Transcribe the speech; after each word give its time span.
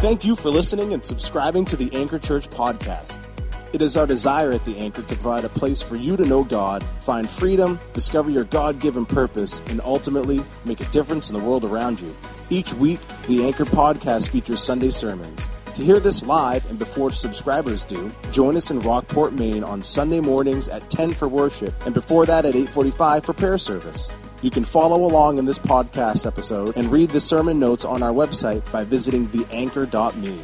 Thank 0.00 0.26
you 0.26 0.36
for 0.36 0.50
listening 0.50 0.92
and 0.92 1.02
subscribing 1.02 1.64
to 1.64 1.74
the 1.74 1.92
Anchor 1.94 2.18
Church 2.18 2.50
podcast. 2.50 3.28
It 3.72 3.80
is 3.80 3.96
our 3.96 4.06
desire 4.06 4.52
at 4.52 4.62
the 4.66 4.76
Anchor 4.76 5.00
to 5.00 5.06
provide 5.06 5.46
a 5.46 5.48
place 5.48 5.80
for 5.80 5.96
you 5.96 6.18
to 6.18 6.24
know 6.26 6.44
God, 6.44 6.84
find 6.84 7.28
freedom, 7.28 7.80
discover 7.94 8.30
your 8.30 8.44
God 8.44 8.78
given 8.78 9.06
purpose, 9.06 9.62
and 9.68 9.80
ultimately 9.80 10.44
make 10.66 10.82
a 10.82 10.90
difference 10.90 11.30
in 11.30 11.38
the 11.38 11.42
world 11.42 11.64
around 11.64 11.98
you. 11.98 12.14
Each 12.50 12.74
week, 12.74 13.00
the 13.26 13.46
Anchor 13.46 13.64
podcast 13.64 14.28
features 14.28 14.62
Sunday 14.62 14.90
sermons. 14.90 15.48
To 15.74 15.82
hear 15.82 15.98
this 15.98 16.22
live 16.22 16.68
and 16.68 16.78
before 16.78 17.10
subscribers 17.10 17.82
do, 17.82 18.12
join 18.32 18.54
us 18.54 18.70
in 18.70 18.80
Rockport, 18.80 19.32
Maine 19.32 19.64
on 19.64 19.82
Sunday 19.82 20.20
mornings 20.20 20.68
at 20.68 20.88
10 20.90 21.14
for 21.14 21.26
worship 21.26 21.74
and 21.86 21.94
before 21.94 22.26
that 22.26 22.44
at 22.44 22.54
8:45 22.54 23.24
for 23.24 23.32
prayer 23.32 23.58
service. 23.58 24.12
You 24.46 24.52
can 24.52 24.62
follow 24.62 25.04
along 25.04 25.38
in 25.38 25.44
this 25.44 25.58
podcast 25.58 26.24
episode 26.24 26.76
and 26.76 26.92
read 26.92 27.10
the 27.10 27.20
sermon 27.20 27.58
notes 27.58 27.84
on 27.84 28.00
our 28.00 28.12
website 28.12 28.70
by 28.70 28.84
visiting 28.84 29.26
theanchor.me. 29.26 30.38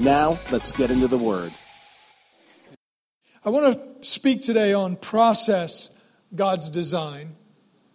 Now, 0.00 0.40
let's 0.50 0.72
get 0.72 0.90
into 0.90 1.06
the 1.06 1.16
word. 1.16 1.52
I 3.44 3.50
want 3.50 3.72
to 3.72 4.04
speak 4.04 4.42
today 4.42 4.72
on 4.72 4.96
process 4.96 6.02
God's 6.34 6.68
design. 6.68 7.36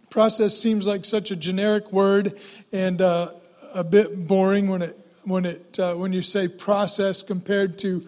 Process 0.08 0.56
seems 0.56 0.86
like 0.86 1.04
such 1.04 1.30
a 1.30 1.36
generic 1.36 1.92
word 1.92 2.40
and 2.72 3.02
uh, 3.02 3.32
a 3.74 3.84
bit 3.84 4.26
boring 4.26 4.66
when 4.70 4.80
it 4.80 4.98
when 5.24 5.44
it 5.44 5.78
uh, 5.78 5.94
when 5.94 6.14
you 6.14 6.22
say 6.22 6.48
process 6.48 7.22
compared 7.22 7.78
to 7.80 8.06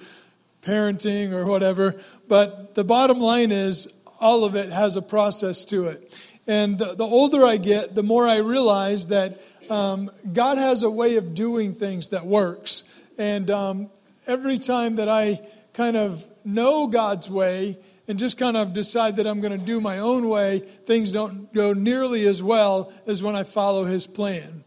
parenting 0.62 1.32
or 1.32 1.44
whatever. 1.44 2.00
But 2.28 2.74
the 2.74 2.84
bottom 2.84 3.20
line 3.20 3.52
is 3.52 3.92
all 4.22 4.44
of 4.44 4.55
it 4.55 4.70
has 4.70 4.96
a 4.96 5.02
process 5.02 5.66
to 5.66 5.88
it. 5.88 6.31
And 6.46 6.78
the, 6.78 6.95
the 6.95 7.05
older 7.05 7.45
I 7.45 7.56
get, 7.56 7.95
the 7.95 8.02
more 8.02 8.27
I 8.27 8.38
realize 8.38 9.09
that 9.09 9.41
um, 9.70 10.10
God 10.33 10.59
has 10.59 10.83
a 10.83 10.91
way 10.91 11.16
of 11.16 11.34
doing 11.34 11.74
things 11.74 12.09
that 12.09 12.27
works. 12.27 12.84
And 13.16 13.50
um, 13.50 13.91
every 14.27 14.58
time 14.58 14.97
that 14.97 15.08
I 15.08 15.41
kind 15.72 15.97
of 15.97 16.25
know 16.44 16.86
God's 16.86 17.31
way 17.31 17.78
and 18.08 18.19
just 18.19 18.39
kind 18.39 18.56
of 18.56 18.72
decide 18.72 19.16
that 19.16 19.27
I'm 19.27 19.41
going 19.41 19.58
to 19.58 19.64
do 19.64 19.81
my 19.81 19.98
own 19.98 20.28
way, 20.28 20.58
things 20.58 21.12
don't 21.12 21.53
go 21.55 21.72
nearly 21.72 22.27
as 22.27 22.42
well 22.42 22.92
as 23.06 23.22
when 23.22 23.36
I 23.36 23.44
follow 23.44 23.84
His 23.84 24.06
plan. 24.06 24.64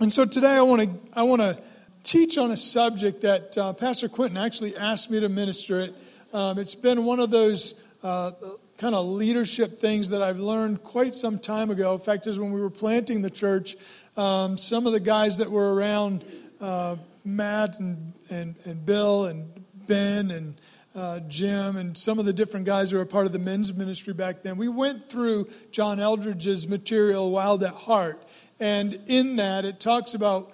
And 0.00 0.12
so 0.12 0.24
today 0.24 0.56
I 0.56 0.62
want 0.62 0.82
to 0.82 1.18
I 1.18 1.22
want 1.22 1.40
to 1.40 1.58
teach 2.02 2.36
on 2.36 2.50
a 2.50 2.56
subject 2.56 3.22
that 3.22 3.56
uh, 3.56 3.72
Pastor 3.72 4.08
Quentin 4.08 4.36
actually 4.36 4.76
asked 4.76 5.10
me 5.10 5.20
to 5.20 5.28
minister 5.28 5.80
it. 5.80 5.94
Um, 6.32 6.58
it's 6.58 6.74
been 6.74 7.04
one 7.04 7.20
of 7.20 7.30
those 7.30 7.80
uh, 8.02 8.32
kind 8.78 8.94
of 8.94 9.06
leadership 9.06 9.78
things 9.78 10.10
that 10.10 10.22
I've 10.22 10.40
learned 10.40 10.82
quite 10.82 11.14
some 11.14 11.38
time 11.38 11.70
ago. 11.70 11.94
In 11.94 12.00
fact, 12.00 12.26
is 12.26 12.38
when 12.38 12.52
we 12.52 12.60
were 12.60 12.70
planting 12.70 13.22
the 13.22 13.30
church, 13.30 13.76
um, 14.16 14.58
some 14.58 14.86
of 14.86 14.92
the 14.92 15.00
guys 15.00 15.38
that 15.38 15.50
were 15.50 15.74
around, 15.74 16.24
uh, 16.60 16.96
Matt 17.24 17.78
and, 17.78 18.12
and, 18.30 18.54
and 18.64 18.84
Bill 18.84 19.26
and 19.26 19.64
Ben 19.86 20.30
and 20.30 20.60
uh, 20.94 21.20
Jim 21.20 21.76
and 21.76 21.96
some 21.96 22.18
of 22.18 22.24
the 22.24 22.32
different 22.32 22.66
guys 22.66 22.90
who 22.90 22.98
were 22.98 23.04
part 23.04 23.26
of 23.26 23.32
the 23.32 23.38
men's 23.38 23.72
ministry 23.72 24.12
back 24.12 24.42
then, 24.42 24.56
we 24.56 24.68
went 24.68 25.08
through 25.08 25.48
John 25.70 25.98
Eldredge's 25.98 26.68
material, 26.68 27.30
Wild 27.30 27.64
at 27.64 27.74
Heart. 27.74 28.22
And 28.60 29.00
in 29.06 29.36
that, 29.36 29.64
it 29.64 29.80
talks 29.80 30.14
about 30.14 30.52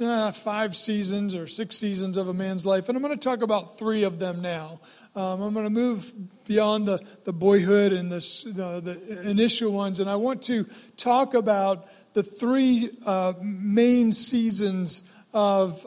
uh, 0.00 0.32
five 0.32 0.76
seasons 0.76 1.34
or 1.34 1.46
six 1.46 1.76
seasons 1.76 2.16
of 2.16 2.28
a 2.28 2.34
man's 2.34 2.66
life. 2.66 2.88
And 2.88 2.96
I'm 2.96 3.02
going 3.02 3.16
to 3.16 3.22
talk 3.22 3.42
about 3.42 3.78
three 3.78 4.02
of 4.02 4.18
them 4.18 4.42
now. 4.42 4.80
Um, 5.14 5.42
I'm 5.42 5.52
going 5.52 5.66
to 5.66 5.70
move 5.70 6.12
beyond 6.46 6.86
the, 6.86 7.00
the 7.24 7.32
boyhood 7.32 7.92
and 7.92 8.10
uh, 8.10 8.80
the 8.80 9.20
initial 9.24 9.70
ones. 9.72 10.00
And 10.00 10.08
I 10.08 10.16
want 10.16 10.42
to 10.44 10.64
talk 10.96 11.34
about 11.34 11.86
the 12.14 12.22
three 12.22 12.90
uh, 13.04 13.34
main 13.40 14.12
seasons 14.12 15.02
of 15.34 15.86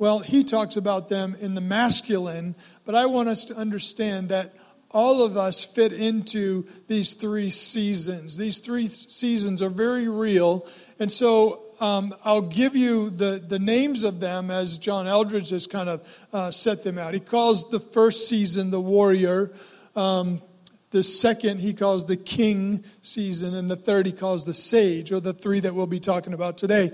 well, 0.00 0.20
he 0.20 0.44
talks 0.44 0.78
about 0.78 1.10
them 1.10 1.36
in 1.40 1.54
the 1.54 1.60
masculine, 1.60 2.54
but 2.86 2.94
I 2.94 3.04
want 3.04 3.28
us 3.28 3.44
to 3.46 3.54
understand 3.54 4.30
that 4.30 4.54
all 4.90 5.22
of 5.22 5.36
us 5.36 5.64
fit 5.64 5.92
into 5.92 6.66
these 6.88 7.14
three 7.14 7.50
seasons. 7.50 8.36
These 8.36 8.60
three 8.60 8.88
seasons 8.88 9.62
are 9.62 9.70
very 9.70 10.08
real. 10.08 10.66
And 10.98 11.10
so 11.10 11.62
um, 11.80 12.14
I'll 12.24 12.42
give 12.42 12.76
you 12.76 13.10
the, 13.10 13.42
the 13.46 13.58
names 13.58 14.04
of 14.04 14.20
them 14.20 14.50
as 14.50 14.78
John 14.78 15.06
Eldredge 15.06 15.50
has 15.50 15.66
kind 15.66 15.88
of 15.88 16.26
uh, 16.32 16.50
set 16.50 16.82
them 16.82 16.98
out. 16.98 17.14
He 17.14 17.20
calls 17.20 17.70
the 17.70 17.80
first 17.80 18.28
season 18.28 18.70
the 18.70 18.80
warrior. 18.80 19.52
Um, 19.96 20.42
the 20.90 21.02
second 21.04 21.60
he 21.60 21.72
calls 21.72 22.04
the 22.04 22.16
king 22.16 22.84
season, 23.00 23.54
and 23.54 23.70
the 23.70 23.76
third 23.76 24.06
he 24.06 24.12
calls 24.12 24.44
the 24.44 24.54
sage, 24.54 25.12
or 25.12 25.20
the 25.20 25.32
three 25.32 25.60
that 25.60 25.72
we'll 25.72 25.86
be 25.86 26.00
talking 26.00 26.34
about 26.34 26.58
today. 26.58 26.90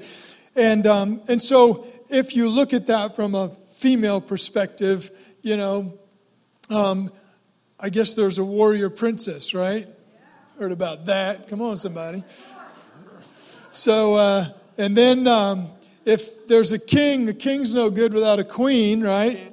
And, 0.54 0.86
um, 0.86 1.22
and 1.28 1.42
so 1.42 1.86
if 2.10 2.36
you 2.36 2.48
look 2.50 2.74
at 2.74 2.86
that 2.86 3.16
from 3.16 3.34
a 3.34 3.50
female 3.76 4.20
perspective, 4.20 5.10
you 5.40 5.56
know, 5.56 5.98
um, 6.68 7.10
I 7.78 7.91
guess 7.91 8.14
there's 8.14 8.38
a 8.38 8.44
warrior 8.44 8.88
princess, 8.88 9.53
right? 9.53 9.87
Heard 10.59 10.72
about 10.72 11.06
that. 11.06 11.48
Come 11.48 11.60
on, 11.60 11.76
somebody. 11.76 12.25
So, 13.72 14.14
uh, 14.14 14.48
and 14.78 14.97
then 14.97 15.26
um, 15.26 15.69
if 16.06 16.47
there's 16.47 16.72
a 16.72 16.78
king, 16.78 17.26
the 17.26 17.34
king's 17.34 17.75
no 17.75 17.91
good 17.91 18.15
without 18.15 18.38
a 18.38 18.44
queen, 18.44 19.03
right? 19.03 19.53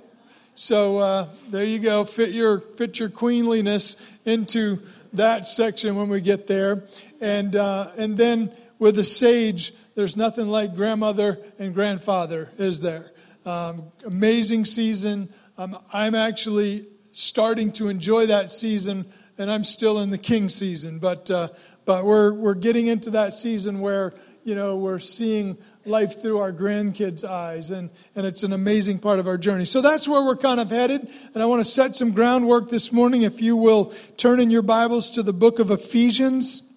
So 0.56 1.00
uh, 1.00 1.28
there 1.50 1.66
you 1.66 1.80
go. 1.80 2.06
Fit 2.06 2.30
your 2.30 2.60
fit 2.60 2.98
your 2.98 3.10
queenliness 3.10 3.98
into 4.24 4.80
that 5.12 5.46
section 5.46 5.96
when 5.98 6.08
we 6.08 6.22
get 6.22 6.48
there, 6.48 6.84
and 7.20 7.54
uh, 7.56 7.92
and 7.98 8.16
then 8.18 8.54
with 8.80 8.98
a 9.00 9.04
sage, 9.04 9.74
there's 9.96 10.16
nothing 10.16 10.48
like 10.48 10.76
grandmother 10.76 11.40
and 11.60 11.74
grandfather, 11.74 12.50
is 12.58 12.80
there? 12.80 13.12
Um, 13.46 13.92
amazing 14.06 14.64
season. 14.64 15.28
Um, 15.58 15.78
I'm 15.92 16.16
actually 16.16 16.88
starting 17.14 17.72
to 17.72 17.88
enjoy 17.88 18.26
that 18.26 18.52
season, 18.52 19.06
and 19.38 19.50
I'm 19.50 19.64
still 19.64 20.00
in 20.00 20.10
the 20.10 20.18
king 20.18 20.50
season. 20.50 21.00
But 21.00 21.32
uh, 21.32 21.50
but 21.86 22.04
we're 22.04 22.34
we're 22.34 22.56
getting 22.56 22.88
into 22.88 23.12
that 23.12 23.34
season 23.34 23.80
where 23.80 24.14
you 24.44 24.56
know 24.56 24.76
we're 24.76 25.00
seeing 25.00 25.58
life 25.86 26.22
through 26.22 26.40
our 26.40 26.52
grandkids' 26.52 27.24
eyes, 27.24 27.72
and 27.72 27.90
and 28.16 28.26
it's 28.26 28.44
an 28.44 28.52
amazing 28.52 29.00
part 29.00 29.20
of 29.20 29.28
our 29.28 29.38
journey. 29.38 29.66
So 29.66 29.82
that's 29.82 30.08
where 30.08 30.24
we're 30.24 30.36
kind 30.36 30.60
of 30.60 30.70
headed, 30.70 31.08
and 31.34 31.42
I 31.42 31.46
want 31.46 31.64
to 31.64 31.70
set 31.70 31.96
some 31.96 32.12
groundwork 32.12 32.70
this 32.70 32.92
morning. 32.92 33.22
If 33.22 33.42
you 33.42 33.56
will 33.56 33.94
turn 34.18 34.40
in 34.40 34.50
your 34.50 34.64
Bibles 34.64 35.12
to 35.12 35.24
the 35.24 35.34
book 35.34 35.60
of 35.60 35.72
Ephesians. 35.72 36.70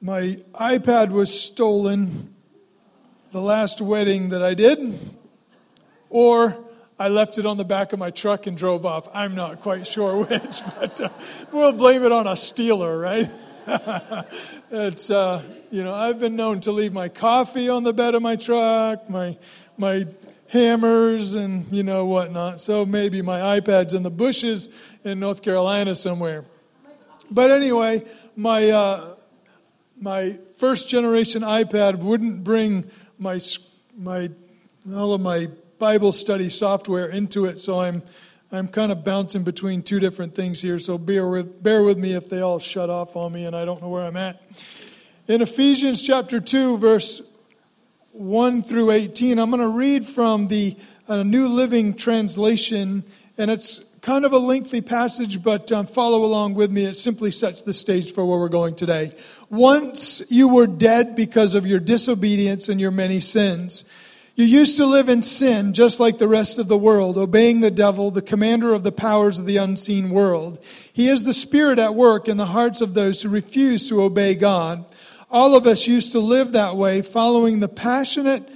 My 0.00 0.36
iPad 0.54 1.10
was 1.10 1.40
stolen 1.40 2.32
the 3.32 3.40
last 3.40 3.80
wedding 3.80 4.28
that 4.28 4.42
I 4.42 4.54
did, 4.54 4.96
or 6.08 6.67
I 6.98 7.08
left 7.08 7.38
it 7.38 7.46
on 7.46 7.56
the 7.56 7.64
back 7.64 7.92
of 7.92 7.98
my 7.98 8.10
truck 8.10 8.46
and 8.46 8.56
drove 8.56 8.84
off. 8.84 9.08
I'm 9.14 9.34
not 9.34 9.60
quite 9.60 9.86
sure 9.86 10.16
which, 10.24 10.62
but 10.78 11.00
uh, 11.00 11.08
we'll 11.52 11.72
blame 11.72 12.02
it 12.02 12.12
on 12.12 12.26
a 12.26 12.36
stealer, 12.36 12.98
right? 12.98 13.30
it's 14.70 15.10
uh, 15.10 15.42
you 15.70 15.84
know 15.84 15.94
I've 15.94 16.18
been 16.18 16.36
known 16.36 16.60
to 16.60 16.72
leave 16.72 16.92
my 16.92 17.08
coffee 17.08 17.68
on 17.68 17.84
the 17.84 17.92
bed 17.92 18.14
of 18.14 18.22
my 18.22 18.36
truck, 18.36 19.08
my 19.10 19.36
my 19.76 20.06
hammers 20.48 21.34
and 21.34 21.70
you 21.70 21.82
know 21.82 22.06
whatnot. 22.06 22.60
So 22.60 22.86
maybe 22.86 23.20
my 23.22 23.60
iPad's 23.60 23.94
in 23.94 24.02
the 24.02 24.10
bushes 24.10 24.70
in 25.04 25.20
North 25.20 25.42
Carolina 25.42 25.94
somewhere. 25.94 26.44
But 27.30 27.50
anyway, 27.50 28.06
my 28.36 28.70
uh, 28.70 29.14
my 30.00 30.38
first 30.56 30.88
generation 30.88 31.42
iPad 31.42 31.98
wouldn't 31.98 32.44
bring 32.44 32.90
my, 33.18 33.40
my, 33.96 34.30
all 34.94 35.12
of 35.12 35.20
my 35.20 35.48
Bible 35.78 36.10
study 36.12 36.48
software 36.48 37.08
into 37.08 37.44
it, 37.44 37.60
so 37.60 37.80
I'm, 37.80 38.02
I'm 38.50 38.66
kind 38.66 38.90
of 38.90 39.04
bouncing 39.04 39.44
between 39.44 39.82
two 39.82 40.00
different 40.00 40.34
things 40.34 40.60
here, 40.60 40.78
so 40.78 40.98
bear 40.98 41.28
with, 41.28 41.62
bear 41.62 41.84
with 41.84 41.98
me 41.98 42.14
if 42.14 42.28
they 42.28 42.40
all 42.40 42.58
shut 42.58 42.90
off 42.90 43.14
on 43.16 43.32
me 43.32 43.46
and 43.46 43.54
I 43.54 43.64
don't 43.64 43.80
know 43.80 43.88
where 43.88 44.02
I'm 44.02 44.16
at. 44.16 44.42
In 45.28 45.40
Ephesians 45.40 46.02
chapter 46.02 46.40
2, 46.40 46.78
verse 46.78 47.22
1 48.12 48.62
through 48.62 48.90
18, 48.90 49.38
I'm 49.38 49.50
going 49.50 49.60
to 49.60 49.68
read 49.68 50.04
from 50.04 50.48
the 50.48 50.76
uh, 51.06 51.22
New 51.22 51.46
Living 51.46 51.94
Translation, 51.94 53.04
and 53.36 53.50
it's 53.50 53.84
kind 54.00 54.24
of 54.24 54.32
a 54.32 54.38
lengthy 54.38 54.80
passage, 54.80 55.42
but 55.42 55.70
um, 55.70 55.86
follow 55.86 56.24
along 56.24 56.54
with 56.54 56.72
me. 56.72 56.84
It 56.84 56.96
simply 56.96 57.30
sets 57.30 57.62
the 57.62 57.72
stage 57.72 58.12
for 58.12 58.24
where 58.24 58.38
we're 58.38 58.48
going 58.48 58.74
today. 58.74 59.12
Once 59.48 60.22
you 60.30 60.48
were 60.48 60.66
dead 60.66 61.14
because 61.14 61.54
of 61.54 61.66
your 61.66 61.78
disobedience 61.78 62.68
and 62.68 62.80
your 62.80 62.90
many 62.90 63.20
sins. 63.20 63.84
You 64.38 64.44
used 64.44 64.76
to 64.76 64.86
live 64.86 65.08
in 65.08 65.22
sin 65.22 65.72
just 65.72 65.98
like 65.98 66.18
the 66.18 66.28
rest 66.28 66.60
of 66.60 66.68
the 66.68 66.78
world, 66.78 67.18
obeying 67.18 67.58
the 67.58 67.72
devil, 67.72 68.12
the 68.12 68.22
commander 68.22 68.72
of 68.72 68.84
the 68.84 68.92
powers 68.92 69.40
of 69.40 69.46
the 69.46 69.56
unseen 69.56 70.10
world. 70.10 70.62
He 70.92 71.08
is 71.08 71.24
the 71.24 71.34
spirit 71.34 71.80
at 71.80 71.96
work 71.96 72.28
in 72.28 72.36
the 72.36 72.46
hearts 72.46 72.80
of 72.80 72.94
those 72.94 73.20
who 73.20 73.30
refuse 73.30 73.88
to 73.88 74.00
obey 74.00 74.36
God. 74.36 74.84
All 75.28 75.56
of 75.56 75.66
us 75.66 75.88
used 75.88 76.12
to 76.12 76.20
live 76.20 76.52
that 76.52 76.76
way, 76.76 77.02
following 77.02 77.58
the 77.58 77.66
passionate 77.66 78.48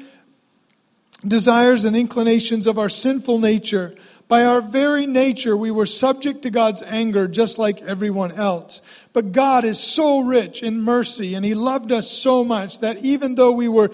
desires 1.27 1.85
and 1.85 1.97
inclinations 1.97 2.69
of 2.69 2.79
our 2.79 2.89
sinful 2.89 3.41
nature. 3.41 3.97
By 4.29 4.45
our 4.45 4.61
very 4.61 5.05
nature, 5.05 5.57
we 5.57 5.73
were 5.73 5.85
subject 5.85 6.43
to 6.43 6.51
God's 6.51 6.85
anger 6.85 7.27
just 7.27 7.59
like 7.59 7.83
everyone 7.83 8.31
else. 8.31 8.83
But 9.13 9.33
God 9.33 9.65
is 9.65 9.81
so 9.81 10.21
rich 10.21 10.63
in 10.63 10.81
mercy 10.81 11.35
and 11.35 11.45
He 11.45 11.55
loved 11.55 11.91
us 11.91 12.09
so 12.09 12.45
much 12.45 12.79
that 12.79 12.99
even 12.99 13.35
though 13.35 13.51
we 13.51 13.67
were 13.67 13.91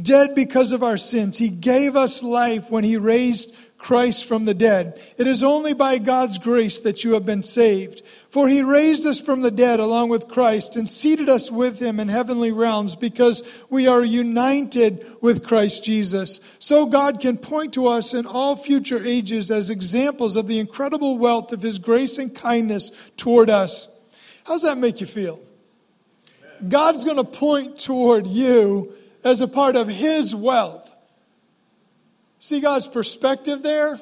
dead 0.00 0.34
because 0.34 0.72
of 0.72 0.82
our 0.82 0.96
sins. 0.96 1.38
He 1.38 1.48
gave 1.48 1.96
us 1.96 2.22
life 2.22 2.70
when 2.70 2.84
He 2.84 2.96
raised 2.96 3.56
Christ 3.78 4.26
from 4.26 4.44
the 4.44 4.54
dead. 4.54 5.00
It 5.16 5.28
is 5.28 5.44
only 5.44 5.72
by 5.72 5.98
God's 5.98 6.38
grace 6.38 6.80
that 6.80 7.04
you 7.04 7.14
have 7.14 7.24
been 7.24 7.44
saved. 7.44 8.02
For 8.28 8.48
he 8.48 8.62
raised 8.62 9.06
us 9.06 9.20
from 9.20 9.40
the 9.40 9.52
dead 9.52 9.80
along 9.80 10.10
with 10.10 10.28
Christ 10.28 10.76
and 10.76 10.88
seated 10.88 11.28
us 11.28 11.50
with 11.50 11.78
him 11.78 11.98
in 11.98 12.08
heavenly 12.08 12.52
realms 12.52 12.96
because 12.96 13.42
we 13.70 13.86
are 13.86 14.04
united 14.04 15.06
with 15.22 15.46
Christ 15.46 15.84
Jesus. 15.84 16.40
So 16.58 16.86
God 16.86 17.20
can 17.20 17.38
point 17.38 17.74
to 17.74 17.86
us 17.86 18.12
in 18.12 18.26
all 18.26 18.56
future 18.56 19.02
ages 19.02 19.50
as 19.50 19.70
examples 19.70 20.36
of 20.36 20.48
the 20.48 20.58
incredible 20.58 21.16
wealth 21.16 21.52
of 21.52 21.62
his 21.62 21.78
grace 21.78 22.18
and 22.18 22.34
kindness 22.34 22.90
toward 23.16 23.48
us. 23.48 23.94
How's 24.44 24.62
that 24.62 24.76
make 24.76 25.00
you 25.00 25.06
feel? 25.06 25.40
God's 26.68 27.04
going 27.04 27.16
to 27.16 27.24
point 27.24 27.78
toward 27.78 28.26
you 28.26 28.92
as 29.24 29.40
a 29.40 29.48
part 29.48 29.76
of 29.76 29.88
his 29.88 30.34
wealth. 30.34 30.94
See 32.38 32.60
God's 32.60 32.86
perspective 32.86 33.62
there? 33.62 33.98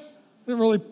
Didn't 0.47 0.61
really 0.61 0.83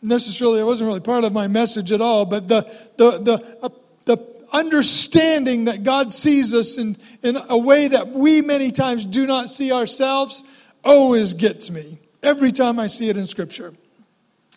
necessarily, 0.00 0.60
it 0.60 0.64
wasn't 0.64 0.88
really 0.88 1.00
part 1.00 1.24
of 1.24 1.32
my 1.32 1.48
message 1.48 1.92
at 1.92 2.00
all, 2.00 2.24
but 2.26 2.46
the, 2.46 2.62
the, 2.96 3.18
the, 3.18 3.58
uh, 3.62 3.68
the 4.04 4.18
understanding 4.52 5.64
that 5.64 5.82
God 5.82 6.12
sees 6.12 6.54
us 6.54 6.78
in, 6.78 6.96
in 7.22 7.36
a 7.48 7.58
way 7.58 7.88
that 7.88 8.10
we 8.10 8.40
many 8.40 8.70
times 8.70 9.06
do 9.06 9.26
not 9.26 9.50
see 9.50 9.72
ourselves 9.72 10.44
always 10.84 11.34
gets 11.34 11.70
me 11.70 11.98
every 12.22 12.52
time 12.52 12.78
I 12.78 12.86
see 12.86 13.08
it 13.08 13.16
in 13.16 13.26
Scripture. 13.26 13.74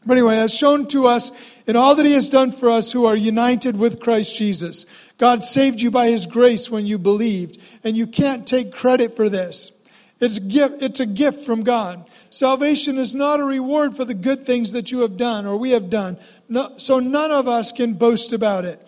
But 0.06 0.14
anyway, 0.14 0.38
as 0.38 0.54
shown 0.54 0.88
to 0.88 1.08
us 1.08 1.32
in 1.66 1.76
all 1.76 1.96
that 1.96 2.06
He 2.06 2.14
has 2.14 2.30
done 2.30 2.52
for 2.52 2.70
us 2.70 2.92
who 2.92 3.06
are 3.06 3.16
united 3.16 3.78
with 3.78 4.00
Christ 4.00 4.36
Jesus. 4.36 4.86
God 5.18 5.44
saved 5.44 5.82
you 5.82 5.92
by 5.92 6.08
His 6.08 6.26
grace 6.26 6.70
when 6.70 6.86
you 6.86 6.98
believed, 6.98 7.60
and 7.88 7.96
you 7.96 8.06
can't 8.06 8.46
take 8.46 8.74
credit 8.74 9.16
for 9.16 9.30
this. 9.30 9.72
It's 10.20 10.38
a 10.38 10.42
gift, 10.42 10.82
it's 10.82 11.00
a 11.00 11.06
gift 11.06 11.46
from 11.46 11.64
God. 11.64 12.10
Salvation 12.30 12.98
is 12.98 13.16
not 13.16 13.40
a 13.40 13.44
reward 13.44 13.96
for 13.96 14.04
the 14.04 14.14
good 14.14 14.46
things 14.46 14.74
that 14.74 14.92
you 14.92 15.00
have 15.00 15.16
done 15.16 15.46
or 15.46 15.58
we 15.58 15.72
have 15.72 15.90
done. 15.90 16.18
No, 16.50 16.74
so 16.78 17.00
none 17.00 17.32
of 17.32 17.48
us 17.48 17.72
can 17.72 17.94
boast 17.94 18.34
about 18.34 18.66
it. 18.66 18.80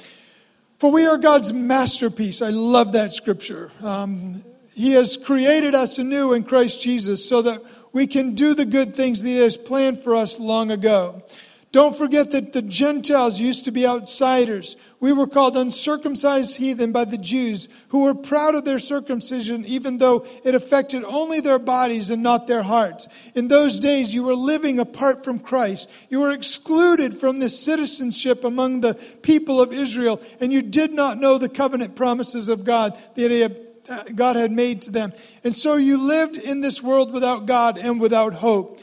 For 0.80 0.92
we 0.92 1.06
are 1.06 1.18
God's 1.18 1.54
masterpiece. 1.54 2.42
I 2.42 2.50
love 2.50 2.94
that 2.94 3.14
scripture. 3.14 3.72
Um, 3.82 4.44
he 4.74 4.94
has 4.94 5.18
created 5.18 5.76
us 5.76 5.98
anew 5.98 6.34
in 6.34 6.44
Christ 6.44 6.82
Jesus 6.82 7.28
so 7.28 7.42
that 7.44 7.62
we 7.92 8.08
can 8.08 8.36
do 8.36 8.54
the 8.54 8.66
good 8.66 8.96
things 8.96 9.22
that 9.22 9.30
He 9.30 9.38
has 9.38 9.58
planned 9.58 10.00
for 10.00 10.16
us 10.16 10.40
long 10.40 10.72
ago. 10.72 11.24
Don't 11.72 11.96
forget 11.96 12.32
that 12.32 12.52
the 12.52 12.64
Gentiles 12.64 13.40
used 13.40 13.66
to 13.66 13.72
be 13.72 13.86
outsiders. 13.86 14.76
We 15.00 15.14
were 15.14 15.28
called 15.28 15.56
uncircumcised 15.56 16.58
heathen 16.58 16.92
by 16.92 17.06
the 17.06 17.18
Jews, 17.18 17.70
who 17.90 18.02
were 18.02 18.16
proud 18.16 18.56
of 18.56 18.66
their 18.66 18.80
circumcision, 18.80 19.64
even 19.66 20.00
though 20.00 20.26
it 20.44 20.56
affected 20.56 21.04
only 21.04 21.42
their 21.42 21.60
bodies 21.60 22.10
and 22.10 22.24
not 22.24 22.48
their 22.48 22.64
hearts. 22.64 23.08
In 23.36 23.50
those 23.50 23.80
days, 23.80 24.16
you 24.16 24.24
were 24.24 24.34
living 24.34 24.80
apart 24.80 25.24
from 25.24 25.38
Christ. 25.38 25.92
You 26.10 26.22
were 26.22 26.32
excluded 26.32 27.20
from 27.20 27.38
the 27.38 27.50
citizenship 27.50 28.44
among 28.44 28.82
the 28.82 28.96
people 29.22 29.62
of 29.62 29.72
Israel, 29.72 30.24
and 30.42 30.52
you 30.52 30.64
did 30.64 30.92
not 30.92 31.20
know 31.20 31.38
the 31.38 31.50
covenant 31.50 31.96
promises 31.96 32.50
of 32.50 32.64
God 32.64 32.98
that 33.14 33.32
uh, 33.88 34.04
God 34.16 34.38
had 34.38 34.52
made 34.52 34.82
to 34.84 34.92
them. 34.92 35.14
And 35.44 35.56
so 35.56 35.76
you 35.76 36.02
lived 36.02 36.38
in 36.38 36.62
this 36.62 36.82
world 36.82 37.14
without 37.14 37.46
God 37.46 37.78
and 37.78 38.02
without 38.02 38.34
hope. 38.34 38.80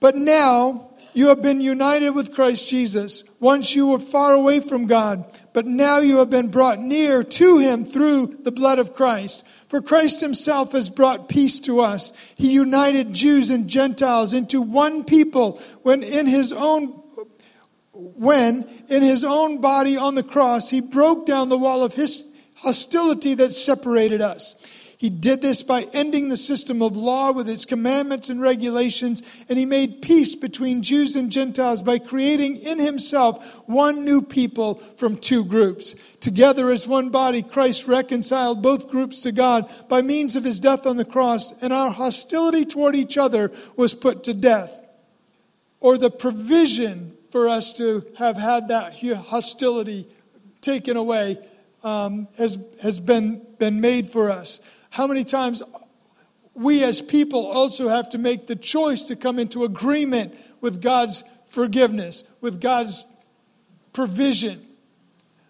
But 0.00 0.16
now, 0.16 0.88
you 1.12 1.28
have 1.28 1.42
been 1.42 1.60
united 1.60 2.10
with 2.10 2.34
Christ 2.34 2.68
Jesus. 2.68 3.24
Once 3.40 3.74
you 3.74 3.88
were 3.88 3.98
far 3.98 4.32
away 4.32 4.60
from 4.60 4.86
God, 4.86 5.24
but 5.52 5.66
now 5.66 5.98
you 5.98 6.18
have 6.18 6.30
been 6.30 6.50
brought 6.50 6.80
near 6.80 7.22
to 7.22 7.58
Him 7.58 7.84
through 7.84 8.38
the 8.42 8.52
blood 8.52 8.78
of 8.78 8.94
Christ. 8.94 9.46
For 9.68 9.82
Christ 9.82 10.20
Himself 10.20 10.72
has 10.72 10.90
brought 10.90 11.28
peace 11.28 11.60
to 11.60 11.80
us. 11.80 12.12
He 12.34 12.52
united 12.52 13.12
Jews 13.12 13.50
and 13.50 13.68
Gentiles 13.68 14.34
into 14.34 14.62
one 14.62 15.04
people 15.04 15.60
when 15.82 16.02
in 16.02 16.26
His 16.26 16.52
own 16.52 17.02
when 17.94 18.66
in 18.88 19.02
his 19.02 19.24
own 19.24 19.60
body 19.60 19.96
on 19.96 20.14
the 20.14 20.22
cross 20.22 20.70
he 20.70 20.80
broke 20.80 21.26
down 21.26 21.48
the 21.48 21.58
wall 21.58 21.84
of 21.84 21.94
his 21.94 22.26
hostility 22.56 23.34
that 23.34 23.52
separated 23.52 24.20
us. 24.20 24.54
He 25.02 25.10
did 25.10 25.42
this 25.42 25.64
by 25.64 25.82
ending 25.92 26.28
the 26.28 26.36
system 26.36 26.80
of 26.80 26.96
law 26.96 27.32
with 27.32 27.48
its 27.48 27.64
commandments 27.64 28.30
and 28.30 28.40
regulations, 28.40 29.20
and 29.48 29.58
he 29.58 29.66
made 29.66 30.00
peace 30.00 30.36
between 30.36 30.80
Jews 30.80 31.16
and 31.16 31.28
Gentiles 31.28 31.82
by 31.82 31.98
creating 31.98 32.58
in 32.58 32.78
himself 32.78 33.44
one 33.66 34.04
new 34.04 34.22
people 34.22 34.76
from 34.98 35.16
two 35.16 35.44
groups. 35.44 35.96
Together 36.20 36.70
as 36.70 36.86
one 36.86 37.10
body, 37.10 37.42
Christ 37.42 37.88
reconciled 37.88 38.62
both 38.62 38.90
groups 38.90 39.18
to 39.22 39.32
God 39.32 39.68
by 39.88 40.02
means 40.02 40.36
of 40.36 40.44
his 40.44 40.60
death 40.60 40.86
on 40.86 40.98
the 40.98 41.04
cross, 41.04 41.52
and 41.60 41.72
our 41.72 41.90
hostility 41.90 42.64
toward 42.64 42.94
each 42.94 43.18
other 43.18 43.50
was 43.74 43.94
put 43.94 44.22
to 44.22 44.34
death. 44.34 44.86
Or 45.80 45.98
the 45.98 46.10
provision 46.10 47.16
for 47.30 47.48
us 47.48 47.72
to 47.72 48.06
have 48.18 48.36
had 48.36 48.68
that 48.68 48.94
hostility 48.94 50.06
taken 50.60 50.96
away 50.96 51.38
um, 51.82 52.28
has, 52.38 52.56
has 52.80 53.00
been, 53.00 53.44
been 53.58 53.80
made 53.80 54.08
for 54.08 54.30
us. 54.30 54.60
How 54.92 55.06
many 55.06 55.24
times 55.24 55.62
we 56.52 56.84
as 56.84 57.00
people 57.00 57.46
also 57.46 57.88
have 57.88 58.10
to 58.10 58.18
make 58.18 58.46
the 58.46 58.56
choice 58.56 59.04
to 59.04 59.16
come 59.16 59.38
into 59.38 59.64
agreement 59.64 60.34
with 60.60 60.82
God's 60.82 61.24
forgiveness, 61.46 62.24
with 62.42 62.60
God's 62.60 63.06
provision. 63.94 64.60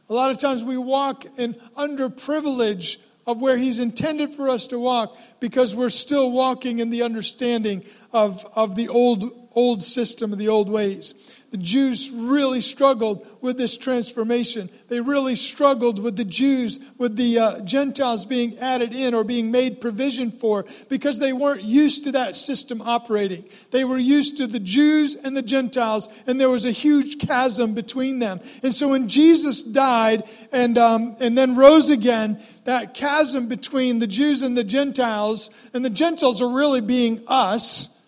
A 0.08 0.14
lot 0.14 0.30
of 0.30 0.38
times 0.38 0.62
we 0.62 0.76
walk 0.76 1.24
in 1.38 1.54
underprivilege 1.76 2.98
of 3.26 3.40
where 3.40 3.56
He's 3.56 3.80
intended 3.80 4.32
for 4.32 4.48
us 4.48 4.68
to 4.68 4.78
walk 4.78 5.18
because 5.40 5.74
we're 5.74 5.88
still 5.88 6.30
walking 6.30 6.78
in 6.78 6.90
the 6.90 7.02
understanding 7.02 7.84
of, 8.12 8.46
of 8.54 8.76
the 8.76 8.90
old, 8.90 9.24
old 9.56 9.82
system, 9.82 10.32
of 10.32 10.38
the 10.38 10.50
old 10.50 10.70
ways 10.70 11.14
the 11.52 11.58
Jews 11.58 12.10
really 12.10 12.62
struggled 12.62 13.26
with 13.42 13.58
this 13.58 13.76
transformation. 13.76 14.70
They 14.88 15.00
really 15.00 15.36
struggled 15.36 16.02
with 16.02 16.16
the 16.16 16.24
Jews, 16.24 16.80
with 16.96 17.14
the 17.14 17.38
uh, 17.38 17.60
Gentiles 17.60 18.24
being 18.24 18.58
added 18.58 18.94
in 18.94 19.12
or 19.12 19.22
being 19.22 19.50
made 19.50 19.78
provision 19.78 20.30
for 20.30 20.64
because 20.88 21.18
they 21.18 21.34
weren't 21.34 21.62
used 21.62 22.04
to 22.04 22.12
that 22.12 22.36
system 22.36 22.80
operating. 22.80 23.44
They 23.70 23.84
were 23.84 23.98
used 23.98 24.38
to 24.38 24.46
the 24.46 24.60
Jews 24.60 25.14
and 25.14 25.36
the 25.36 25.42
Gentiles, 25.42 26.08
and 26.26 26.40
there 26.40 26.48
was 26.48 26.64
a 26.64 26.70
huge 26.70 27.18
chasm 27.18 27.74
between 27.74 28.18
them. 28.18 28.40
And 28.62 28.74
so 28.74 28.88
when 28.88 29.08
Jesus 29.08 29.62
died 29.62 30.24
and, 30.52 30.78
um, 30.78 31.16
and 31.20 31.36
then 31.36 31.54
rose 31.54 31.90
again, 31.90 32.42
that 32.64 32.94
chasm 32.94 33.48
between 33.48 33.98
the 33.98 34.06
Jews 34.06 34.40
and 34.40 34.56
the 34.56 34.64
Gentiles, 34.64 35.50
and 35.74 35.84
the 35.84 35.90
Gentiles 35.90 36.40
are 36.40 36.48
really 36.48 36.80
being 36.80 37.24
us, 37.28 38.02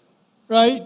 right? 0.48 0.80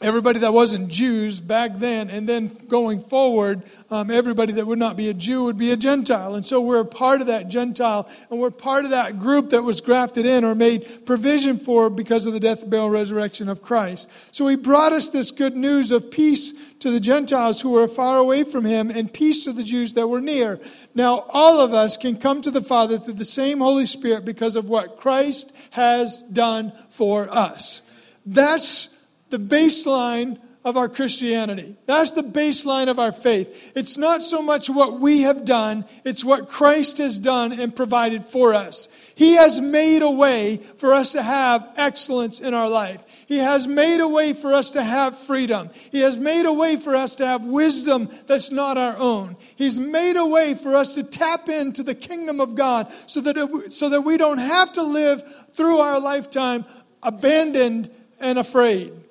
Everybody 0.00 0.40
that 0.40 0.52
wasn't 0.52 0.88
Jews 0.88 1.40
back 1.40 1.74
then, 1.74 2.10
and 2.10 2.28
then 2.28 2.48
going 2.68 3.00
forward, 3.00 3.62
um, 3.90 4.10
everybody 4.10 4.52
that 4.54 4.66
would 4.66 4.78
not 4.78 4.96
be 4.96 5.08
a 5.08 5.14
Jew 5.14 5.44
would 5.44 5.56
be 5.56 5.70
a 5.70 5.76
Gentile. 5.76 6.34
And 6.34 6.44
so 6.44 6.60
we're 6.60 6.80
a 6.80 6.84
part 6.84 7.20
of 7.20 7.28
that 7.28 7.48
Gentile, 7.48 8.08
and 8.28 8.40
we're 8.40 8.50
part 8.50 8.84
of 8.84 8.90
that 8.90 9.20
group 9.20 9.50
that 9.50 9.62
was 9.62 9.80
grafted 9.80 10.26
in 10.26 10.44
or 10.44 10.54
made 10.54 11.06
provision 11.06 11.58
for 11.58 11.90
because 11.90 12.26
of 12.26 12.32
the 12.32 12.40
death, 12.40 12.68
burial, 12.68 12.90
resurrection 12.90 13.48
of 13.48 13.62
Christ. 13.62 14.10
So 14.34 14.46
he 14.48 14.56
brought 14.56 14.92
us 14.92 15.10
this 15.10 15.30
good 15.30 15.56
news 15.56 15.92
of 15.92 16.10
peace 16.10 16.52
to 16.80 16.90
the 16.90 17.00
Gentiles 17.00 17.60
who 17.60 17.70
were 17.70 17.88
far 17.88 18.18
away 18.18 18.44
from 18.44 18.64
him 18.64 18.90
and 18.90 19.12
peace 19.12 19.44
to 19.44 19.52
the 19.52 19.62
Jews 19.62 19.94
that 19.94 20.08
were 20.08 20.20
near. 20.20 20.60
Now, 20.94 21.20
all 21.30 21.60
of 21.60 21.72
us 21.72 21.96
can 21.96 22.16
come 22.16 22.42
to 22.42 22.50
the 22.50 22.60
Father 22.60 22.98
through 22.98 23.14
the 23.14 23.24
same 23.24 23.60
Holy 23.60 23.86
Spirit 23.86 24.24
because 24.24 24.56
of 24.56 24.68
what 24.68 24.96
Christ 24.96 25.56
has 25.70 26.20
done 26.20 26.72
for 26.90 27.28
us. 27.30 27.90
That's 28.26 28.93
the 29.34 29.56
baseline 29.56 30.38
of 30.64 30.76
our 30.76 30.88
Christianity. 30.88 31.76
That's 31.86 32.12
the 32.12 32.22
baseline 32.22 32.88
of 32.88 33.00
our 33.00 33.10
faith. 33.10 33.72
It's 33.74 33.98
not 33.98 34.22
so 34.22 34.40
much 34.40 34.70
what 34.70 35.00
we 35.00 35.22
have 35.22 35.44
done, 35.44 35.84
it's 36.04 36.24
what 36.24 36.48
Christ 36.48 36.98
has 36.98 37.18
done 37.18 37.52
and 37.52 37.74
provided 37.74 38.24
for 38.24 38.54
us. 38.54 38.88
He 39.16 39.34
has 39.34 39.60
made 39.60 40.02
a 40.02 40.10
way 40.10 40.58
for 40.78 40.94
us 40.94 41.12
to 41.12 41.22
have 41.22 41.68
excellence 41.76 42.40
in 42.40 42.54
our 42.54 42.68
life. 42.68 43.04
He 43.26 43.38
has 43.38 43.66
made 43.66 44.00
a 44.00 44.08
way 44.08 44.34
for 44.34 44.54
us 44.54 44.70
to 44.70 44.82
have 44.84 45.18
freedom. 45.18 45.70
He 45.90 46.00
has 46.00 46.16
made 46.16 46.46
a 46.46 46.52
way 46.52 46.76
for 46.76 46.94
us 46.94 47.16
to 47.16 47.26
have 47.26 47.44
wisdom 47.44 48.08
that's 48.28 48.52
not 48.52 48.78
our 48.78 48.96
own. 48.96 49.36
He's 49.56 49.80
made 49.80 50.16
a 50.16 50.26
way 50.26 50.54
for 50.54 50.76
us 50.76 50.94
to 50.94 51.02
tap 51.02 51.48
into 51.48 51.82
the 51.82 51.96
kingdom 51.96 52.40
of 52.40 52.54
God 52.54 52.90
so 53.06 53.20
that, 53.20 53.36
it, 53.36 53.72
so 53.72 53.88
that 53.88 54.02
we 54.02 54.16
don't 54.16 54.38
have 54.38 54.72
to 54.74 54.82
live 54.84 55.22
through 55.52 55.78
our 55.78 55.98
lifetime 55.98 56.64
abandoned 57.02 57.90
and 58.20 58.38
afraid 58.38 59.03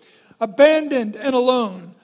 abandoned 0.43 1.15
and 1.15 1.33
alone, 1.33 1.95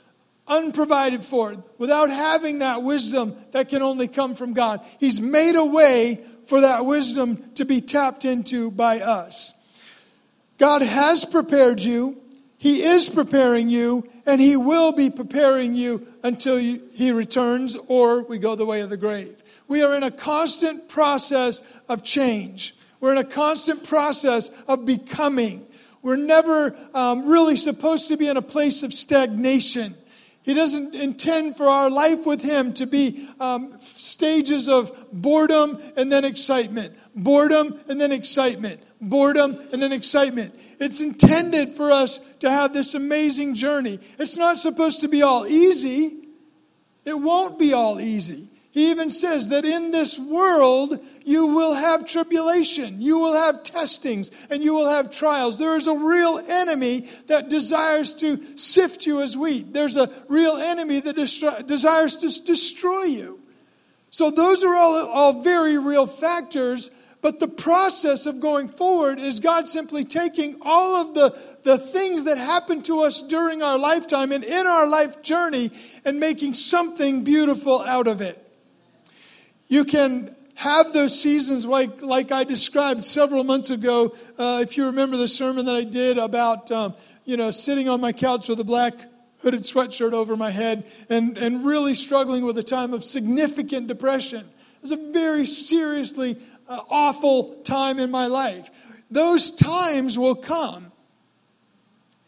unprovided 0.48 1.24
for, 1.24 1.55
without 1.77 2.10
having 2.10 2.60
that 2.60 2.81
wisdom 2.81 3.36
that 3.51 3.67
can 3.67 3.81
only 3.81 4.08
come 4.08 4.34
from 4.34 4.53
God. 4.53 4.86
He's 5.00 5.19
made 5.19 5.55
a 5.55 5.65
way 5.65 6.24
for 6.46 6.62
that 6.62 6.86
wisdom 6.86 7.51
to 7.55 7.65
be 7.65 7.81
tapped 7.81 8.24
into 8.25 8.72
by 8.72 9.01
us. 9.01 9.53
God 10.58 10.81
has 10.81 11.25
prepared 11.25 11.81
you. 11.81 12.17
He 12.58 12.84
is 12.84 13.10
preparing 13.10 13.69
you, 13.69 14.10
and 14.25 14.41
He 14.41 14.58
will 14.58 14.91
be 14.93 15.10
preparing 15.10 15.75
you 15.75 16.08
until 16.24 16.58
He 16.58 17.12
returns 17.12 17.77
or 17.88 18.24
we 18.24 18.39
go 18.39 18.55
the 18.55 18.65
way 18.65 18.81
of 18.81 18.89
the 18.89 18.98
grave. 18.98 19.41
We 19.67 19.84
are 19.84 19.96
in 19.96 20.03
a 20.03 20.12
constant 20.12 20.89
process 20.89 21.62
of 21.88 22.03
change. 22.03 22.75
We're 23.00 23.12
in 23.13 23.17
a 23.17 23.24
constant 23.24 23.84
process 23.84 24.50
of 24.67 24.86
becoming. 24.86 25.65
We're 26.01 26.15
never 26.15 26.75
um, 26.93 27.25
really 27.25 27.55
supposed 27.55 28.07
to 28.07 28.17
be 28.17 28.27
in 28.27 28.37
a 28.37 28.41
place 28.41 28.83
of 28.83 28.93
stagnation. 28.93 29.95
He 30.41 30.53
doesn't 30.53 30.95
intend 30.95 31.57
for 31.57 31.67
our 31.67 31.89
life 31.89 32.25
with 32.25 32.41
Him 32.41 32.73
to 32.75 32.87
be 32.87 33.27
um, 33.39 33.77
stages 33.81 34.67
of 34.67 34.91
boredom 35.11 35.79
and 35.95 36.11
then 36.11 36.25
excitement, 36.25 36.97
boredom 37.13 37.79
and 37.87 38.01
then 38.01 38.11
excitement, 38.11 38.81
boredom 38.99 39.59
and 39.71 39.81
then 39.81 39.91
excitement. 39.91 40.57
It's 40.79 41.01
intended 41.01 41.69
for 41.69 41.91
us 41.91 42.19
to 42.39 42.49
have 42.49 42.73
this 42.73 42.95
amazing 42.95 43.55
journey. 43.55 43.99
It's 44.17 44.37
not 44.37 44.57
supposed 44.57 45.01
to 45.01 45.07
be 45.07 45.21
all 45.21 45.45
easy, 45.45 46.17
it 47.05 47.19
won't 47.19 47.59
be 47.59 47.73
all 47.73 47.99
easy. 47.99 48.48
He 48.71 48.91
even 48.91 49.09
says 49.09 49.49
that 49.49 49.65
in 49.65 49.89
this 49.91 50.19
world 50.19 50.99
you 51.25 51.47
will 51.47 51.73
have 51.73 52.05
tribulation, 52.05 53.01
you 53.01 53.17
will 53.17 53.33
have 53.33 53.63
testings, 53.63 54.31
and 54.49 54.63
you 54.63 54.73
will 54.73 54.89
have 54.89 55.11
trials. 55.11 55.57
There 55.57 55.75
is 55.75 55.88
a 55.88 55.95
real 55.95 56.38
enemy 56.38 57.09
that 57.27 57.49
desires 57.49 58.13
to 58.15 58.57
sift 58.57 59.07
you 59.07 59.21
as 59.21 59.35
wheat. 59.35 59.73
There's 59.73 59.97
a 59.97 60.09
real 60.27 60.57
enemy 60.57 60.99
that 60.99 61.65
desires 61.65 62.17
to 62.17 62.45
destroy 62.45 63.03
you. 63.03 63.39
So, 64.11 64.31
those 64.31 64.63
are 64.63 64.75
all, 64.75 65.07
all 65.07 65.41
very 65.41 65.77
real 65.77 66.07
factors 66.07 66.89
but 67.21 67.39
the 67.39 67.47
process 67.47 68.25
of 68.25 68.39
going 68.39 68.69
forward 68.69 69.19
is 69.19 69.41
God 69.41 69.67
simply 69.67 70.05
taking 70.05 70.55
all 70.61 70.95
of 70.95 71.13
the, 71.13 71.38
the 71.63 71.77
things 71.77 72.23
that 72.25 72.38
happen 72.38 72.81
to 72.83 73.01
us 73.01 73.21
during 73.21 73.61
our 73.61 73.77
lifetime 73.77 74.31
and 74.31 74.43
in 74.43 74.67
our 74.67 74.88
life 74.88 75.21
journey 75.21 75.71
and 76.05 76.19
making 76.19 76.53
something 76.53 77.25
beautiful 77.25 77.81
out 77.81 78.07
of 78.07 78.21
it. 78.21 78.48
You 79.69 79.85
can 79.85 80.35
have 80.55 80.91
those 80.91 81.17
seasons 81.17 81.65
like, 81.65 82.01
like 82.01 82.33
I 82.33 82.43
described 82.43 83.05
several 83.05 83.43
months 83.43 83.69
ago. 83.69 84.13
Uh, 84.38 84.59
if 84.61 84.75
you 84.75 84.88
remember 84.88 85.15
the 85.15 85.27
sermon 85.27 85.67
that 85.67 85.75
I 85.75 85.85
did 85.85 86.17
about, 86.17 86.69
um, 86.71 86.95
you 87.23 87.38
know, 87.38 87.51
sitting 87.51 87.88
on 87.88 88.01
my 88.01 88.11
couch 88.11 88.49
with 88.49 88.59
a 88.59 88.63
black 88.65 88.93
hooded 89.38 89.61
sweatshirt 89.61 90.11
over 90.11 90.35
my 90.35 90.51
head 90.51 90.85
and, 91.09 91.38
and 91.38 91.63
really 91.63 91.93
struggling 91.93 92.43
with 92.43 92.57
a 92.57 92.63
time 92.63 92.93
of 92.93 93.05
significant 93.05 93.88
depression. 93.88 94.41
It 94.41 94.81
was 94.81 94.91
a 94.91 94.97
very 94.97 95.45
seriously 95.45 96.38
uh, 96.67 96.79
awful 96.89 97.61
time 97.61 97.99
in 97.99 98.11
my 98.11 98.25
life. 98.25 98.69
Those 99.11 99.51
times 99.51 100.17
will 100.17 100.35
come. 100.35 100.91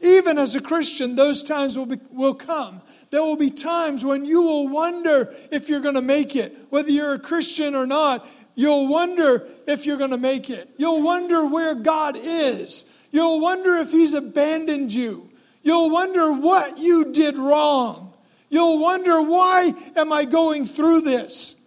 Even 0.02 0.38
as 0.38 0.56
a 0.56 0.62
Christian, 0.62 1.16
those 1.16 1.44
times 1.44 1.78
will, 1.78 1.86
be, 1.86 2.00
will 2.12 2.34
come. 2.34 2.82
There 3.12 3.22
will 3.22 3.38
be 3.38 3.52
times 3.52 4.04
when 4.04 4.26
you 4.26 4.42
will 4.42 4.68
wonder 4.68 5.34
if 5.52 5.70
you're 5.70 5.80
going 5.82 5.96
to 5.96 6.02
make 6.02 6.36
it. 6.36 6.56
Whether 6.70 6.90
you're 6.92 7.14
a 7.14 7.20
Christian 7.20 7.76
or 7.76 7.86
not, 7.86 8.28
you'll 8.56 8.88
wonder 8.88 9.48
if 9.68 9.86
you're 9.86 9.98
going 9.98 10.12
to 10.12 10.18
make 10.18 10.50
it. 10.50 10.70
You'll 10.78 11.04
wonder 11.04 11.46
where 11.46 11.76
God 11.76 12.18
is. 12.20 12.86
You'll 13.12 13.42
wonder 13.42 13.76
if 13.76 13.92
He's 13.92 14.14
abandoned 14.14 14.94
you. 14.94 15.30
You'll 15.64 15.92
wonder 15.92 16.34
what 16.34 16.80
you 16.80 17.14
did 17.14 17.38
wrong. 17.38 18.14
You'll 18.50 18.80
wonder 18.80 19.22
why 19.22 19.74
am 19.96 20.12
I 20.12 20.26
going 20.26 20.66
through 20.66 21.02
this? 21.02 21.58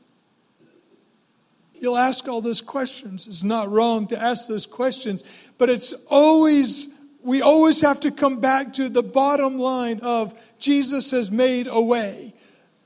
You'll 1.84 1.98
ask 1.98 2.28
all 2.28 2.40
those 2.40 2.62
questions. 2.62 3.26
It's 3.26 3.42
not 3.42 3.70
wrong 3.70 4.06
to 4.08 4.20
ask 4.20 4.48
those 4.48 4.64
questions, 4.64 5.22
but 5.58 5.68
it's 5.68 5.92
always, 6.08 6.93
we 7.24 7.40
always 7.40 7.80
have 7.80 8.00
to 8.00 8.10
come 8.10 8.38
back 8.38 8.74
to 8.74 8.88
the 8.90 9.02
bottom 9.02 9.58
line 9.58 10.00
of 10.00 10.38
Jesus 10.58 11.10
has 11.10 11.30
made 11.30 11.66
a 11.66 11.80
way. 11.80 12.34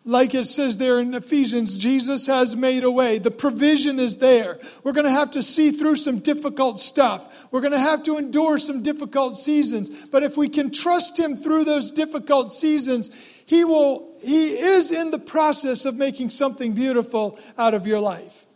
Like 0.04 0.34
it 0.34 0.44
says 0.44 0.78
there 0.78 1.00
in 1.00 1.12
Ephesians, 1.12 1.76
Jesus 1.76 2.26
has 2.28 2.56
made 2.56 2.84
a 2.84 2.90
way. 2.90 3.18
The 3.18 3.32
provision 3.32 3.98
is 3.98 4.18
there. 4.18 4.58
We're 4.82 4.92
going 4.92 5.04
to 5.04 5.10
have 5.10 5.32
to 5.32 5.42
see 5.42 5.72
through 5.72 5.96
some 5.96 6.20
difficult 6.20 6.78
stuff. 6.78 7.48
We're 7.50 7.60
going 7.60 7.72
to 7.72 7.80
have 7.80 8.04
to 8.04 8.16
endure 8.16 8.58
some 8.58 8.82
difficult 8.82 9.36
seasons. 9.36 10.06
But 10.06 10.22
if 10.22 10.36
we 10.36 10.48
can 10.48 10.70
trust 10.70 11.18
Him 11.18 11.36
through 11.36 11.64
those 11.64 11.90
difficult 11.90 12.54
seasons, 12.54 13.10
He 13.44 13.64
will, 13.64 14.16
He 14.22 14.50
is 14.50 14.92
in 14.92 15.10
the 15.10 15.18
process 15.18 15.84
of 15.84 15.96
making 15.96 16.30
something 16.30 16.72
beautiful 16.72 17.38
out 17.58 17.74
of 17.74 17.86
your 17.86 18.00
life. 18.00 18.46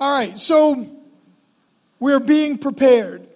All 0.00 0.10
right, 0.10 0.36
so 0.38 0.86
we're 2.00 2.18
being 2.18 2.58
prepared. 2.58 3.28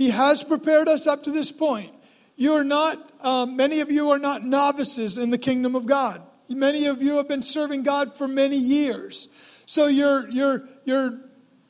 He 0.00 0.08
has 0.08 0.42
prepared 0.42 0.88
us 0.88 1.06
up 1.06 1.24
to 1.24 1.30
this 1.30 1.52
point. 1.52 1.92
You 2.34 2.54
are 2.54 2.64
not, 2.64 2.96
um, 3.20 3.56
many 3.56 3.80
of 3.80 3.90
you 3.90 4.12
are 4.12 4.18
not 4.18 4.42
novices 4.42 5.18
in 5.18 5.28
the 5.28 5.36
kingdom 5.36 5.76
of 5.76 5.84
God. 5.84 6.22
Many 6.48 6.86
of 6.86 7.02
you 7.02 7.18
have 7.18 7.28
been 7.28 7.42
serving 7.42 7.82
God 7.82 8.16
for 8.16 8.26
many 8.26 8.56
years. 8.56 9.28
So 9.66 9.88
you're, 9.88 10.26
you're, 10.30 10.66
you're 10.86 11.20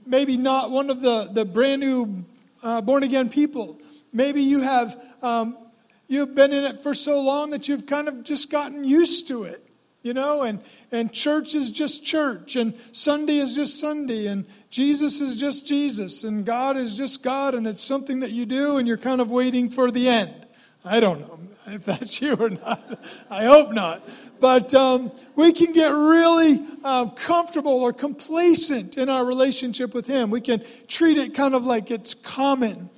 maybe 0.07 0.37
not 0.37 0.71
one 0.71 0.91
of 0.91 1.01
the, 1.01 1.25
the 1.33 1.45
brand 1.45 1.81
new 1.81 2.25
uh, 2.63 2.81
born 2.83 3.03
again 3.03 3.31
people. 3.31 3.81
Maybe 4.13 4.43
you 4.43 4.61
have, 4.61 4.97
um, 5.23 5.59
you've 6.07 6.37
been 6.37 6.53
in 6.53 6.63
it 6.63 6.85
for 6.85 6.95
so 6.95 7.21
long 7.23 7.51
that 7.51 7.67
you've 7.67 7.87
kind 7.87 8.07
of 8.07 8.23
just 8.23 8.49
gotten 8.49 8.85
used 8.85 9.27
to 9.27 9.43
it 9.43 9.67
you 10.03 10.15
know, 10.15 10.43
and, 10.43 10.61
and 10.91 11.13
church 11.13 11.55
is 11.55 11.71
just 11.71 12.05
church, 12.05 12.57
and 12.57 12.75
Sunday 12.93 13.37
is 13.37 13.55
just 13.55 13.79
Sunday, 13.79 14.27
and 14.27 14.47
Jesus 14.71 15.21
is 15.21 15.35
just 15.35 15.67
Jesus, 15.67 16.23
and 16.23 16.45
God 16.45 16.77
is 16.77 16.97
just 16.97 17.25
God, 17.25 17.55
and 17.55 17.67
it's 17.67 17.83
something 17.83 18.21
that 18.21 18.31
you 18.31 18.47
do, 18.47 18.77
and 18.77 18.87
you're 18.87 18.97
kind 18.97 19.21
of 19.21 19.29
waiting 19.29 19.69
for 19.69 19.91
the 19.91 20.09
end. 20.09 20.47
I 20.85 21.01
don't 21.01 21.21
know 21.21 21.41
if 21.67 21.85
that's 21.85 22.23
you 22.23 22.35
or 22.37 22.51
not. 22.51 23.05
I 23.29 23.45
hope 23.45 23.73
not. 23.73 24.01
But 24.39 24.73
um, 24.73 25.13
we 25.35 25.53
can 25.53 25.73
get 25.73 25.89
really 25.89 26.65
uh, 26.85 27.07
comfortable 27.11 27.73
or 27.73 27.93
complacent 27.93 28.97
in 28.97 29.09
our 29.09 29.25
relationship 29.25 29.93
with 29.93 30.07
Him. 30.07 30.31
We 30.31 30.41
can 30.41 30.63
treat 30.87 31.19
it 31.19 31.35
kind 31.35 31.55
of 31.55 31.67
like 31.67 31.91
it's 31.91 32.15
common. 32.15 32.89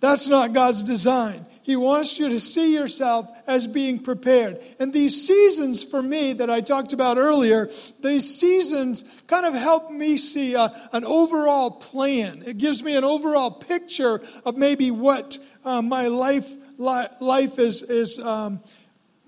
That's 0.00 0.28
not 0.28 0.52
God's 0.52 0.84
design. 0.84 1.44
He 1.66 1.74
wants 1.74 2.16
you 2.20 2.28
to 2.28 2.38
see 2.38 2.74
yourself 2.74 3.28
as 3.44 3.66
being 3.66 3.98
prepared. 3.98 4.60
And 4.78 4.92
these 4.92 5.26
seasons 5.26 5.82
for 5.82 6.00
me 6.00 6.34
that 6.34 6.48
I 6.48 6.60
talked 6.60 6.92
about 6.92 7.18
earlier, 7.18 7.68
these 8.00 8.38
seasons 8.38 9.04
kind 9.26 9.44
of 9.44 9.52
help 9.52 9.90
me 9.90 10.16
see 10.16 10.54
a, 10.54 10.72
an 10.92 11.04
overall 11.04 11.72
plan. 11.72 12.44
It 12.46 12.58
gives 12.58 12.84
me 12.84 12.94
an 12.96 13.02
overall 13.02 13.50
picture 13.50 14.22
of 14.44 14.56
maybe 14.56 14.92
what 14.92 15.40
uh, 15.64 15.82
my 15.82 16.06
life, 16.06 16.48
li- 16.78 17.08
life 17.20 17.58
is, 17.58 17.82
is 17.82 18.20
um, 18.20 18.60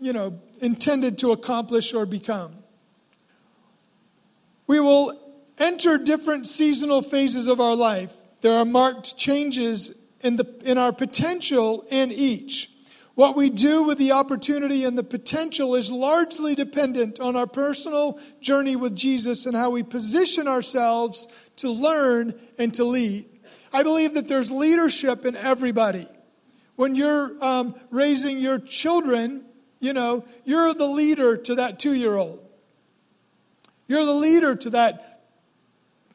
you 0.00 0.12
know, 0.12 0.38
intended 0.60 1.18
to 1.18 1.32
accomplish 1.32 1.92
or 1.92 2.06
become. 2.06 2.54
We 4.68 4.78
will 4.78 5.20
enter 5.58 5.98
different 5.98 6.46
seasonal 6.46 7.02
phases 7.02 7.48
of 7.48 7.58
our 7.58 7.74
life. 7.74 8.12
There 8.42 8.52
are 8.52 8.64
marked 8.64 9.18
changes 9.18 9.97
in, 10.20 10.36
the, 10.36 10.46
in 10.64 10.78
our 10.78 10.92
potential 10.92 11.84
in 11.90 12.12
each. 12.12 12.70
What 13.14 13.36
we 13.36 13.50
do 13.50 13.82
with 13.82 13.98
the 13.98 14.12
opportunity 14.12 14.84
and 14.84 14.96
the 14.96 15.02
potential 15.02 15.74
is 15.74 15.90
largely 15.90 16.54
dependent 16.54 17.18
on 17.18 17.34
our 17.34 17.48
personal 17.48 18.20
journey 18.40 18.76
with 18.76 18.94
Jesus 18.94 19.44
and 19.44 19.56
how 19.56 19.70
we 19.70 19.82
position 19.82 20.46
ourselves 20.46 21.26
to 21.56 21.68
learn 21.68 22.32
and 22.58 22.72
to 22.74 22.84
lead. 22.84 23.26
I 23.72 23.82
believe 23.82 24.14
that 24.14 24.28
there's 24.28 24.52
leadership 24.52 25.24
in 25.24 25.34
everybody. 25.34 26.06
When 26.76 26.94
you're 26.94 27.32
um, 27.44 27.74
raising 27.90 28.38
your 28.38 28.60
children, 28.60 29.44
you 29.80 29.92
know, 29.92 30.24
you're 30.44 30.72
the 30.72 30.86
leader 30.86 31.36
to 31.36 31.56
that 31.56 31.80
two 31.80 31.94
year 31.94 32.14
old. 32.14 32.38
You're 33.88 34.04
the 34.04 34.12
leader 34.12 34.54
to 34.54 34.70
that 34.70 35.17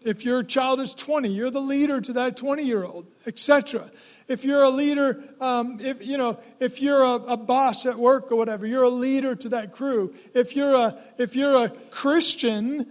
if 0.05 0.25
your 0.25 0.43
child 0.43 0.79
is 0.79 0.93
20, 0.95 1.29
you're 1.29 1.49
the 1.49 1.59
leader 1.59 2.01
to 2.01 2.13
that 2.13 2.37
20 2.37 2.63
year 2.63 2.83
old, 2.83 3.07
etc. 3.25 3.89
If 4.27 4.45
you're 4.45 4.63
a 4.63 4.69
leader, 4.69 5.23
um, 5.39 5.79
if 5.81 6.05
you 6.05 6.17
know, 6.17 6.39
if 6.59 6.81
you're 6.81 7.03
a, 7.03 7.13
a, 7.13 7.37
boss 7.37 7.85
at 7.85 7.97
work 7.97 8.31
or 8.31 8.37
whatever, 8.37 8.65
you're 8.65 8.83
a 8.83 8.89
leader 8.89 9.35
to 9.35 9.49
that 9.49 9.71
crew. 9.71 10.13
If 10.33 10.55
you're 10.55 10.75
a 10.75 10.97
if 11.17 11.35
you're 11.35 11.65
a 11.65 11.69
Christian 11.91 12.87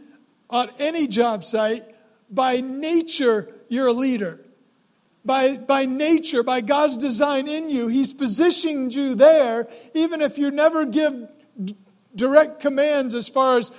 on 0.51 0.71
any 0.79 1.07
job 1.07 1.45
site, 1.45 1.83
by 2.31 2.61
nature 2.61 3.49
you're 3.69 3.89
a 3.89 3.93
leader. 3.93 4.39
By, 5.25 5.57
by 5.57 5.85
nature, 5.85 6.43
by 6.43 6.63
God's 6.63 6.97
design 6.97 7.47
in 7.47 7.71
you, 7.71 7.87
He's 7.87 8.13
positioned 8.13 8.93
you 8.93 9.15
there, 9.15 9.69
even 9.95 10.21
if 10.21 10.37
you 10.37 10.51
never 10.51 10.85
give 10.85 11.29
direct 12.15 12.61
commands 12.61 13.15
as 13.15 13.29
far 13.29 13.59
as 13.59 13.71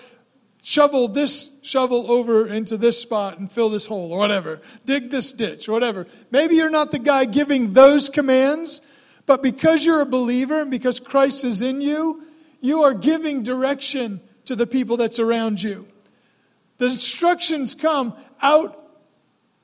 shovel 0.64 1.10
this 1.10 1.60
shovel 1.62 2.10
over 2.10 2.48
into 2.48 2.78
this 2.78 3.00
spot 3.00 3.38
and 3.38 3.52
fill 3.52 3.70
this 3.70 3.86
hole 3.86 4.14
or 4.14 4.18
whatever. 4.18 4.62
Dig 4.86 5.12
this 5.12 5.32
ditch 5.34 5.68
or 5.68 5.74
whatever. 5.74 6.08
Maybe 6.32 6.56
you're 6.56 6.70
not 6.70 6.92
the 6.92 7.00
guy 7.00 7.26
giving 7.26 7.74
those 7.74 8.10
commands, 8.10 8.82
but 9.26 9.44
because 9.44 9.86
you're 9.86 10.02
a 10.02 10.06
believer 10.06 10.62
and 10.62 10.72
because 10.72 11.00
Christ 11.00 11.44
is 11.44 11.62
in 11.62 11.82
you, 11.82 12.24
you 12.62 12.84
are 12.84 12.94
giving 12.94 13.44
direction 13.44 14.22
to 14.46 14.56
the 14.56 14.66
people 14.66 14.96
that's 14.96 15.20
around 15.20 15.62
you. 15.62 15.86
The 16.78 16.86
instructions 16.86 17.76
come 17.76 18.14
out, 18.42 18.90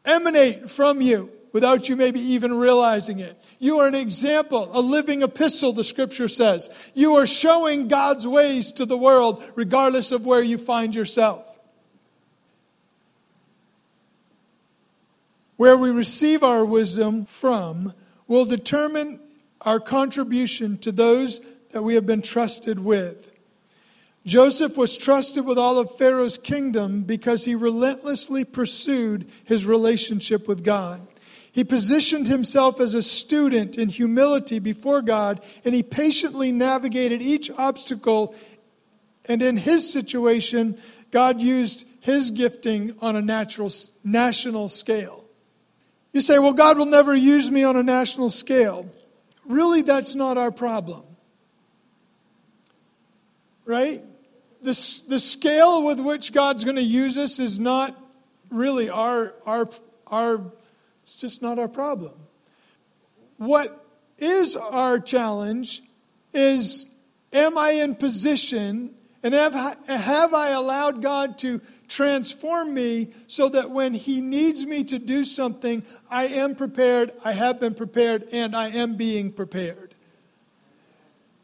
emanate 0.05 0.69
from 0.69 1.01
you 1.01 1.31
without 1.51 1.89
you 1.89 1.95
maybe 1.95 2.19
even 2.19 2.53
realizing 2.53 3.19
it. 3.19 3.37
You 3.59 3.79
are 3.79 3.87
an 3.87 3.95
example, 3.95 4.69
a 4.71 4.81
living 4.81 5.23
epistle, 5.23 5.73
the 5.73 5.83
scripture 5.83 6.27
says. 6.27 6.69
You 6.93 7.15
are 7.15 7.25
showing 7.25 7.87
God's 7.87 8.27
ways 8.27 8.71
to 8.73 8.85
the 8.85 8.97
world, 8.97 9.43
regardless 9.55 10.11
of 10.11 10.25
where 10.25 10.41
you 10.41 10.57
find 10.57 10.93
yourself. 10.95 11.59
where 15.59 15.75
we 15.75 15.91
receive 15.91 16.41
our 16.41 16.63
wisdom 16.63 17.25
from, 17.25 17.93
will 18.29 18.45
determine 18.45 19.19
our 19.59 19.77
contribution 19.77 20.77
to 20.77 20.89
those 20.89 21.41
that 21.71 21.81
we 21.81 21.95
have 21.95 22.05
been 22.05 22.21
trusted 22.21 22.79
with. 22.79 23.29
Joseph 24.25 24.77
was 24.77 24.95
trusted 24.95 25.45
with 25.45 25.57
all 25.57 25.77
of 25.77 25.97
Pharaoh's 25.97 26.37
kingdom 26.37 27.03
because 27.03 27.43
he 27.43 27.55
relentlessly 27.55 28.45
pursued 28.45 29.29
his 29.43 29.65
relationship 29.65 30.47
with 30.47 30.63
God. 30.63 31.05
He 31.51 31.63
positioned 31.63 32.27
himself 32.27 32.79
as 32.79 32.93
a 32.93 33.01
student 33.01 33.77
in 33.77 33.89
humility 33.89 34.59
before 34.59 35.01
God, 35.01 35.43
and 35.65 35.73
he 35.73 35.83
patiently 35.83 36.51
navigated 36.51 37.21
each 37.21 37.49
obstacle. 37.51 38.35
And 39.25 39.41
in 39.41 39.57
his 39.57 39.91
situation, 39.91 40.77
God 41.11 41.41
used 41.41 41.87
his 42.01 42.31
gifting 42.31 42.95
on 43.01 43.15
a 43.15 43.21
natural, 43.21 43.71
national 44.03 44.69
scale. 44.69 45.25
You 46.11 46.21
say, 46.21 46.39
well, 46.39 46.53
God 46.53 46.77
will 46.77 46.85
never 46.85 47.15
use 47.15 47.51
me 47.51 47.63
on 47.63 47.75
a 47.75 47.83
national 47.83 48.29
scale. 48.29 48.87
Really, 49.45 49.81
that's 49.81 50.15
not 50.15 50.37
our 50.37 50.51
problem. 50.51 51.03
Right? 53.65 54.01
The, 54.61 55.03
the 55.07 55.19
scale 55.19 55.85
with 55.85 55.99
which 55.99 56.33
God's 56.33 56.63
going 56.63 56.77
to 56.77 56.83
use 56.83 57.17
us 57.17 57.39
is 57.39 57.59
not 57.59 57.95
really 58.49 58.89
our, 58.89 59.33
our, 59.45 59.69
our, 60.07 60.41
it's 61.09 61.15
just 61.19 61.41
not 61.41 61.57
our 61.57 61.67
problem. 61.67 62.13
What 63.37 63.83
is 64.19 64.55
our 64.55 64.99
challenge 64.99 65.81
is 66.33 66.95
am 67.33 67.57
I 67.57 67.71
in 67.71 67.95
position 67.95 68.93
and 69.23 69.33
have, 69.33 69.55
have 69.87 70.33
I 70.35 70.49
allowed 70.49 71.01
God 71.01 71.39
to 71.39 71.61
transform 71.87 72.75
me 72.75 73.11
so 73.25 73.49
that 73.49 73.71
when 73.71 73.95
He 73.95 74.21
needs 74.21 74.67
me 74.67 74.83
to 74.85 74.99
do 74.99 75.23
something, 75.23 75.83
I 76.11 76.27
am 76.27 76.53
prepared, 76.53 77.11
I 77.25 77.33
have 77.33 77.59
been 77.59 77.73
prepared, 77.73 78.27
and 78.31 78.55
I 78.55 78.69
am 78.69 78.95
being 78.95 79.31
prepared? 79.31 79.95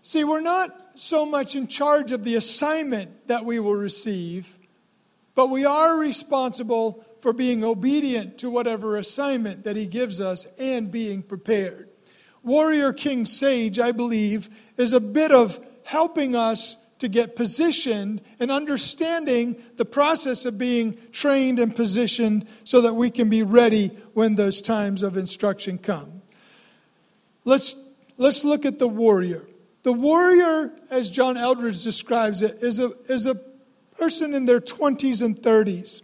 See, 0.02 0.24
we're 0.24 0.42
not 0.42 0.70
so 0.94 1.26
much 1.26 1.56
in 1.56 1.66
charge 1.66 2.12
of 2.12 2.24
the 2.24 2.36
assignment 2.36 3.28
that 3.28 3.44
we 3.44 3.60
will 3.60 3.76
receive, 3.76 4.60
but 5.34 5.50
we 5.50 5.66
are 5.66 5.98
responsible 5.98 7.04
for 7.26 7.34
being 7.34 7.64
obedient 7.64 8.38
to 8.38 8.52
whatever 8.52 8.98
assignment 8.98 9.64
that 9.64 9.76
He 9.76 9.88
gives 9.88 10.22
us 10.22 10.46
and 10.60 10.92
being 10.92 11.24
prepared. 11.24 11.90
Warrior 12.44 12.94
King 12.94 13.26
Sage, 13.26 13.80
I 13.80 13.94
believe, 13.94 14.48
is 14.78 14.94
a 14.94 15.00
bit 15.00 15.32
of 15.32 15.60
helping 15.86 16.36
us 16.36 16.76
to 17.00 17.08
get 17.08 17.36
positioned 17.36 18.22
and 18.40 18.52
understanding 18.52 19.60
the 19.76 19.86
process 19.86 20.46
of 20.46 20.60
being 20.60 21.00
trained 21.12 21.58
and 21.58 21.76
positioned 21.76 22.46
so 22.64 22.82
that 22.82 22.94
we 22.94 23.10
can 23.10 23.28
be 23.28 23.42
ready 23.42 23.88
when 24.14 24.36
those 24.36 24.62
times 24.62 25.02
of 25.02 25.18
instruction 25.18 25.80
come. 25.80 26.22
Let's, 27.44 27.90
let's 28.20 28.44
look 28.44 28.68
at 28.68 28.78
the 28.78 28.88
warrior. 28.88 29.48
The 29.82 29.94
warrior, 29.94 30.72
as 30.92 31.10
John 31.10 31.38
Eldredge 31.38 31.84
describes 31.84 32.44
it, 32.44 32.60
is 32.62 32.80
a, 32.80 32.92
is 33.10 33.26
a 33.26 33.34
person 33.98 34.36
in 34.36 34.46
their 34.46 34.62
20s 34.62 35.24
and 35.24 35.36
30s. 35.36 36.04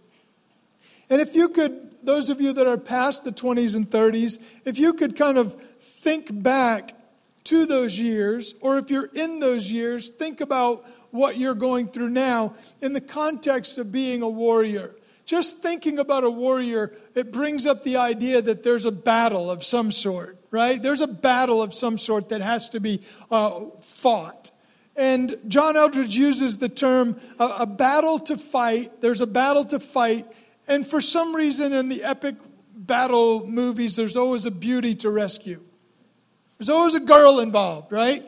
And 1.11 1.19
if 1.19 1.35
you 1.35 1.49
could, 1.49 1.89
those 2.03 2.29
of 2.29 2.39
you 2.39 2.53
that 2.53 2.65
are 2.65 2.77
past 2.77 3.25
the 3.25 3.31
20s 3.31 3.75
and 3.75 3.87
30s, 3.87 4.41
if 4.65 4.79
you 4.79 4.93
could 4.93 5.17
kind 5.17 5.37
of 5.37 5.53
think 5.81 6.41
back 6.41 6.95
to 7.43 7.65
those 7.65 7.99
years, 7.99 8.55
or 8.61 8.77
if 8.77 8.89
you're 8.89 9.09
in 9.13 9.39
those 9.39 9.69
years, 9.69 10.09
think 10.09 10.39
about 10.39 10.85
what 11.11 11.37
you're 11.37 11.53
going 11.53 11.87
through 11.87 12.09
now 12.09 12.53
in 12.79 12.93
the 12.93 13.01
context 13.01 13.77
of 13.77 13.91
being 13.91 14.21
a 14.21 14.29
warrior. 14.29 14.95
Just 15.25 15.57
thinking 15.57 15.99
about 15.99 16.23
a 16.23 16.29
warrior, 16.29 16.93
it 17.13 17.33
brings 17.33 17.67
up 17.67 17.83
the 17.83 17.97
idea 17.97 18.41
that 18.41 18.63
there's 18.63 18.85
a 18.85 18.91
battle 18.91 19.51
of 19.51 19.65
some 19.65 19.91
sort, 19.91 20.37
right? 20.49 20.81
There's 20.81 21.01
a 21.01 21.07
battle 21.07 21.61
of 21.61 21.73
some 21.73 21.97
sort 21.97 22.29
that 22.29 22.41
has 22.41 22.69
to 22.69 22.79
be 22.79 23.01
uh, 23.29 23.65
fought. 23.81 24.51
And 24.95 25.35
John 25.47 25.75
Eldredge 25.75 26.15
uses 26.15 26.57
the 26.57 26.69
term 26.69 27.19
a, 27.39 27.45
a 27.59 27.65
battle 27.65 28.19
to 28.19 28.37
fight. 28.37 29.01
There's 29.01 29.21
a 29.21 29.27
battle 29.27 29.65
to 29.65 29.79
fight. 29.79 30.25
And 30.71 30.87
for 30.87 31.01
some 31.01 31.35
reason, 31.35 31.73
in 31.73 31.89
the 31.89 32.01
epic 32.01 32.35
battle 32.73 33.45
movies, 33.45 33.97
there's 33.97 34.15
always 34.15 34.45
a 34.45 34.51
beauty 34.51 34.95
to 34.95 35.09
rescue. 35.09 35.59
There's 36.57 36.69
always 36.69 36.93
a 36.93 37.01
girl 37.01 37.41
involved, 37.41 37.91
right? 37.91 38.23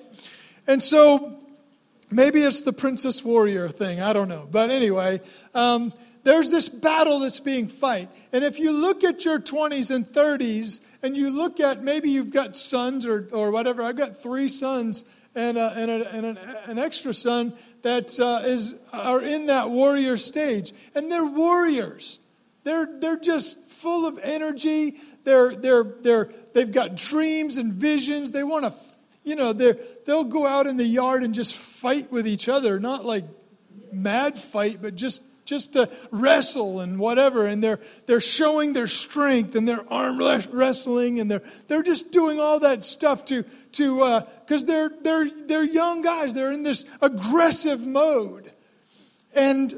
And 0.67 0.83
so 0.83 1.39
maybe 2.11 2.41
it's 2.41 2.59
the 2.59 2.73
Princess 2.73 3.23
Warrior 3.23 3.69
thing. 3.69 4.01
I 4.01 4.11
don't 4.11 4.27
know. 4.27 4.45
But 4.51 4.71
anyway, 4.71 5.21
um, 5.55 5.93
there's 6.23 6.49
this 6.49 6.67
battle 6.67 7.19
that's 7.19 7.39
being 7.39 7.69
fight. 7.69 8.09
And 8.33 8.43
if 8.43 8.59
you 8.59 8.73
look 8.73 9.05
at 9.05 9.23
your 9.23 9.39
20s 9.39 9.89
and 9.89 10.05
30s, 10.05 10.81
and 11.01 11.15
you 11.15 11.29
look 11.29 11.61
at 11.61 11.81
maybe 11.81 12.09
you've 12.09 12.33
got 12.33 12.57
sons 12.57 13.07
or, 13.07 13.29
or 13.31 13.51
whatever, 13.51 13.83
I've 13.83 13.95
got 13.95 14.17
three 14.17 14.49
sons 14.49 15.05
and, 15.33 15.57
a, 15.57 15.73
and, 15.77 15.89
a, 15.89 16.11
and 16.13 16.25
an, 16.25 16.37
an, 16.65 16.77
extra 16.77 17.13
son 17.13 17.53
that 17.83 18.19
uh, 18.19 18.41
is, 18.43 18.75
are 18.91 19.21
in 19.21 19.45
that 19.45 19.69
warrior 19.69 20.17
stage. 20.17 20.73
And 20.93 21.09
they're 21.09 21.23
warriors. 21.25 22.19
They're, 22.63 22.87
they're 22.99 23.19
just 23.19 23.69
full 23.69 24.07
of 24.07 24.19
energy. 24.19 24.95
They're, 25.23 25.55
they're, 25.55 25.83
they're, 25.83 26.29
they've 26.53 26.71
got 26.71 26.95
dreams 26.95 27.57
and 27.57 27.73
visions. 27.73 28.31
They 28.31 28.43
want 28.43 28.65
to, 28.65 28.73
you 29.23 29.35
know, 29.35 29.53
they'll 29.53 30.23
go 30.23 30.45
out 30.45 30.67
in 30.67 30.77
the 30.77 30.85
yard 30.85 31.23
and 31.23 31.33
just 31.33 31.55
fight 31.55 32.11
with 32.11 32.27
each 32.27 32.47
other, 32.47 32.79
not 32.79 33.05
like 33.05 33.25
mad 33.91 34.37
fight, 34.37 34.79
but 34.81 34.95
just 34.95 35.23
just 35.45 35.73
to 35.73 35.89
wrestle 36.11 36.79
and 36.79 36.97
whatever 36.97 37.45
and 37.45 37.61
they're 37.63 37.79
they're 38.05 38.21
showing 38.21 38.71
their 38.73 38.87
strength 38.87 39.55
and 39.55 39.67
they're 39.67 39.85
arm 39.91 40.17
wrestling 40.17 41.19
and 41.19 41.29
they're 41.29 41.43
they're 41.67 41.83
just 41.83 42.11
doing 42.11 42.39
all 42.39 42.61
that 42.61 42.83
stuff 42.83 43.25
to 43.25 43.43
to 43.73 44.23
because 44.41 44.63
uh, 44.63 44.67
they're 44.67 44.91
they're 45.01 45.29
they're 45.45 45.63
young 45.63 46.01
guys 46.01 46.33
they're 46.33 46.51
in 46.51 46.63
this 46.63 46.85
aggressive 47.01 47.85
mode 47.85 48.51
and 49.33 49.73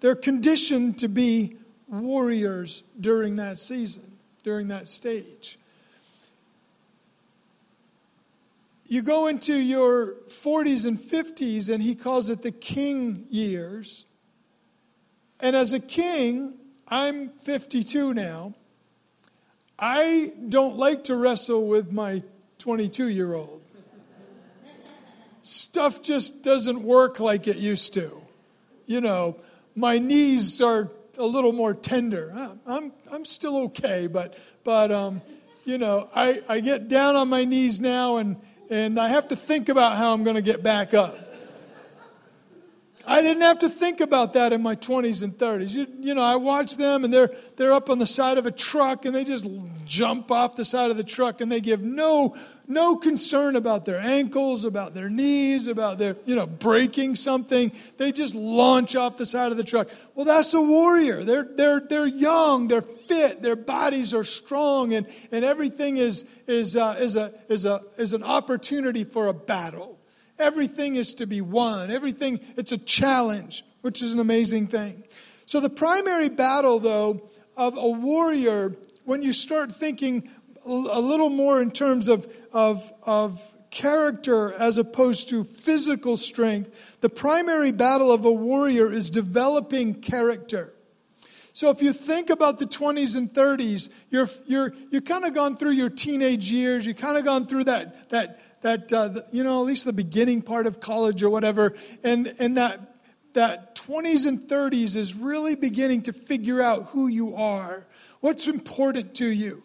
they're 0.00 0.16
conditioned 0.16 0.98
to 0.98 1.08
be 1.08 1.56
warriors 1.92 2.82
during 3.00 3.36
that 3.36 3.58
season 3.58 4.12
during 4.42 4.68
that 4.68 4.88
stage. 4.88 5.58
You 8.86 9.02
go 9.02 9.26
into 9.26 9.54
your 9.54 10.14
40s 10.26 10.86
and 10.86 10.98
50s, 10.98 11.72
and 11.72 11.82
he 11.82 11.94
calls 11.94 12.28
it 12.28 12.42
the 12.42 12.50
king 12.50 13.24
years. 13.30 14.06
And 15.40 15.56
as 15.56 15.72
a 15.72 15.80
king, 15.80 16.54
I'm 16.88 17.30
52 17.30 18.12
now. 18.12 18.54
I 19.78 20.32
don't 20.48 20.76
like 20.76 21.04
to 21.04 21.16
wrestle 21.16 21.66
with 21.66 21.90
my 21.90 22.22
22 22.58 23.08
year 23.08 23.34
old. 23.34 23.62
Stuff 25.42 26.02
just 26.02 26.44
doesn't 26.44 26.82
work 26.82 27.18
like 27.18 27.48
it 27.48 27.56
used 27.56 27.94
to. 27.94 28.20
You 28.86 29.00
know, 29.00 29.36
my 29.74 29.98
knees 29.98 30.60
are 30.60 30.88
a 31.18 31.24
little 31.24 31.52
more 31.52 31.74
tender. 31.74 32.32
I'm, 32.66 32.92
I'm 33.10 33.24
still 33.24 33.64
okay, 33.64 34.06
but, 34.06 34.38
but 34.64 34.90
um, 34.90 35.22
you 35.64 35.78
know, 35.78 36.08
I, 36.14 36.40
I 36.48 36.60
get 36.60 36.88
down 36.88 37.16
on 37.16 37.28
my 37.28 37.44
knees 37.44 37.80
now 37.80 38.16
and, 38.16 38.36
and 38.70 38.98
I 38.98 39.08
have 39.08 39.28
to 39.28 39.36
think 39.36 39.68
about 39.68 39.98
how 39.98 40.12
I'm 40.12 40.24
going 40.24 40.36
to 40.36 40.42
get 40.42 40.62
back 40.62 40.94
up. 40.94 41.16
I 43.06 43.20
didn't 43.20 43.42
have 43.42 43.60
to 43.60 43.68
think 43.68 44.00
about 44.00 44.34
that 44.34 44.52
in 44.52 44.62
my 44.62 44.76
20s 44.76 45.22
and 45.22 45.36
30s. 45.36 45.70
You, 45.70 45.86
you, 45.98 46.14
know, 46.14 46.22
I 46.22 46.36
watch 46.36 46.76
them 46.76 47.04
and 47.04 47.12
they're, 47.12 47.30
they're 47.56 47.72
up 47.72 47.90
on 47.90 47.98
the 47.98 48.06
side 48.06 48.38
of 48.38 48.46
a 48.46 48.50
truck 48.50 49.04
and 49.04 49.14
they 49.14 49.24
just 49.24 49.48
jump 49.84 50.30
off 50.30 50.54
the 50.54 50.64
side 50.64 50.90
of 50.90 50.96
the 50.96 51.04
truck 51.04 51.40
and 51.40 51.50
they 51.50 51.60
give 51.60 51.80
no, 51.80 52.36
no 52.68 52.96
concern 52.96 53.56
about 53.56 53.84
their 53.84 53.98
ankles, 53.98 54.64
about 54.64 54.94
their 54.94 55.08
knees, 55.08 55.66
about 55.66 55.98
their, 55.98 56.16
you 56.26 56.36
know, 56.36 56.46
breaking 56.46 57.16
something. 57.16 57.72
They 57.98 58.12
just 58.12 58.34
launch 58.34 58.94
off 58.94 59.16
the 59.16 59.26
side 59.26 59.50
of 59.50 59.56
the 59.56 59.64
truck. 59.64 59.88
Well, 60.14 60.24
that's 60.24 60.54
a 60.54 60.62
warrior. 60.62 61.24
They're, 61.24 61.44
they're, 61.44 61.80
they're 61.80 62.06
young, 62.06 62.68
they're 62.68 62.82
fit, 62.82 63.42
their 63.42 63.56
bodies 63.56 64.14
are 64.14 64.24
strong, 64.24 64.94
and, 64.94 65.06
and 65.32 65.44
everything 65.44 65.96
is, 65.96 66.24
is, 66.46 66.76
uh, 66.76 66.96
is, 67.00 67.16
a, 67.16 67.32
is, 67.48 67.66
a, 67.66 67.82
is 67.98 68.12
an 68.12 68.22
opportunity 68.22 69.02
for 69.02 69.26
a 69.26 69.34
battle. 69.34 69.91
Everything 70.42 70.96
is 70.96 71.14
to 71.14 71.26
be 71.26 71.40
won. 71.40 71.90
Everything, 71.90 72.40
it's 72.56 72.72
a 72.72 72.78
challenge, 72.78 73.64
which 73.80 74.02
is 74.02 74.12
an 74.12 74.18
amazing 74.18 74.66
thing. 74.66 75.04
So, 75.46 75.60
the 75.60 75.70
primary 75.70 76.28
battle, 76.28 76.80
though, 76.80 77.30
of 77.56 77.76
a 77.76 77.88
warrior, 77.88 78.74
when 79.04 79.22
you 79.22 79.32
start 79.32 79.72
thinking 79.72 80.28
a 80.66 81.00
little 81.00 81.30
more 81.30 81.62
in 81.62 81.70
terms 81.70 82.08
of, 82.08 82.32
of, 82.52 82.92
of 83.02 83.40
character 83.70 84.52
as 84.54 84.78
opposed 84.78 85.28
to 85.30 85.44
physical 85.44 86.16
strength, 86.16 86.98
the 87.00 87.08
primary 87.08 87.72
battle 87.72 88.12
of 88.12 88.24
a 88.24 88.32
warrior 88.32 88.92
is 88.92 89.10
developing 89.10 89.94
character. 89.94 90.72
So 91.54 91.70
if 91.70 91.82
you 91.82 91.92
think 91.92 92.30
about 92.30 92.58
the 92.58 92.64
20s 92.64 93.16
and 93.16 93.30
30s, 93.30 93.90
you're, 94.10 94.28
you're, 94.46 94.72
you've 94.90 95.04
kind 95.04 95.24
of 95.24 95.34
gone 95.34 95.56
through 95.56 95.72
your 95.72 95.90
teenage 95.90 96.50
years, 96.50 96.86
you've 96.86 96.96
kind 96.96 97.18
of 97.18 97.24
gone 97.24 97.46
through 97.46 97.64
that, 97.64 98.08
that, 98.08 98.40
that 98.62 98.92
uh, 98.92 99.08
the, 99.08 99.26
you 99.32 99.44
know, 99.44 99.60
at 99.60 99.66
least 99.66 99.84
the 99.84 99.92
beginning 99.92 100.40
part 100.40 100.66
of 100.66 100.80
college 100.80 101.22
or 101.22 101.30
whatever, 101.30 101.74
and, 102.02 102.34
and 102.38 102.56
that 102.56 102.92
that 103.34 103.74
20s 103.76 104.26
and 104.26 104.40
30s 104.40 104.96
is 104.96 105.14
really 105.14 105.54
beginning 105.54 106.02
to 106.02 106.12
figure 106.12 106.60
out 106.60 106.86
who 106.86 107.08
you 107.08 107.36
are, 107.36 107.86
what's 108.20 108.46
important 108.46 109.14
to 109.16 109.26
you, 109.26 109.62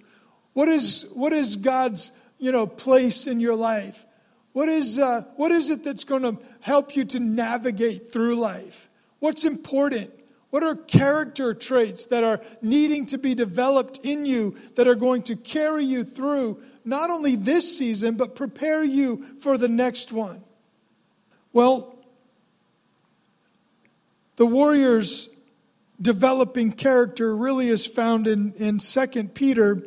what 0.54 0.69
is, 0.69 1.12
what 1.15 1.34
is 1.34 1.56
God's 1.56 2.12
you 2.39 2.52
know, 2.52 2.67
place 2.67 3.28
in 3.28 3.39
your 3.39 3.56
life, 3.56 4.06
what 4.54 4.69
is, 4.69 5.00
uh, 5.00 5.23
what 5.36 5.52
is 5.52 5.69
it 5.69 5.84
that's 5.84 6.04
going 6.04 6.23
to 6.23 6.38
help 6.62 6.95
you 6.95 7.06
to 7.06 7.19
navigate 7.19 8.12
through 8.12 8.36
life, 8.36 8.89
what's 9.19 9.45
important. 9.45 10.12
What 10.58 10.63
are 10.63 10.76
character 10.76 11.54
traits 11.54 12.08
that 12.08 12.24
are 12.24 12.41
needing 12.63 13.06
to 13.08 13.20
be 13.20 13.36
developed 13.36 14.00
in 14.02 14.26
you 14.26 14.56
that 14.74 14.88
are 14.88 14.96
going 14.96 15.22
to 15.24 15.36
carry 15.36 15.86
you 15.86 16.04
through 16.04 16.60
not 16.84 17.12
only 17.12 17.36
this 17.36 17.78
season, 17.78 18.15
but 18.15 18.34
prepare 18.34 18.84
you 18.84 19.24
for 19.38 19.60
the 19.60 19.67
next 19.67 20.12
one? 20.12 20.41
Well, 21.54 21.96
the 24.38 24.48
warrior's 24.48 25.30
developing 26.02 26.72
character 26.72 27.36
really 27.36 27.67
is 27.67 27.86
found 27.86 28.26
in, 28.26 28.54
in 28.54 28.80
2 28.80 29.26
Peter 29.36 29.84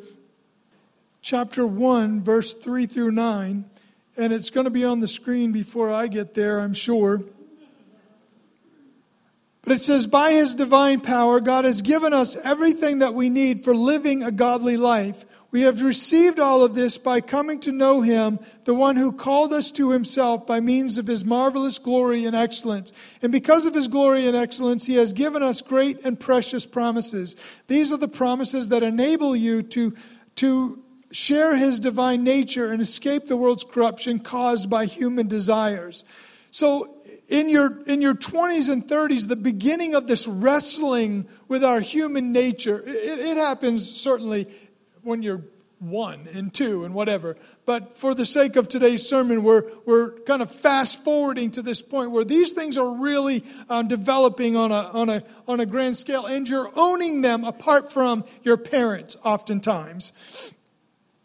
chapter 1.21 1.67
1, 1.67 2.23
verse 2.23 2.55
3 2.55 2.87
through 2.87 3.11
9. 3.11 3.65
And 4.17 4.33
it's 4.33 4.51
going 4.51 4.67
to 4.67 4.71
be 4.71 4.85
on 4.85 5.01
the 5.01 5.09
screen 5.09 5.51
before 5.51 5.93
I 5.93 6.07
get 6.07 6.35
there, 6.35 6.61
I'm 6.61 6.75
sure. 6.75 7.25
But 9.62 9.75
it 9.75 9.81
says, 9.81 10.07
By 10.07 10.33
his 10.33 10.55
divine 10.55 11.01
power, 11.01 11.40
God 11.40 11.64
has 11.64 11.83
given 11.83 12.12
us 12.12 12.37
everything 12.37 13.01
that 13.01 13.14
we 13.14 13.29
need 13.29 13.62
for 13.62 13.75
living 13.75 14.23
a 14.23 14.33
godly 14.33 14.77
life. 14.77 15.25
We 15.53 15.62
have 15.62 15.83
received 15.83 16.38
all 16.38 16.62
of 16.62 16.77
this 16.77 16.96
by 16.96 17.20
coming 17.20 17.59
to 17.61 17.73
know 17.73 18.03
him, 18.03 18.38
the 18.64 18.75
one 18.75 18.94
who 18.94 19.11
called 19.11 19.53
us 19.53 19.73
to 19.73 19.90
himself 19.90 20.46
by 20.46 20.61
means 20.61 20.96
of 20.96 21.09
his 21.09 21.25
marvelous 21.25 21.79
glory 21.79 22.25
and 22.25 22.37
excellence. 22.37 22.92
And 23.20 23.33
because 23.33 23.66
of 23.66 23.75
his 23.75 23.88
glory 23.88 24.27
and 24.27 24.37
excellence, 24.37 24.87
he 24.87 24.94
has 24.94 25.12
given 25.12 25.42
us 25.42 25.61
great 25.61 26.05
and 26.05 26.18
precious 26.18 26.66
promises. 26.66 27.35
These 27.66 27.92
are 27.92 27.96
the 27.96 28.07
promises 28.07 28.68
that 28.68 28.85
enable 28.85 29.35
you 29.35 29.62
to, 29.64 29.94
to 30.37 30.83
share 31.11 31.57
his 31.57 31.81
divine 31.81 32.23
nature 32.23 32.70
and 32.70 32.81
escape 32.81 33.27
the 33.27 33.37
world's 33.37 33.64
corruption 33.64 34.20
caused 34.20 34.70
by 34.70 34.87
human 34.87 35.27
desires. 35.27 36.05
So, 36.53 37.00
in 37.31 37.49
your, 37.49 37.83
in 37.85 38.03
your 38.03 38.14
20s 38.14 38.69
and 38.69 38.87
30s, 38.87 39.29
the 39.29 39.37
beginning 39.37 39.95
of 39.95 40.07
this 40.07 40.27
wrestling 40.27 41.29
with 41.49 41.64
our 41.64 41.81
human 41.81 42.33
nature, 42.33 42.83
it, 42.85 43.19
it 43.21 43.37
happens 43.37 43.88
certainly 43.88 44.49
when 45.03 45.23
you're 45.23 45.43
one 45.79 46.29
and 46.35 46.53
two 46.53 46.85
and 46.85 46.93
whatever. 46.93 47.37
But 47.64 47.97
for 47.97 48.14
the 48.14 48.27
sake 48.27 48.57
of 48.57 48.69
today's 48.69 49.09
sermon, 49.09 49.43
we're, 49.43 49.64
we're 49.87 50.11
kind 50.21 50.43
of 50.43 50.51
fast 50.51 51.05
forwarding 51.05 51.53
to 51.53 51.62
this 51.62 51.81
point 51.81 52.11
where 52.11 52.25
these 52.25 52.53
things 52.53 52.77
are 52.77 52.90
really 52.97 53.45
um, 53.71 53.88
developing 53.88 54.57
on 54.57 54.73
a, 54.73 54.90
on, 54.93 55.09
a, 55.09 55.23
on 55.49 55.61
a 55.61 55.66
grand 55.66 55.97
scale, 55.97 56.27
and 56.27 56.49
you're 56.49 56.71
owning 56.77 57.23
them 57.23 57.45
apart 57.45 57.93
from 57.93 58.25
your 58.43 58.57
parents, 58.57 59.16
oftentimes. 59.25 60.53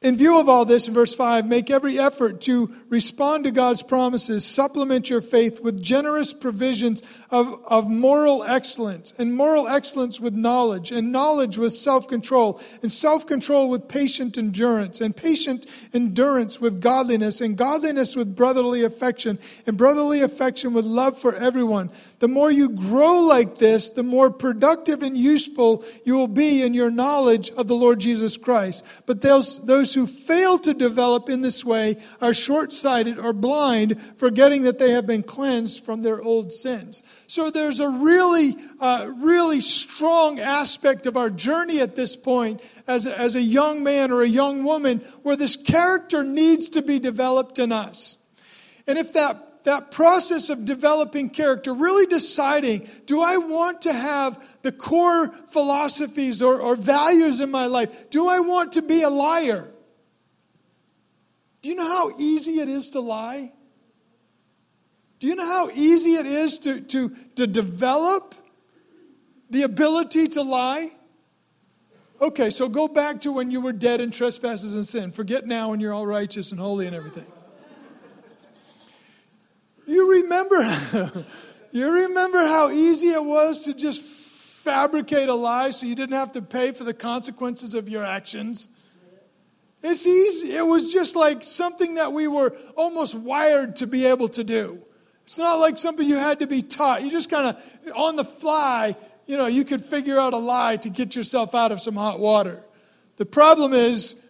In 0.05 0.17
view 0.17 0.39
of 0.39 0.47
all 0.47 0.65
this, 0.65 0.87
in 0.87 0.93
verse 0.93 1.15
5, 1.15 1.47
make 1.47 1.71
every 1.71 1.97
effort 1.97 2.41
to 2.41 2.71
respond 2.89 3.45
to 3.45 3.51
God's 3.51 3.81
promises, 3.81 4.45
supplement 4.45 5.09
your 5.09 5.19
faith 5.19 5.59
with 5.61 5.81
generous 5.81 6.31
provisions 6.31 7.01
of, 7.35 7.61
of 7.65 7.89
moral 7.89 8.45
excellence, 8.45 9.13
and 9.17 9.35
moral 9.35 9.67
excellence 9.67 10.21
with 10.21 10.33
knowledge, 10.33 10.93
and 10.93 11.11
knowledge 11.11 11.57
with 11.57 11.75
self 11.75 12.07
control, 12.07 12.61
and 12.81 12.89
self 12.89 13.27
control 13.27 13.69
with 13.69 13.89
patient 13.89 14.37
endurance, 14.37 15.01
and 15.01 15.13
patient 15.13 15.65
endurance 15.93 16.61
with 16.61 16.79
godliness, 16.79 17.41
and 17.41 17.57
godliness 17.57 18.15
with 18.15 18.37
brotherly 18.37 18.85
affection, 18.85 19.37
and 19.67 19.75
brotherly 19.75 20.21
affection 20.21 20.71
with 20.71 20.85
love 20.85 21.19
for 21.19 21.35
everyone. 21.35 21.91
The 22.19 22.29
more 22.29 22.49
you 22.49 22.69
grow 22.69 23.19
like 23.23 23.57
this, 23.57 23.89
the 23.89 24.03
more 24.03 24.29
productive 24.29 25.03
and 25.03 25.17
useful 25.17 25.83
you 26.05 26.15
will 26.15 26.29
be 26.29 26.61
in 26.61 26.73
your 26.73 26.89
knowledge 26.89 27.49
of 27.51 27.67
the 27.67 27.75
Lord 27.75 27.99
Jesus 27.99 28.37
Christ. 28.37 28.85
But 29.05 29.19
those, 29.19 29.65
those 29.65 29.93
who 29.93 30.07
fail 30.07 30.57
to 30.59 30.73
develop 30.73 31.27
in 31.27 31.41
this 31.41 31.65
way 31.65 31.97
are 32.21 32.33
short 32.33 32.71
sighted 32.71 33.19
or 33.19 33.33
blind, 33.33 34.01
forgetting 34.15 34.61
that 34.63 34.79
they 34.79 34.91
have 34.91 35.05
been 35.05 35.23
cleansed 35.23 35.83
from 35.83 36.01
their 36.01 36.21
old 36.21 36.53
sins. 36.53 37.03
So 37.27 37.49
there's 37.49 37.79
a 37.79 37.89
really, 37.89 38.55
uh, 38.79 39.11
really 39.15 39.61
strong 39.61 40.39
aspect 40.39 41.05
of 41.07 41.17
our 41.17 41.29
journey 41.29 41.79
at 41.79 41.95
this 41.95 42.15
point 42.15 42.61
as 42.87 43.05
a, 43.05 43.17
as 43.17 43.35
a 43.35 43.41
young 43.41 43.83
man 43.83 44.11
or 44.11 44.21
a 44.21 44.27
young 44.27 44.63
woman 44.63 44.99
where 45.23 45.35
this 45.35 45.55
character 45.55 46.23
needs 46.23 46.69
to 46.69 46.81
be 46.81 46.99
developed 46.99 47.59
in 47.59 47.71
us. 47.71 48.17
And 48.87 48.97
if 48.97 49.13
that 49.13 49.37
that 49.65 49.91
process 49.91 50.49
of 50.49 50.63
developing 50.63 51.29
character, 51.29 51.73
really 51.73 52.05
deciding 52.05 52.87
do 53.05 53.21
I 53.21 53.37
want 53.37 53.81
to 53.81 53.93
have 53.93 54.41
the 54.61 54.71
core 54.71 55.29
philosophies 55.47 56.41
or, 56.41 56.61
or, 56.61 56.75
values 56.75 57.39
in 57.39 57.51
my 57.51 57.65
life? 57.65 58.09
Do 58.09 58.27
I 58.27 58.39
want 58.39 58.73
to 58.73 58.83
be 58.83 59.01
a 59.01 59.09
liar? 59.09 59.67
Do 61.61 61.69
you 61.69 61.75
know 61.75 61.87
how 61.87 62.11
easy 62.19 62.59
it 62.59 62.69
is 62.69 62.91
to 62.91 62.99
lie? 62.99 63.51
Do 65.19 65.27
you 65.27 65.35
know 65.35 65.45
how 65.45 65.69
easy 65.69 66.15
it 66.15 66.25
is 66.25 66.59
to, 66.59 66.81
to, 66.81 67.09
to 67.35 67.47
develop 67.47 68.35
the 69.49 69.63
ability 69.63 70.27
to 70.29 70.41
lie? 70.41 70.91
Okay, 72.21 72.49
so 72.49 72.69
go 72.69 72.87
back 72.87 73.21
to 73.21 73.31
when 73.31 73.51
you 73.51 73.61
were 73.61 73.73
dead 73.73 74.01
in 74.01 74.11
trespasses 74.11 74.75
and 74.75 74.85
sin. 74.85 75.11
Forget 75.11 75.45
now 75.45 75.69
when 75.69 75.79
you're 75.79 75.93
all 75.93 76.05
righteous 76.05 76.51
and 76.51 76.59
holy 76.59 76.87
and 76.87 76.95
everything. 76.95 77.25
You 79.87 80.11
remember, 80.23 81.25
you 81.71 81.91
remember 81.91 82.39
how 82.39 82.71
easy 82.71 83.09
it 83.09 83.23
was 83.23 83.65
to 83.65 83.73
just 83.73 84.01
fabricate 84.63 85.29
a 85.29 85.35
lie 85.35 85.69
so 85.69 85.85
you 85.85 85.95
didn't 85.95 86.15
have 86.15 86.31
to 86.31 86.41
pay 86.41 86.71
for 86.71 86.83
the 86.83 86.93
consequences 86.93 87.75
of 87.75 87.87
your 87.87 88.03
actions? 88.03 88.69
It's 89.83 90.07
easy. 90.07 90.53
It 90.53 90.65
was 90.65 90.91
just 90.91 91.15
like 91.15 91.43
something 91.43 91.95
that 91.95 92.11
we 92.11 92.27
were 92.27 92.55
almost 92.75 93.13
wired 93.13 93.75
to 93.77 93.87
be 93.87 94.05
able 94.05 94.29
to 94.29 94.43
do. 94.43 94.81
It's 95.25 95.39
not 95.39 95.55
like 95.55 95.79
something 95.79 96.07
you 96.07 96.17
had 96.17 96.39
to 96.39 96.47
be 96.47 96.61
taught. 96.61 97.01
You 97.01 97.09
just 97.09 97.31
kind 97.31 97.47
of, 97.47 97.91
on 97.95 98.15
the 98.15 98.23
fly, 98.23 98.95
you 99.25 99.37
know, 99.37 99.47
you 99.47 99.65
could 99.65 99.83
figure 99.83 100.19
out 100.19 100.33
a 100.33 100.37
lie 100.37 100.77
to 100.77 100.89
get 100.89 101.15
yourself 101.15 101.55
out 101.55 101.71
of 101.71 101.81
some 101.81 101.95
hot 101.95 102.19
water. 102.19 102.63
The 103.17 103.25
problem 103.25 103.73
is, 103.73 104.21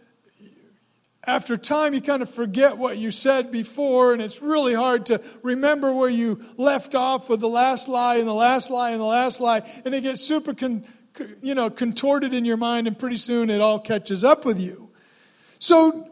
after 1.28 1.58
time, 1.58 1.94
you 1.94 2.02
kind 2.02 2.22
of 2.22 2.30
forget 2.30 2.78
what 2.78 2.98
you 2.98 3.12
said 3.12 3.52
before, 3.52 4.14
and 4.14 4.22
it's 4.22 4.42
really 4.42 4.74
hard 4.74 5.08
to 5.08 5.22
remember 5.44 5.94
where 5.94 6.08
you 6.08 6.42
left 6.56 6.96
off 6.96 7.30
with 7.30 7.42
the 7.42 7.50
last 7.50 7.90
lie 7.90 8.16
and 8.16 8.28
the 8.28 8.34
last 8.34 8.72
lie 8.72 8.92
and 8.92 9.02
the 9.02 9.06
last 9.06 9.42
lie, 9.42 9.70
and 9.84 9.94
it 9.94 10.02
gets 10.02 10.24
super, 10.24 10.54
con, 10.54 10.86
you 11.42 11.56
know, 11.56 11.70
contorted 11.70 12.34
in 12.34 12.46
your 12.46 12.58
mind, 12.58 12.88
and 12.88 12.98
pretty 12.98 13.18
soon 13.18 13.50
it 13.50 13.60
all 13.60 13.80
catches 13.80 14.24
up 14.24 14.46
with 14.46 14.62
you. 14.62 14.92
So, 15.60 16.10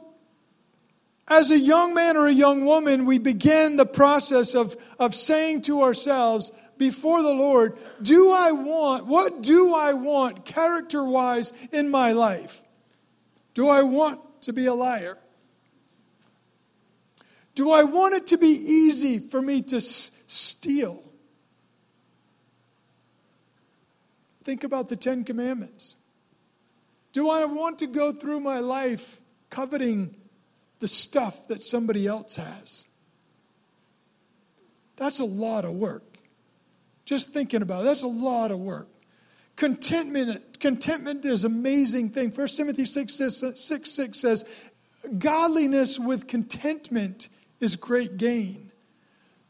as 1.34 1.50
a 1.50 1.58
young 1.58 1.94
man 1.94 2.16
or 2.16 2.28
a 2.28 2.34
young 2.34 2.64
woman, 2.64 3.06
we 3.06 3.18
begin 3.18 3.76
the 3.76 3.86
process 3.86 4.54
of, 4.54 4.76
of 5.00 5.16
saying 5.16 5.64
to 5.64 5.82
ourselves 5.82 6.52
before 6.78 7.24
the 7.24 7.34
Lord, 7.34 7.78
Do 8.02 8.32
I 8.32 8.52
want, 8.52 9.08
what 9.08 9.42
do 9.42 9.74
I 9.74 9.94
want 9.94 10.46
character 10.46 11.04
wise 11.04 11.52
in 11.72 11.90
my 11.90 12.12
life? 12.12 12.62
Do 13.54 13.70
I 13.70 13.82
want 13.82 14.20
to 14.42 14.54
be 14.54 14.68
a 14.68 14.74
liar? 14.74 15.18
Do 17.56 17.72
I 17.72 17.84
want 17.84 18.16
it 18.16 18.28
to 18.28 18.38
be 18.38 18.50
easy 18.50 19.20
for 19.20 19.42
me 19.42 19.62
to 19.64 19.78
s- 19.78 20.12
steal? 20.28 21.04
Think 24.44 24.64
about 24.64 24.90
the 24.90 24.96
Ten 24.96 25.24
Commandments. 25.24 25.96
Do 27.12 27.30
I 27.30 27.46
want 27.46 27.80
to 27.80 27.88
go 27.88 28.12
through 28.12 28.40
my 28.40 28.60
life 28.60 29.22
coveting 29.50 30.16
the 30.84 30.88
stuff 30.90 31.48
that 31.48 31.64
somebody 31.64 32.08
else 32.08 32.36
has. 32.36 32.88
That's 34.98 35.22
a 35.22 35.26
lot 35.26 35.64
of 35.64 35.72
work. 35.72 36.04
Just 37.06 37.30
thinking 37.30 37.62
about 37.62 37.84
it, 37.84 37.86
that's 37.86 38.04
a 38.04 38.08
lot 38.08 38.52
of 38.52 38.60
work. 38.60 38.90
Contentment, 39.56 40.60
contentment 40.60 41.24
is 41.24 41.46
an 41.46 41.54
amazing 41.54 42.10
thing. 42.10 42.32
1 42.32 42.48
Timothy 42.48 42.84
6, 42.84 43.14
6, 43.14 43.56
6 43.56 44.20
says, 44.20 44.44
Godliness 45.18 46.00
with 46.00 46.28
contentment 46.28 47.30
is 47.62 47.78
great 47.78 48.18
gain. 48.18 48.70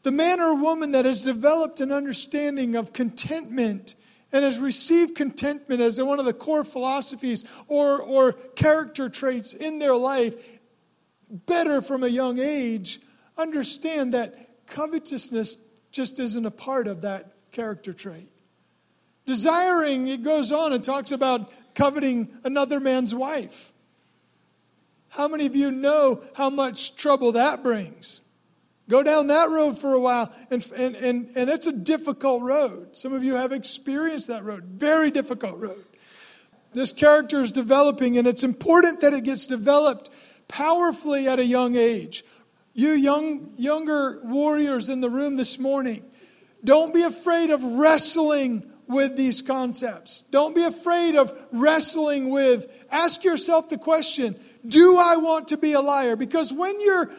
The 0.04 0.12
man 0.12 0.38
or 0.38 0.54
woman 0.54 0.92
that 0.92 1.04
has 1.04 1.22
developed 1.22 1.80
an 1.80 1.90
understanding 1.90 2.76
of 2.76 2.92
contentment 2.92 3.96
and 4.34 4.44
has 4.44 4.58
received 4.58 5.14
contentment 5.14 5.80
as 5.80 6.00
one 6.02 6.18
of 6.18 6.26
the 6.26 6.32
core 6.32 6.64
philosophies 6.64 7.44
or, 7.68 8.02
or 8.02 8.32
character 8.32 9.08
traits 9.08 9.52
in 9.52 9.80
their 9.80 9.94
life 9.94 10.53
better 11.30 11.80
from 11.80 12.02
a 12.02 12.08
young 12.08 12.38
age, 12.38 13.00
understand 13.36 14.14
that 14.14 14.66
covetousness 14.66 15.58
just 15.90 16.18
isn't 16.18 16.46
a 16.46 16.50
part 16.50 16.86
of 16.86 17.02
that 17.02 17.32
character 17.52 17.92
trait. 17.92 18.30
Desiring, 19.26 20.08
it 20.08 20.22
goes 20.22 20.52
on 20.52 20.72
and 20.72 20.84
talks 20.84 21.12
about 21.12 21.50
coveting 21.74 22.28
another 22.44 22.78
man's 22.80 23.14
wife. 23.14 23.72
How 25.08 25.28
many 25.28 25.46
of 25.46 25.54
you 25.54 25.70
know 25.70 26.22
how 26.34 26.50
much 26.50 26.96
trouble 26.96 27.32
that 27.32 27.62
brings? 27.62 28.20
Go 28.88 29.02
down 29.02 29.28
that 29.28 29.48
road 29.48 29.78
for 29.78 29.94
a 29.94 30.00
while, 30.00 30.30
and, 30.50 30.68
and, 30.76 30.94
and, 30.94 31.30
and 31.36 31.48
it's 31.48 31.66
a 31.66 31.72
difficult 31.72 32.42
road. 32.42 32.96
Some 32.96 33.14
of 33.14 33.24
you 33.24 33.34
have 33.34 33.52
experienced 33.52 34.28
that 34.28 34.44
road. 34.44 34.64
Very 34.64 35.10
difficult 35.10 35.58
road. 35.58 35.84
This 36.74 36.92
character 36.92 37.40
is 37.40 37.52
developing, 37.52 38.18
and 38.18 38.26
it's 38.26 38.42
important 38.42 39.00
that 39.00 39.14
it 39.14 39.24
gets 39.24 39.46
developed 39.46 40.10
powerfully 40.48 41.28
at 41.28 41.38
a 41.38 41.44
young 41.44 41.76
age. 41.76 42.24
You 42.72 42.90
young, 42.90 43.52
younger 43.56 44.20
warriors 44.24 44.88
in 44.88 45.00
the 45.00 45.10
room 45.10 45.36
this 45.36 45.58
morning, 45.58 46.04
don't 46.64 46.92
be 46.92 47.02
afraid 47.02 47.50
of 47.50 47.62
wrestling 47.62 48.70
with 48.86 49.16
these 49.16 49.42
concepts. 49.42 50.22
Don't 50.30 50.54
be 50.54 50.64
afraid 50.64 51.14
of 51.14 51.32
wrestling 51.52 52.30
with. 52.30 52.86
Ask 52.90 53.24
yourself 53.24 53.68
the 53.68 53.78
question 53.78 54.36
Do 54.66 54.98
I 54.98 55.16
want 55.16 55.48
to 55.48 55.56
be 55.56 55.72
a 55.72 55.80
liar? 55.80 56.16
Because 56.16 56.52
when 56.52 56.80
you're 56.80 57.10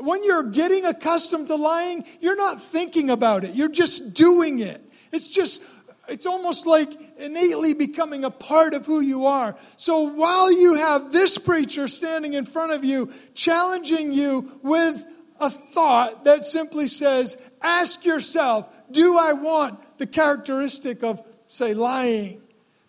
when 0.00 0.24
you're 0.24 0.44
getting 0.44 0.84
accustomed 0.84 1.48
to 1.48 1.56
lying, 1.56 2.04
you're 2.20 2.36
not 2.36 2.62
thinking 2.62 3.10
about 3.10 3.44
it. 3.44 3.54
You're 3.54 3.68
just 3.68 4.14
doing 4.14 4.60
it. 4.60 4.82
It's 5.12 5.28
just, 5.28 5.62
it's 6.08 6.26
almost 6.26 6.66
like 6.66 6.88
innately 7.22 7.72
becoming 7.72 8.24
a 8.24 8.30
part 8.30 8.74
of 8.74 8.84
who 8.84 9.00
you 9.00 9.26
are. 9.26 9.56
So 9.76 10.02
while 10.02 10.52
you 10.52 10.74
have 10.74 11.12
this 11.12 11.38
preacher 11.38 11.88
standing 11.88 12.34
in 12.34 12.44
front 12.44 12.72
of 12.72 12.84
you, 12.84 13.10
challenging 13.34 14.12
you 14.12 14.60
with 14.62 15.04
a 15.40 15.50
thought 15.50 16.24
that 16.24 16.44
simply 16.44 16.88
says, 16.88 17.36
ask 17.62 18.04
yourself, 18.04 18.68
do 18.90 19.16
I 19.18 19.32
want 19.32 19.78
the 19.98 20.06
characteristic 20.06 21.02
of, 21.02 21.22
say, 21.48 21.74
lying? 21.74 22.40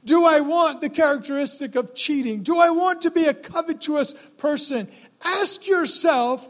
Do 0.04 0.26
I 0.26 0.41
want 0.41 0.82
the 0.82 0.89
characteristic 0.89 1.76
of 1.76 1.96
cheating? 1.96 2.43
Do 2.43 2.60
I 2.60 2.72
want 2.72 3.04
to 3.04 3.12
be 3.12 3.26
a 3.26 3.34
covetous 3.34 4.13
person? 4.38 4.89
Ask 5.24 5.67
yourself, 5.67 6.50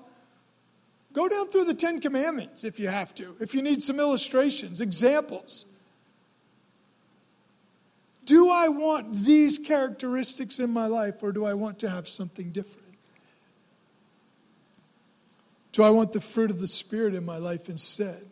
Go 1.13 1.30
down 1.30 1.48
through 1.50 1.65
the 1.65 1.76
Ten 1.76 2.02
Commandments 2.02 2.63
if 2.63 2.80
you 2.80 2.88
have 2.88 3.13
to, 3.15 3.36
if 3.39 3.54
you 3.54 3.62
need 3.62 3.84
some 3.84 4.00
illustrations, 4.00 4.82
examples. 4.82 5.67
Do 8.25 8.49
I 8.49 8.69
want 8.69 9.13
these 9.13 9.57
characteristics 9.57 10.59
in 10.59 10.71
my 10.71 10.88
life 10.88 11.21
or 11.23 11.31
do 11.31 11.45
I 11.45 11.53
want 11.53 11.79
to 11.79 11.89
have 11.89 12.07
something 12.07 12.51
different? 12.51 12.83
Do 15.73 15.83
I 15.83 15.89
want 15.89 16.13
the 16.13 16.21
fruit 16.21 16.51
of 16.51 16.62
the 16.62 16.67
Spirit 16.67 17.15
in 17.15 17.25
my 17.25 17.38
life 17.38 17.67
instead? 17.67 18.25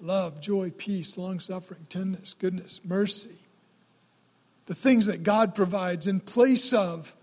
Love, 0.00 0.40
joy, 0.40 0.70
peace, 0.76 1.16
long 1.16 1.40
suffering, 1.40 1.86
tenderness, 1.88 2.34
goodness, 2.34 2.84
mercy. 2.84 3.38
The 4.66 4.74
things 4.74 5.06
that 5.06 5.22
God 5.22 5.54
provides 5.54 6.06
in 6.06 6.20
place 6.20 6.72
of 6.72 7.14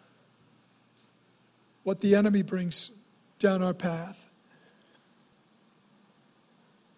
what 1.83 2.01
the 2.01 2.15
enemy 2.15 2.43
brings 2.43 2.91
down 3.39 3.61
our 3.61 3.73
path. 3.73 4.29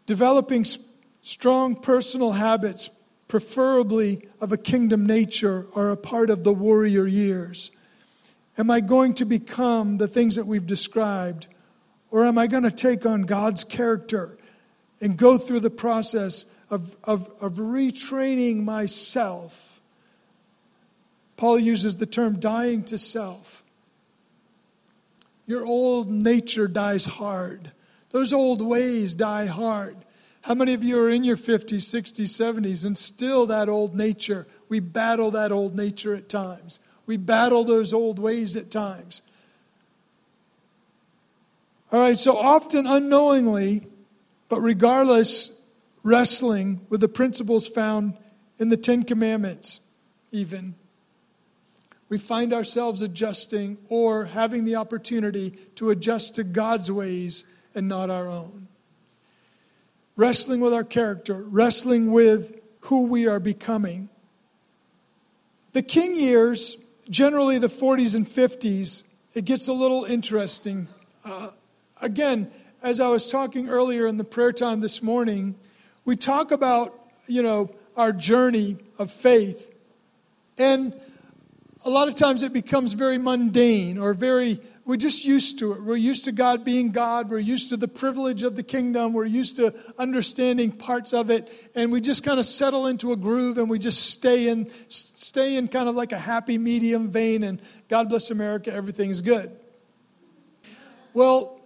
Developing 0.05 0.65
strong 1.21 1.75
personal 1.75 2.33
habits, 2.33 2.89
preferably 3.33 4.27
of 4.41 4.51
a 4.51 4.57
kingdom 4.57 5.07
nature, 5.07 5.65
are 5.73 5.89
a 5.89 5.97
part 5.97 6.29
of 6.29 6.43
the 6.43 6.53
warrior 6.53 7.07
years. 7.07 7.71
Am 8.59 8.69
I 8.69 8.79
going 8.79 9.15
to 9.15 9.25
become 9.25 9.97
the 9.97 10.07
things 10.07 10.35
that 10.35 10.45
we've 10.45 10.67
described? 10.67 11.47
Or 12.11 12.27
am 12.27 12.37
I 12.37 12.45
going 12.45 12.61
to 12.61 12.69
take 12.69 13.07
on 13.07 13.23
God's 13.23 13.63
character 13.63 14.37
and 15.01 15.17
go 15.17 15.39
through 15.39 15.61
the 15.61 15.71
process 15.71 16.45
of, 16.69 16.95
of, 17.03 17.27
of 17.41 17.53
retraining 17.53 18.63
myself? 18.63 19.81
Paul 21.35 21.57
uses 21.57 21.95
the 21.95 22.05
term 22.05 22.39
dying 22.39 22.83
to 22.83 22.99
self. 22.99 23.63
Your 25.47 25.65
old 25.65 26.11
nature 26.11 26.67
dies 26.67 27.05
hard. 27.05 27.71
Those 28.11 28.31
old 28.31 28.61
ways 28.61 29.15
die 29.15 29.47
hard. 29.47 29.97
How 30.43 30.53
many 30.53 30.73
of 30.73 30.83
you 30.83 30.99
are 30.99 31.09
in 31.09 31.23
your 31.23 31.37
50s, 31.37 31.77
60s, 31.77 32.25
70s 32.25 32.85
and 32.85 32.97
still 32.97 33.45
that 33.45 33.69
old 33.69 33.95
nature? 33.95 34.45
We 34.67 34.81
battle 34.81 35.31
that 35.31 35.53
old 35.53 35.73
nature 35.73 36.13
at 36.15 36.27
times. 36.27 36.81
We 37.05 37.15
battle 37.15 37.63
those 37.63 37.93
old 37.93 38.19
ways 38.19 38.57
at 38.57 38.69
times. 38.69 39.21
All 41.93 42.01
right, 42.01 42.19
so 42.19 42.35
often 42.35 42.85
unknowingly, 42.85 43.87
but 44.49 44.59
regardless, 44.59 45.65
wrestling 46.03 46.85
with 46.89 46.99
the 46.99 47.07
principles 47.07 47.65
found 47.65 48.17
in 48.59 48.67
the 48.67 48.77
Ten 48.77 49.03
Commandments, 49.03 49.79
even 50.31 50.75
we 52.09 52.17
find 52.17 52.53
ourselves 52.53 53.01
adjusting 53.01 53.77
or 53.87 54.25
having 54.25 54.65
the 54.65 54.75
opportunity 54.75 55.51
to 55.75 55.89
adjust 55.89 56.35
to 56.35 56.43
God's 56.43 56.91
ways 56.91 57.45
and 57.73 57.87
not 57.87 58.09
our 58.09 58.27
own. 58.27 58.67
Wrestling 60.15 60.61
with 60.61 60.73
our 60.73 60.83
character, 60.83 61.35
wrestling 61.35 62.11
with 62.11 62.59
who 62.81 63.07
we 63.07 63.27
are 63.27 63.39
becoming. 63.39 64.09
The 65.71 65.81
king 65.81 66.15
years, 66.15 66.77
generally 67.09 67.57
the 67.57 67.67
40s 67.67 68.13
and 68.13 68.27
50s, 68.27 69.07
it 69.33 69.45
gets 69.45 69.67
a 69.67 69.73
little 69.73 70.05
interesting. 70.05 70.87
Uh, 71.25 71.49
again, 71.99 72.51
as 72.83 72.99
I 72.99 73.07
was 73.07 73.31
talking 73.31 73.69
earlier 73.69 74.05
in 74.05 74.17
the 74.17 74.23
prayer 74.23 74.51
time 74.51 74.81
this 74.81 75.01
morning, 75.01 75.55
we 76.05 76.15
talk 76.15 76.51
about, 76.51 76.93
you 77.25 77.41
know, 77.41 77.73
our 77.95 78.11
journey 78.11 78.77
of 78.99 79.09
faith. 79.09 79.73
And 80.57 80.93
a 81.85 81.89
lot 81.89 82.07
of 82.07 82.15
times 82.15 82.43
it 82.43 82.53
becomes 82.53 82.93
very 82.93 83.17
mundane 83.17 83.97
or 83.97 84.13
very, 84.13 84.59
we're 84.85 84.97
just 84.97 85.23
used 85.23 85.59
to 85.59 85.73
it. 85.73 85.81
We're 85.81 85.95
used 85.95 86.25
to 86.25 86.33
God 86.33 86.65
being 86.65 86.91
God. 86.91 87.29
We're 87.29 87.39
used 87.39 87.69
to 87.69 87.77
the 87.77 87.87
privilege 87.87 88.43
of 88.43 88.57
the 88.57 88.63
kingdom. 88.63 89.13
We're 89.13 89.23
used 89.25 89.55
to 89.55 89.73
understanding 89.97 90.71
parts 90.71 91.13
of 91.13 91.29
it. 91.29 91.71
And 91.73 91.91
we 91.91 92.01
just 92.01 92.23
kind 92.23 92.37
of 92.37 92.45
settle 92.45 92.87
into 92.87 93.13
a 93.13 93.15
groove 93.15 93.57
and 93.57 93.69
we 93.69 93.79
just 93.79 94.11
stay 94.11 94.49
in, 94.49 94.69
stay 94.89 95.55
in 95.55 95.69
kind 95.69 95.87
of 95.87 95.95
like 95.95 96.11
a 96.11 96.19
happy 96.19 96.57
medium 96.57 97.09
vein 97.09 97.43
and 97.43 97.61
God 97.87 98.09
bless 98.09 98.29
America, 98.29 98.73
everything's 98.73 99.21
good. 99.21 99.51
Well, 101.13 101.61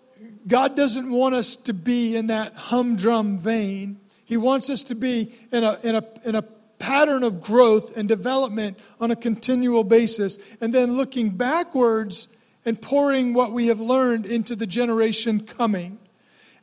God 0.46 0.76
doesn't 0.76 1.10
want 1.10 1.34
us 1.34 1.56
to 1.56 1.74
be 1.74 2.16
in 2.16 2.28
that 2.28 2.56
humdrum 2.56 3.40
vein. 3.40 4.00
He 4.26 4.38
wants 4.38 4.70
us 4.70 4.84
to 4.86 4.96
be 4.96 5.34
in 5.52 5.64
a, 5.64 5.80
in 5.84 5.96
a, 5.96 6.04
in 6.24 6.36
a 6.36 6.44
pattern 6.78 7.24
of 7.24 7.42
growth 7.42 7.98
and 7.98 8.08
development 8.08 8.78
on 9.00 9.10
a 9.10 9.16
continual 9.16 9.84
basis, 9.84 10.38
and 10.62 10.74
then 10.74 10.94
looking 10.94 11.30
backwards 11.30 12.28
and 12.68 12.82
pouring 12.82 13.34
what 13.34 13.54
we 13.54 13.68
have 13.68 13.80
learned 13.80 14.26
into 14.26 14.54
the 14.54 14.68
generation 14.68 15.40
coming. 15.40 15.98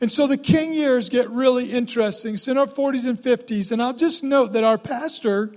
And 0.03 0.13
so 0.13 0.27
the 0.27 0.37
king 0.37 0.75
years 0.75 1.09
get 1.09 1.31
really 1.31 1.73
interesting. 1.73 2.35
It's 2.35 2.47
in 2.47 2.59
our 2.59 2.67
40s 2.67 3.09
and 3.09 3.17
50s. 3.17 3.73
And 3.73 3.81
I'll 3.81 3.95
just 3.95 4.23
note 4.23 4.53
that 4.53 4.65
our 4.65 4.77
pastor 4.77 5.55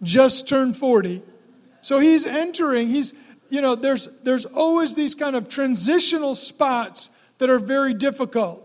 just 0.00 0.48
turned 0.48 0.76
40. 0.76 1.22
So 1.82 1.98
he's 1.98 2.24
entering, 2.24 2.86
he's, 2.86 3.14
you 3.48 3.60
know, 3.60 3.74
there's, 3.74 4.06
there's 4.20 4.46
always 4.46 4.94
these 4.94 5.16
kind 5.16 5.34
of 5.34 5.48
transitional 5.48 6.36
spots 6.36 7.10
that 7.38 7.50
are 7.50 7.58
very 7.58 7.92
difficult. 7.92 8.62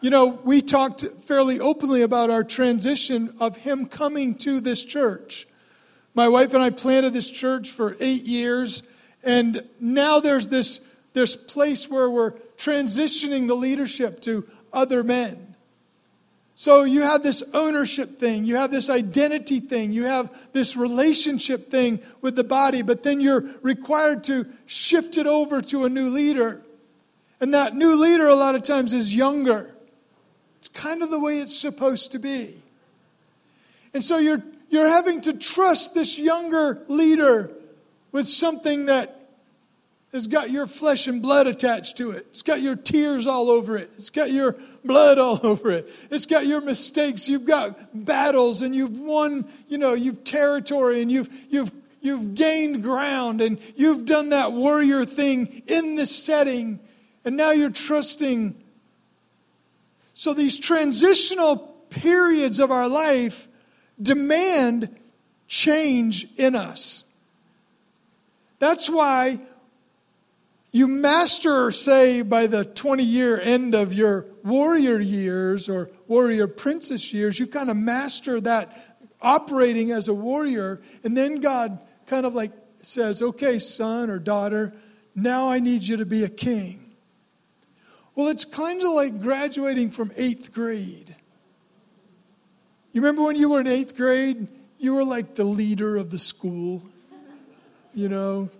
You 0.00 0.10
know, 0.10 0.40
we 0.42 0.62
talked 0.62 1.02
fairly 1.22 1.60
openly 1.60 2.02
about 2.02 2.30
our 2.30 2.42
transition 2.42 3.32
of 3.38 3.56
him 3.56 3.86
coming 3.86 4.34
to 4.38 4.60
this 4.60 4.84
church. 4.84 5.46
My 6.12 6.26
wife 6.26 6.54
and 6.54 6.62
I 6.62 6.70
planted 6.70 7.12
this 7.12 7.30
church 7.30 7.70
for 7.70 7.96
eight 8.00 8.24
years, 8.24 8.82
and 9.24 9.64
now 9.80 10.20
there's 10.20 10.48
this, 10.48 10.86
this 11.12 11.36
place 11.36 11.88
where 11.88 12.10
we're 12.10 12.32
transitioning 12.58 13.46
the 13.46 13.54
leadership 13.54 14.20
to 14.22 14.46
other 14.72 15.02
men. 15.02 15.54
So 16.56 16.84
you 16.84 17.02
have 17.02 17.22
this 17.22 17.42
ownership 17.52 18.16
thing, 18.16 18.44
you 18.44 18.56
have 18.56 18.70
this 18.70 18.88
identity 18.88 19.58
thing, 19.58 19.92
you 19.92 20.04
have 20.04 20.30
this 20.52 20.76
relationship 20.76 21.68
thing 21.68 22.00
with 22.20 22.36
the 22.36 22.44
body, 22.44 22.82
but 22.82 23.02
then 23.02 23.20
you're 23.20 23.44
required 23.62 24.24
to 24.24 24.46
shift 24.66 25.18
it 25.18 25.26
over 25.26 25.60
to 25.62 25.84
a 25.84 25.88
new 25.88 26.10
leader. 26.10 26.62
And 27.40 27.54
that 27.54 27.74
new 27.74 28.00
leader, 28.00 28.28
a 28.28 28.36
lot 28.36 28.54
of 28.54 28.62
times, 28.62 28.94
is 28.94 29.12
younger. 29.12 29.74
It's 30.58 30.68
kind 30.68 31.02
of 31.02 31.10
the 31.10 31.18
way 31.18 31.38
it's 31.38 31.56
supposed 31.56 32.12
to 32.12 32.20
be. 32.20 32.54
And 33.92 34.04
so 34.04 34.18
you're, 34.18 34.42
you're 34.70 34.88
having 34.88 35.22
to 35.22 35.32
trust 35.32 35.94
this 35.94 36.18
younger 36.18 36.82
leader 36.86 37.50
with 38.14 38.28
something 38.28 38.86
that 38.86 39.28
has 40.12 40.28
got 40.28 40.48
your 40.48 40.68
flesh 40.68 41.08
and 41.08 41.20
blood 41.20 41.48
attached 41.48 41.96
to 41.96 42.12
it. 42.12 42.24
It's 42.30 42.42
got 42.42 42.62
your 42.62 42.76
tears 42.76 43.26
all 43.26 43.50
over 43.50 43.76
it. 43.76 43.90
It's 43.98 44.10
got 44.10 44.30
your 44.30 44.54
blood 44.84 45.18
all 45.18 45.40
over 45.42 45.72
it. 45.72 45.90
It's 46.12 46.24
got 46.24 46.46
your 46.46 46.60
mistakes. 46.60 47.28
You've 47.28 47.44
got 47.44 47.76
battles 47.92 48.62
and 48.62 48.72
you've 48.72 49.00
won, 49.00 49.46
you 49.66 49.78
know, 49.78 49.94
you've 49.94 50.22
territory 50.22 51.02
and 51.02 51.10
you've, 51.10 51.28
you've, 51.50 51.72
you've 52.00 52.36
gained 52.36 52.84
ground 52.84 53.40
and 53.40 53.58
you've 53.74 54.04
done 54.04 54.28
that 54.28 54.52
warrior 54.52 55.04
thing 55.04 55.64
in 55.66 55.96
this 55.96 56.14
setting. 56.14 56.78
And 57.24 57.36
now 57.36 57.50
you're 57.50 57.70
trusting 57.70 58.56
so 60.12 60.34
these 60.34 60.60
transitional 60.60 61.56
periods 61.90 62.60
of 62.60 62.70
our 62.70 62.86
life 62.86 63.48
demand 64.00 65.00
change 65.48 66.28
in 66.36 66.54
us. 66.54 67.10
That's 68.64 68.88
why 68.88 69.40
you 70.72 70.88
master, 70.88 71.70
say, 71.70 72.22
by 72.22 72.46
the 72.46 72.64
20 72.64 73.04
year 73.04 73.38
end 73.38 73.74
of 73.74 73.92
your 73.92 74.24
warrior 74.42 74.98
years 74.98 75.68
or 75.68 75.90
warrior 76.08 76.46
princess 76.46 77.12
years, 77.12 77.38
you 77.38 77.46
kind 77.46 77.68
of 77.68 77.76
master 77.76 78.40
that 78.40 78.74
operating 79.20 79.90
as 79.90 80.08
a 80.08 80.14
warrior. 80.14 80.80
And 81.02 81.14
then 81.14 81.40
God 81.40 81.78
kind 82.06 82.24
of 82.24 82.34
like 82.34 82.52
says, 82.76 83.20
okay, 83.20 83.58
son 83.58 84.08
or 84.08 84.18
daughter, 84.18 84.72
now 85.14 85.50
I 85.50 85.58
need 85.58 85.82
you 85.82 85.98
to 85.98 86.06
be 86.06 86.24
a 86.24 86.30
king. 86.30 86.96
Well, 88.14 88.28
it's 88.28 88.46
kind 88.46 88.80
of 88.80 88.88
like 88.92 89.20
graduating 89.20 89.90
from 89.90 90.10
eighth 90.16 90.54
grade. 90.54 91.14
You 92.92 93.02
remember 93.02 93.24
when 93.24 93.36
you 93.36 93.50
were 93.50 93.60
in 93.60 93.66
eighth 93.66 93.94
grade? 93.94 94.48
You 94.78 94.94
were 94.94 95.04
like 95.04 95.34
the 95.34 95.44
leader 95.44 95.98
of 95.98 96.08
the 96.08 96.18
school. 96.18 96.82
You 97.94 98.08
know, 98.08 98.50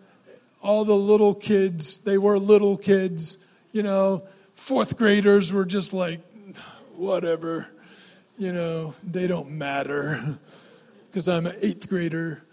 all 0.62 0.84
the 0.84 0.96
little 0.96 1.34
kids, 1.34 1.98
they 1.98 2.18
were 2.18 2.38
little 2.38 2.76
kids. 2.76 3.44
You 3.72 3.82
know, 3.82 4.22
fourth 4.54 4.96
graders 4.96 5.52
were 5.52 5.64
just 5.64 5.92
like, 5.92 6.20
whatever. 6.94 7.68
You 8.38 8.52
know, 8.52 8.94
they 9.02 9.26
don't 9.26 9.50
matter 9.50 10.20
because 11.10 11.28
I'm 11.28 11.46
an 11.46 11.56
eighth 11.60 11.88
grader. 11.88 12.44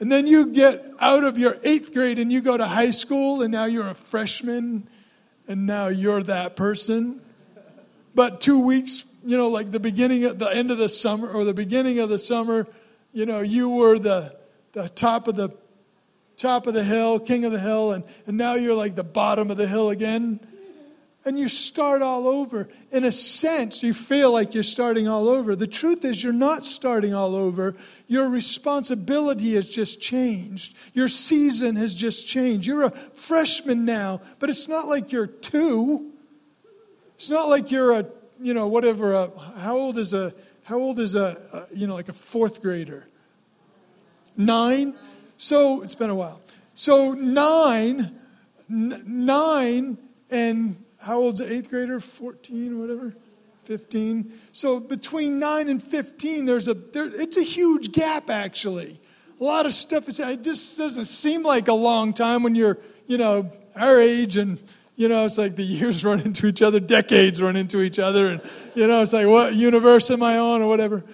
And 0.00 0.12
then 0.12 0.28
you 0.28 0.52
get 0.52 0.84
out 1.00 1.24
of 1.24 1.38
your 1.38 1.56
eighth 1.64 1.92
grade 1.92 2.20
and 2.20 2.32
you 2.32 2.40
go 2.40 2.56
to 2.56 2.66
high 2.66 2.92
school, 2.92 3.42
and 3.42 3.50
now 3.50 3.64
you're 3.64 3.88
a 3.88 3.94
freshman, 3.94 4.88
and 5.48 5.66
now 5.66 5.88
you're 5.88 6.22
that 6.22 6.54
person. 6.54 7.20
But 8.14 8.40
two 8.40 8.60
weeks, 8.60 9.12
you 9.24 9.36
know, 9.36 9.48
like 9.48 9.72
the 9.72 9.80
beginning 9.80 10.24
at 10.24 10.38
the 10.38 10.48
end 10.48 10.70
of 10.70 10.78
the 10.78 10.88
summer 10.88 11.28
or 11.28 11.44
the 11.44 11.54
beginning 11.54 11.98
of 11.98 12.08
the 12.08 12.18
summer, 12.18 12.68
you 13.12 13.26
know, 13.26 13.40
you 13.40 13.70
were 13.70 13.98
the, 13.98 14.36
the 14.72 14.88
top 14.88 15.26
of 15.26 15.34
the 15.34 15.50
top 16.38 16.66
of 16.66 16.72
the 16.72 16.84
hill, 16.84 17.20
king 17.20 17.44
of 17.44 17.52
the 17.52 17.60
hill, 17.60 17.92
and, 17.92 18.04
and 18.26 18.38
now 18.38 18.54
you're 18.54 18.74
like 18.74 18.94
the 18.94 19.04
bottom 19.04 19.50
of 19.50 19.58
the 19.58 19.66
hill 19.66 19.90
again 19.90 20.40
and 21.28 21.38
you 21.38 21.48
start 21.48 22.00
all 22.00 22.26
over. 22.26 22.68
In 22.90 23.04
a 23.04 23.12
sense, 23.12 23.82
you 23.82 23.92
feel 23.92 24.32
like 24.32 24.54
you're 24.54 24.62
starting 24.62 25.08
all 25.08 25.28
over. 25.28 25.54
The 25.54 25.66
truth 25.66 26.04
is, 26.06 26.24
you're 26.24 26.32
not 26.32 26.64
starting 26.64 27.12
all 27.12 27.36
over. 27.36 27.76
Your 28.06 28.30
responsibility 28.30 29.54
has 29.54 29.68
just 29.68 30.00
changed. 30.00 30.74
Your 30.94 31.06
season 31.06 31.76
has 31.76 31.94
just 31.94 32.26
changed. 32.26 32.66
You're 32.66 32.84
a 32.84 32.90
freshman 32.90 33.84
now, 33.84 34.22
but 34.38 34.48
it's 34.48 34.68
not 34.68 34.88
like 34.88 35.12
you're 35.12 35.26
two. 35.26 36.12
It's 37.16 37.28
not 37.28 37.50
like 37.50 37.70
you're 37.70 37.92
a, 37.92 38.06
you 38.40 38.54
know, 38.54 38.68
whatever. 38.68 39.12
A, 39.12 39.30
how 39.58 39.76
old 39.76 39.98
is 39.98 40.14
a, 40.14 40.32
how 40.62 40.78
old 40.78 40.98
is 40.98 41.14
a, 41.14 41.36
a, 41.52 41.76
you 41.76 41.86
know, 41.86 41.94
like 41.94 42.08
a 42.08 42.14
fourth 42.14 42.62
grader? 42.62 43.06
Nine. 44.34 44.96
So 45.38 45.82
it's 45.82 45.94
been 45.94 46.10
a 46.10 46.14
while. 46.14 46.40
So 46.74 47.12
nine, 47.12 48.20
n- 48.68 49.02
nine, 49.06 49.96
and 50.30 50.84
how 50.98 51.18
old's 51.18 51.40
an 51.40 51.50
eighth 51.50 51.70
grader? 51.70 52.00
14 52.00 52.74
or 52.74 52.80
whatever? 52.80 53.14
15. 53.62 54.32
So 54.52 54.80
between 54.80 55.38
9 55.38 55.68
and 55.68 55.82
15, 55.82 56.44
there's 56.44 56.66
a, 56.68 56.74
there, 56.74 57.06
it's 57.06 57.36
a 57.36 57.42
huge 57.42 57.92
gap 57.92 58.30
actually. 58.30 59.00
A 59.40 59.44
lot 59.44 59.64
of 59.64 59.72
stuff 59.72 60.08
is, 60.08 60.18
it 60.18 60.42
just 60.42 60.76
doesn't 60.76 61.04
seem 61.04 61.44
like 61.44 61.68
a 61.68 61.74
long 61.74 62.12
time 62.12 62.42
when 62.42 62.56
you're, 62.56 62.78
you 63.06 63.16
know, 63.16 63.52
our 63.76 64.00
age 64.00 64.36
and, 64.36 64.58
you 64.96 65.08
know, 65.08 65.24
it's 65.24 65.38
like 65.38 65.54
the 65.54 65.62
years 65.62 66.04
run 66.04 66.20
into 66.20 66.48
each 66.48 66.62
other, 66.62 66.80
decades 66.80 67.40
run 67.40 67.54
into 67.54 67.80
each 67.80 68.00
other, 68.00 68.26
and, 68.26 68.42
you 68.74 68.88
know, 68.88 69.02
it's 69.02 69.12
like, 69.12 69.28
what 69.28 69.54
universe 69.54 70.10
am 70.10 70.22
I 70.24 70.38
on 70.38 70.62
or 70.62 70.66
whatever. 70.66 71.04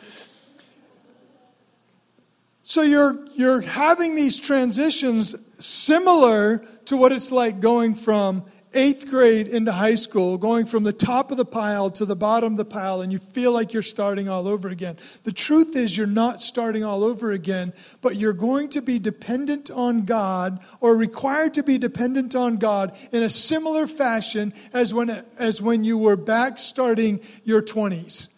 So 2.66 2.80
you're, 2.80 3.26
you're 3.34 3.60
having 3.60 4.14
these 4.14 4.40
transitions 4.40 5.36
similar 5.58 6.64
to 6.86 6.96
what 6.96 7.12
it's 7.12 7.30
like 7.30 7.60
going 7.60 7.94
from 7.94 8.46
eighth 8.72 9.10
grade 9.10 9.48
into 9.48 9.70
high 9.70 9.96
school, 9.96 10.38
going 10.38 10.64
from 10.64 10.82
the 10.82 10.92
top 10.92 11.30
of 11.30 11.36
the 11.36 11.44
pile 11.44 11.90
to 11.90 12.06
the 12.06 12.16
bottom 12.16 12.54
of 12.54 12.56
the 12.56 12.64
pile, 12.64 13.02
and 13.02 13.12
you 13.12 13.18
feel 13.18 13.52
like 13.52 13.74
you're 13.74 13.82
starting 13.82 14.30
all 14.30 14.48
over 14.48 14.70
again. 14.70 14.96
The 15.24 15.32
truth 15.32 15.76
is, 15.76 15.96
you're 15.96 16.06
not 16.06 16.40
starting 16.40 16.82
all 16.84 17.04
over 17.04 17.32
again, 17.32 17.74
but 18.00 18.16
you're 18.16 18.32
going 18.32 18.70
to 18.70 18.80
be 18.80 18.98
dependent 18.98 19.70
on 19.70 20.06
God 20.06 20.64
or 20.80 20.96
required 20.96 21.54
to 21.54 21.62
be 21.62 21.76
dependent 21.76 22.34
on 22.34 22.56
God 22.56 22.96
in 23.12 23.22
a 23.22 23.30
similar 23.30 23.86
fashion 23.86 24.54
as 24.72 24.94
when, 24.94 25.10
as 25.38 25.60
when 25.60 25.84
you 25.84 25.98
were 25.98 26.16
back 26.16 26.58
starting 26.58 27.20
your 27.44 27.60
20s 27.60 28.33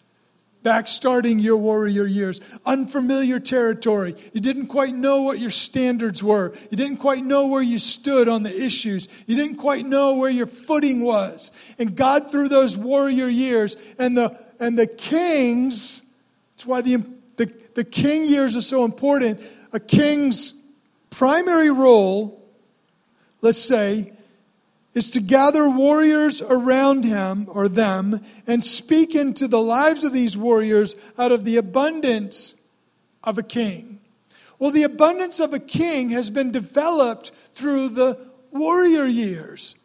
back 0.67 0.85
starting 0.85 1.39
your 1.39 1.55
warrior 1.55 2.05
years. 2.05 2.41
Unfamiliar 2.65 3.39
territory. 3.39 4.13
You 4.33 4.41
didn't 4.41 4.67
quite 4.67 4.93
know 4.93 5.21
what 5.21 5.39
your 5.39 5.49
standards 5.49 6.21
were. 6.21 6.53
You 6.69 6.75
didn't 6.75 6.97
quite 6.97 7.23
know 7.23 7.47
where 7.47 7.61
you 7.61 7.79
stood 7.79 8.27
on 8.27 8.43
the 8.43 8.53
issues. 8.53 9.07
You 9.27 9.37
didn't 9.37 9.55
quite 9.55 9.85
know 9.85 10.15
where 10.15 10.29
your 10.29 10.45
footing 10.45 11.03
was. 11.03 11.53
And 11.79 11.95
God, 11.95 12.31
through 12.31 12.49
those 12.49 12.75
warrior 12.77 13.29
years 13.29 13.77
and 13.97 14.17
the, 14.17 14.37
and 14.59 14.77
the 14.77 14.87
kings, 14.87 16.01
that's 16.51 16.65
why 16.65 16.81
the, 16.81 16.97
the, 17.37 17.45
the 17.75 17.85
king 17.85 18.25
years 18.25 18.57
are 18.57 18.61
so 18.61 18.83
important. 18.83 19.41
A 19.71 19.79
king's 19.79 20.53
primary 21.11 21.71
role, 21.71 22.45
let's 23.39 23.57
say, 23.57 24.11
is 24.97 25.11
to 25.11 25.19
gather 25.19 25.69
warriors 25.69 26.41
around 26.41 27.03
him 27.03 27.47
or 27.51 27.69
them 27.69 28.19
and 28.47 28.63
speak 28.63 29.13
into 29.13 29.47
the 29.47 29.61
lives 29.61 30.03
of 30.03 30.11
these 30.11 30.35
warriors 30.35 30.95
out 31.19 31.31
of 31.31 31.45
the 31.45 31.55
abundance 31.55 32.65
of 33.23 33.37
a 33.37 33.43
king. 33.43 33.99
Well, 34.57 34.71
the 34.71 34.81
abundance 34.81 35.39
of 35.39 35.53
a 35.53 35.59
king 35.59 36.09
has 36.09 36.31
been 36.31 36.51
developed 36.51 37.29
through 37.51 37.89
the 37.89 38.17
warrior 38.51 39.05
years. 39.05 39.75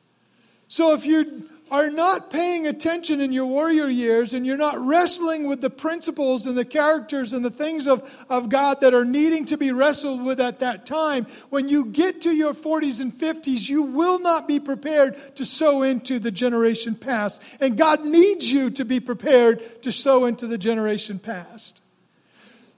So 0.66 0.94
if 0.94 1.04
you 1.04 1.46
are 1.72 1.88
not 1.88 2.30
paying 2.30 2.66
attention 2.66 3.22
in 3.22 3.32
your 3.32 3.46
warrior 3.46 3.88
years 3.88 4.34
and 4.34 4.46
you're 4.46 4.58
not 4.58 4.78
wrestling 4.78 5.46
with 5.46 5.62
the 5.62 5.70
principles 5.70 6.46
and 6.46 6.56
the 6.56 6.66
characters 6.66 7.32
and 7.32 7.42
the 7.42 7.50
things 7.50 7.88
of, 7.88 8.02
of 8.28 8.50
God 8.50 8.82
that 8.82 8.92
are 8.92 9.06
needing 9.06 9.46
to 9.46 9.56
be 9.56 9.72
wrestled 9.72 10.22
with 10.22 10.38
at 10.38 10.58
that 10.58 10.84
time, 10.84 11.26
when 11.48 11.70
you 11.70 11.86
get 11.86 12.20
to 12.22 12.36
your 12.36 12.52
40s 12.52 13.00
and 13.00 13.10
50s, 13.10 13.70
you 13.70 13.84
will 13.84 14.20
not 14.20 14.46
be 14.46 14.60
prepared 14.60 15.16
to 15.36 15.46
sow 15.46 15.80
into 15.80 16.18
the 16.18 16.30
generation 16.30 16.94
past. 16.94 17.42
And 17.58 17.78
God 17.78 18.04
needs 18.04 18.52
you 18.52 18.68
to 18.72 18.84
be 18.84 19.00
prepared 19.00 19.82
to 19.82 19.90
sow 19.90 20.26
into 20.26 20.46
the 20.46 20.58
generation 20.58 21.18
past. 21.18 21.81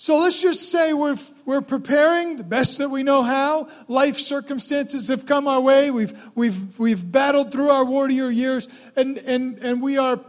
So 0.04 0.18
let's 0.18 0.42
just 0.42 0.70
say 0.70 0.92
we're, 0.92 1.16
we're 1.46 1.62
preparing 1.62 2.36
the 2.36 2.44
best 2.44 2.76
that 2.76 2.90
we 2.90 3.02
know 3.02 3.22
how. 3.22 3.68
Life 3.88 4.18
circumstances 4.18 5.08
have 5.08 5.24
come 5.24 5.48
our 5.48 5.62
way. 5.62 5.90
We've, 5.90 6.12
we've, 6.34 6.78
we've 6.78 7.10
battled 7.10 7.52
through 7.52 7.70
our 7.70 7.86
warrior 7.86 8.28
years, 8.28 8.68
and, 8.96 9.16
and, 9.16 9.56
and 9.60 9.80
we 9.80 9.96
are 9.96 10.20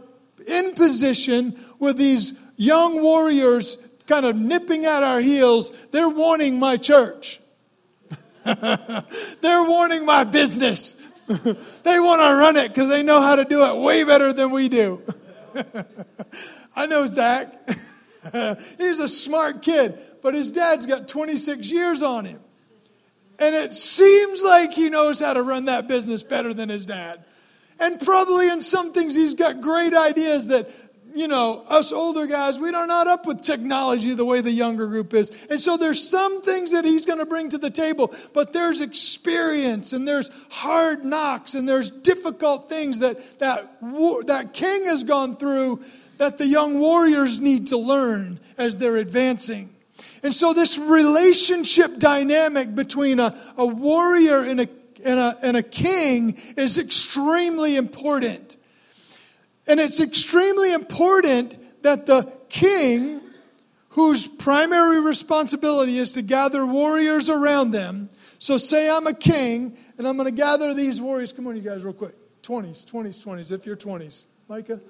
in 0.46 0.72
position 0.72 1.60
with 1.78 1.98
these 1.98 2.40
young 2.56 3.02
warriors 3.02 3.76
kind 4.06 4.24
of 4.24 4.34
nipping 4.34 4.86
at 4.86 5.02
our 5.02 5.20
heels. 5.20 5.70
They're 5.88 6.08
warning 6.08 6.58
my 6.58 6.78
church, 6.78 7.38
they're 8.44 9.64
warning 9.68 10.06
my 10.06 10.24
business. 10.24 10.96
they 11.26 12.00
want 12.00 12.22
to 12.22 12.34
run 12.34 12.56
it 12.56 12.68
because 12.68 12.88
they 12.88 13.02
know 13.02 13.20
how 13.20 13.36
to 13.36 13.44
do 13.44 13.62
it 13.62 13.76
way 13.76 14.04
better 14.04 14.32
than 14.32 14.52
we 14.52 14.70
do. 14.70 15.02
I 16.74 16.86
know 16.86 17.04
Zach. 17.04 17.52
He's 18.78 19.00
a 19.00 19.08
smart 19.08 19.62
kid, 19.62 19.98
but 20.22 20.34
his 20.34 20.50
dad's 20.50 20.86
got 20.86 21.08
26 21.08 21.70
years 21.70 22.02
on 22.02 22.24
him. 22.24 22.40
And 23.38 23.54
it 23.54 23.74
seems 23.74 24.42
like 24.42 24.72
he 24.72 24.88
knows 24.88 25.20
how 25.20 25.34
to 25.34 25.42
run 25.42 25.66
that 25.66 25.88
business 25.88 26.22
better 26.22 26.54
than 26.54 26.68
his 26.68 26.86
dad. 26.86 27.24
And 27.78 28.00
probably 28.00 28.48
in 28.48 28.62
some 28.62 28.92
things 28.92 29.14
he's 29.14 29.34
got 29.34 29.60
great 29.60 29.92
ideas 29.92 30.48
that, 30.48 30.70
you 31.14 31.28
know, 31.28 31.62
us 31.68 31.92
older 31.92 32.26
guys, 32.26 32.58
we 32.58 32.70
are 32.70 32.86
not 32.86 33.06
up 33.06 33.26
with 33.26 33.42
technology 33.42 34.14
the 34.14 34.24
way 34.24 34.40
the 34.40 34.50
younger 34.50 34.86
group 34.86 35.12
is. 35.12 35.30
And 35.50 35.60
so 35.60 35.76
there's 35.76 36.08
some 36.08 36.40
things 36.40 36.72
that 36.72 36.86
he's 36.86 37.04
going 37.04 37.18
to 37.18 37.26
bring 37.26 37.50
to 37.50 37.58
the 37.58 37.70
table, 37.70 38.14
but 38.32 38.54
there's 38.54 38.80
experience 38.80 39.92
and 39.92 40.08
there's 40.08 40.30
hard 40.50 41.04
knocks 41.04 41.54
and 41.54 41.68
there's 41.68 41.90
difficult 41.90 42.70
things 42.70 43.00
that 43.00 43.18
that, 43.40 43.78
that 44.26 44.54
king 44.54 44.86
has 44.86 45.04
gone 45.04 45.36
through 45.36 45.82
that 46.18 46.38
the 46.38 46.46
young 46.46 46.78
warriors 46.78 47.40
need 47.40 47.68
to 47.68 47.76
learn 47.76 48.40
as 48.58 48.76
they're 48.76 48.96
advancing. 48.96 49.70
And 50.22 50.34
so, 50.34 50.52
this 50.52 50.78
relationship 50.78 51.98
dynamic 51.98 52.74
between 52.74 53.20
a, 53.20 53.36
a 53.56 53.66
warrior 53.66 54.42
and 54.42 54.60
a, 54.60 54.68
and, 55.04 55.20
a, 55.20 55.38
and 55.42 55.56
a 55.56 55.62
king 55.62 56.38
is 56.56 56.78
extremely 56.78 57.76
important. 57.76 58.56
And 59.66 59.80
it's 59.80 60.00
extremely 60.00 60.72
important 60.72 61.82
that 61.82 62.06
the 62.06 62.32
king, 62.48 63.20
whose 63.90 64.26
primary 64.26 65.00
responsibility 65.00 65.98
is 65.98 66.12
to 66.12 66.22
gather 66.22 66.64
warriors 66.64 67.28
around 67.30 67.70
them, 67.70 68.08
so 68.38 68.58
say 68.58 68.90
I'm 68.90 69.06
a 69.06 69.14
king 69.14 69.76
and 69.98 70.06
I'm 70.06 70.16
going 70.16 70.28
to 70.28 70.34
gather 70.34 70.74
these 70.74 71.00
warriors. 71.00 71.32
Come 71.32 71.46
on, 71.46 71.56
you 71.56 71.62
guys, 71.62 71.84
real 71.84 71.94
quick. 71.94 72.14
20s, 72.42 72.84
20s, 72.86 73.24
20s, 73.24 73.52
if 73.52 73.66
you're 73.66 73.76
20s. 73.76 74.24
Micah? 74.48 74.80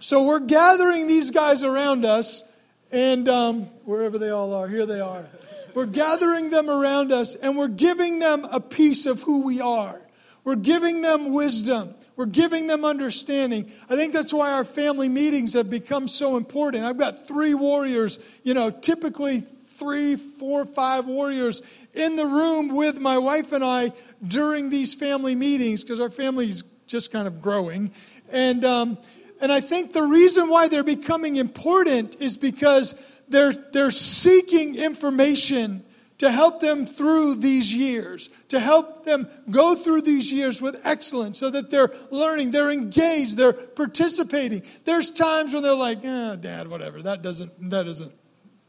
So 0.00 0.24
we're 0.24 0.40
gathering 0.40 1.06
these 1.06 1.30
guys 1.30 1.62
around 1.62 2.06
us, 2.06 2.42
And 2.90 3.28
um, 3.28 3.62
wherever 3.84 4.18
they 4.18 4.30
all 4.30 4.54
are, 4.54 4.66
here 4.66 4.86
they 4.86 4.98
are. 4.98 5.26
We're 5.74 5.86
gathering 5.86 6.50
them 6.50 6.68
around 6.68 7.12
us 7.12 7.36
and 7.36 7.56
we're 7.56 7.68
giving 7.68 8.18
them 8.18 8.44
a 8.50 8.58
piece 8.58 9.06
of 9.06 9.22
who 9.22 9.44
we 9.44 9.60
are. 9.60 10.00
We're 10.42 10.56
giving 10.56 11.02
them 11.02 11.32
wisdom. 11.32 11.94
We're 12.16 12.26
giving 12.26 12.66
them 12.66 12.84
understanding. 12.84 13.70
I 13.88 13.94
think 13.94 14.12
that's 14.12 14.32
why 14.32 14.50
our 14.52 14.64
family 14.64 15.08
meetings 15.08 15.52
have 15.52 15.70
become 15.70 16.08
so 16.08 16.36
important. 16.36 16.84
I've 16.84 16.98
got 16.98 17.28
three 17.28 17.54
warriors, 17.54 18.18
you 18.42 18.54
know, 18.54 18.70
typically 18.70 19.40
three, 19.40 20.16
four, 20.16 20.66
five 20.66 21.06
warriors 21.06 21.62
in 21.94 22.16
the 22.16 22.26
room 22.26 22.74
with 22.74 22.98
my 22.98 23.18
wife 23.18 23.52
and 23.52 23.62
I 23.62 23.92
during 24.26 24.70
these 24.70 24.94
family 24.94 25.34
meetings 25.34 25.84
because 25.84 26.00
our 26.00 26.10
family's 26.10 26.64
just 26.86 27.12
kind 27.12 27.28
of 27.28 27.40
growing. 27.40 27.92
And, 28.32 28.64
um, 28.64 28.98
and 29.40 29.50
I 29.50 29.60
think 29.60 29.92
the 29.92 30.02
reason 30.02 30.48
why 30.48 30.68
they're 30.68 30.82
becoming 30.84 31.36
important 31.36 32.16
is 32.20 32.36
because 32.36 32.94
they're, 33.28 33.52
they're 33.52 33.90
seeking 33.90 34.74
information 34.74 35.84
to 36.18 36.30
help 36.30 36.60
them 36.60 36.84
through 36.84 37.36
these 37.36 37.72
years, 37.72 38.28
to 38.48 38.60
help 38.60 39.06
them 39.06 39.26
go 39.50 39.74
through 39.74 40.02
these 40.02 40.30
years 40.30 40.60
with 40.60 40.78
excellence 40.84 41.38
so 41.38 41.48
that 41.48 41.70
they're 41.70 41.90
learning, 42.10 42.50
they're 42.50 42.70
engaged, 42.70 43.38
they're 43.38 43.54
participating. 43.54 44.62
There's 44.84 45.10
times 45.10 45.54
when 45.54 45.62
they're 45.62 45.74
like, 45.74 46.04
eh, 46.04 46.36
dad, 46.36 46.68
whatever, 46.68 47.00
that 47.00 47.22
doesn't, 47.22 47.70
that 47.70 47.84
doesn't, 47.84 48.12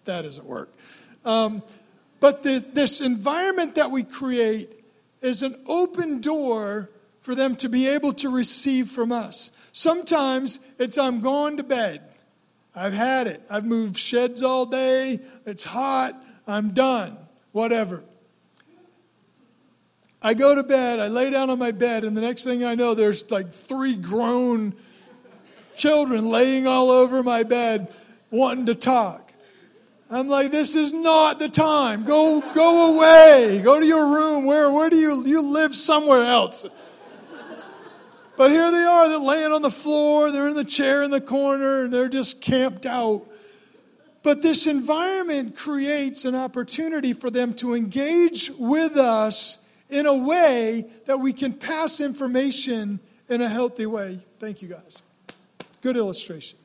that 0.06 0.22
doesn't 0.22 0.46
work. 0.46 0.72
Um, 1.26 1.62
but 2.22 2.42
the, 2.42 2.66
this 2.72 3.02
environment 3.02 3.76
that 3.76 3.92
we 3.92 4.04
create 4.04 4.86
is 5.22 5.44
an 5.44 5.62
open 5.68 6.22
door 6.22 6.90
for 7.22 7.36
them 7.36 7.56
to 7.58 7.70
be 7.70 7.88
able 7.88 8.14
to 8.14 8.30
receive 8.30 8.90
from 8.90 9.12
us. 9.12 9.52
Sometimes 9.72 10.60
it's 10.80 10.98
I'm 10.98 11.22
going 11.22 11.58
to 11.58 11.64
bed. 11.64 12.02
I've 12.76 12.94
had 12.94 13.28
it. 13.28 13.42
I've 13.50 13.66
moved 13.66 13.98
sheds 13.98 14.44
all 14.44 14.66
day. 14.66 15.20
It's 15.46 15.64
hot. 15.64 16.14
I'm 16.48 16.72
done 16.72 17.18
whatever. 17.52 18.04
I 20.22 20.36
go 20.36 20.54
to 20.54 20.64
bed, 20.64 21.00
I 21.00 21.08
lay 21.08 21.32
down 21.32 21.50
on 21.50 21.58
my 21.58 21.72
bed, 21.72 22.04
and 22.04 22.16
the 22.16 22.22
next 22.22 22.44
thing 22.44 22.64
I 22.64 22.76
know, 22.76 22.94
there's 22.94 23.32
like 23.32 23.52
three 23.52 23.96
grown 23.96 24.76
children 25.76 26.30
laying 26.30 26.68
all 26.68 26.92
over 26.92 27.24
my 27.24 27.42
bed 27.42 27.92
wanting 28.30 28.68
to 28.68 28.76
talk. 28.76 29.34
I'm 30.12 30.28
like, 30.28 30.52
this 30.52 30.76
is 30.76 30.94
not 30.94 31.40
the 31.40 31.50
time. 31.50 32.04
Go, 32.04 32.42
go 32.54 32.94
away. 32.94 33.62
Go 33.64 33.80
to 33.80 33.86
your 33.86 34.14
room. 34.14 34.46
Where, 34.46 34.70
where 34.70 34.90
do 34.90 34.98
you, 34.98 35.26
you 35.26 35.42
live 35.42 35.74
somewhere 35.74 36.26
else? 36.26 36.66
But 38.42 38.50
here 38.50 38.72
they 38.72 38.84
are, 38.84 39.08
they're 39.08 39.20
laying 39.20 39.52
on 39.52 39.62
the 39.62 39.70
floor, 39.70 40.32
they're 40.32 40.48
in 40.48 40.56
the 40.56 40.64
chair 40.64 41.04
in 41.04 41.12
the 41.12 41.22
corner, 41.22 41.84
and 41.84 41.94
they're 41.94 42.10
just 42.10 42.42
camped 42.42 42.88
out. 42.88 43.28
But 44.24 44.42
this 44.42 44.66
environment 44.66 45.56
creates 45.56 46.26
an 46.26 46.34
opportunity 46.34 47.14
for 47.14 47.30
them 47.30 47.54
to 47.58 47.76
engage 47.76 48.50
with 48.58 48.98
us 48.98 49.72
in 49.92 50.08
a 50.08 50.16
way 50.16 50.90
that 51.06 51.20
we 51.20 51.34
can 51.34 51.54
pass 51.54 52.02
information 52.02 53.00
in 53.30 53.42
a 53.44 53.48
healthy 53.48 53.86
way. 53.86 54.18
Thank 54.40 54.64
you, 54.64 54.70
guys. 54.70 55.04
Good 55.84 55.96
illustration. 55.96 56.58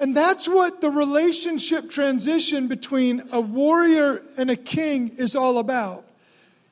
And 0.00 0.16
that's 0.16 0.48
what 0.48 0.80
the 0.80 0.90
relationship 0.90 1.88
transition 1.88 2.66
between 2.66 3.22
a 3.30 3.40
warrior 3.40 4.22
and 4.36 4.50
a 4.50 4.56
king 4.56 5.12
is 5.18 5.36
all 5.36 5.58
about. 5.58 6.04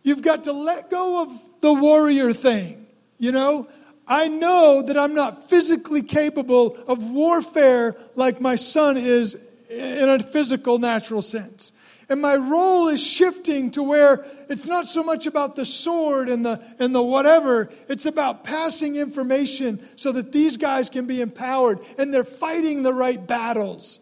You've 0.03 0.23
got 0.23 0.43
to 0.43 0.53
let 0.53 0.91
go 0.91 1.23
of 1.23 1.61
the 1.61 1.73
warrior 1.73 2.33
thing. 2.33 2.87
You 3.19 3.33
know, 3.33 3.69
I 4.07 4.29
know 4.29 4.83
that 4.83 4.97
I'm 4.97 5.15
not 5.15 5.51
physically 5.51 6.03
capable 6.03 6.77
of 6.87 7.05
warfare 7.05 7.97
like 8.15 8.41
my 8.41 8.57
son 8.57 8.97
is 8.97 9.37
in 9.69 10.09
a 10.09 10.19
physical, 10.21 10.79
natural 10.79 11.21
sense. 11.21 11.73
And 12.09 12.23
my 12.23 12.37
role 12.37 12.89
is 12.89 13.05
shifting 13.05 13.71
to 13.73 13.83
where 13.83 14.25
it's 14.49 14.67
not 14.67 14.87
so 14.87 15.03
much 15.03 15.27
about 15.27 15.57
the 15.57 15.67
sword 15.67 16.31
and 16.31 16.43
the, 16.43 16.63
and 16.79 16.95
the 16.95 17.03
whatever, 17.03 17.69
it's 17.87 18.07
about 18.07 18.45
passing 18.45 18.97
information 18.97 19.87
so 19.97 20.13
that 20.13 20.33
these 20.33 20.57
guys 20.57 20.89
can 20.89 21.07
be 21.07 21.21
empowered 21.21 21.81
and 21.99 22.15
they're 22.15 22.25
fighting 22.25 22.83
the 22.83 22.95
right 22.95 23.27
battles. 23.27 24.01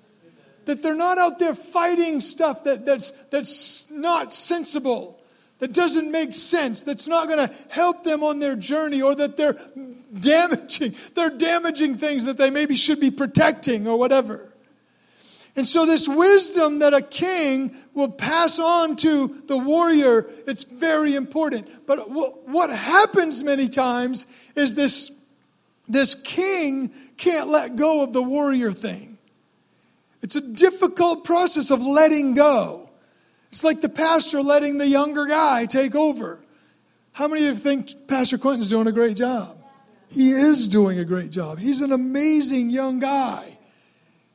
That 0.66 0.84
they're 0.84 0.94
not 0.94 1.18
out 1.18 1.40
there 1.40 1.54
fighting 1.56 2.20
stuff 2.20 2.62
that, 2.64 2.86
that's, 2.86 3.10
that's 3.30 3.90
not 3.90 4.32
sensible 4.32 5.15
that 5.58 5.72
doesn't 5.72 6.10
make 6.10 6.34
sense, 6.34 6.82
that's 6.82 7.08
not 7.08 7.28
going 7.28 7.48
to 7.48 7.54
help 7.70 8.04
them 8.04 8.22
on 8.22 8.38
their 8.40 8.56
journey, 8.56 9.00
or 9.00 9.14
that 9.14 9.36
they're 9.36 9.56
damaging, 10.18 10.94
they're 11.14 11.30
damaging 11.30 11.96
things 11.96 12.26
that 12.26 12.36
they 12.36 12.50
maybe 12.50 12.74
should 12.74 13.00
be 13.00 13.10
protecting 13.10 13.88
or 13.88 13.98
whatever. 13.98 14.52
And 15.56 15.66
so, 15.66 15.86
this 15.86 16.06
wisdom 16.06 16.80
that 16.80 16.92
a 16.92 17.00
king 17.00 17.74
will 17.94 18.10
pass 18.12 18.58
on 18.58 18.96
to 18.96 19.28
the 19.46 19.56
warrior, 19.56 20.26
it's 20.46 20.64
very 20.64 21.14
important. 21.14 21.86
But 21.86 22.10
what 22.10 22.68
happens 22.68 23.42
many 23.42 23.68
times 23.70 24.26
is 24.54 24.74
this, 24.74 25.18
this 25.88 26.14
king 26.14 26.92
can't 27.16 27.48
let 27.48 27.76
go 27.76 28.02
of 28.02 28.12
the 28.12 28.22
warrior 28.22 28.70
thing. 28.70 29.16
It's 30.20 30.36
a 30.36 30.42
difficult 30.42 31.24
process 31.24 31.70
of 31.70 31.80
letting 31.80 32.34
go. 32.34 32.85
It's 33.56 33.64
like 33.64 33.80
the 33.80 33.88
pastor 33.88 34.42
letting 34.42 34.76
the 34.76 34.86
younger 34.86 35.24
guy 35.24 35.64
take 35.64 35.94
over. 35.94 36.40
How 37.12 37.26
many 37.26 37.46
of 37.46 37.56
you 37.56 37.62
think 37.62 38.06
Pastor 38.06 38.36
Quentin's 38.36 38.68
doing 38.68 38.86
a 38.86 38.92
great 38.92 39.16
job? 39.16 39.56
He 40.08 40.30
is 40.32 40.68
doing 40.68 40.98
a 40.98 41.06
great 41.06 41.30
job. 41.30 41.58
He's 41.58 41.80
an 41.80 41.90
amazing 41.90 42.68
young 42.68 42.98
guy. 42.98 43.56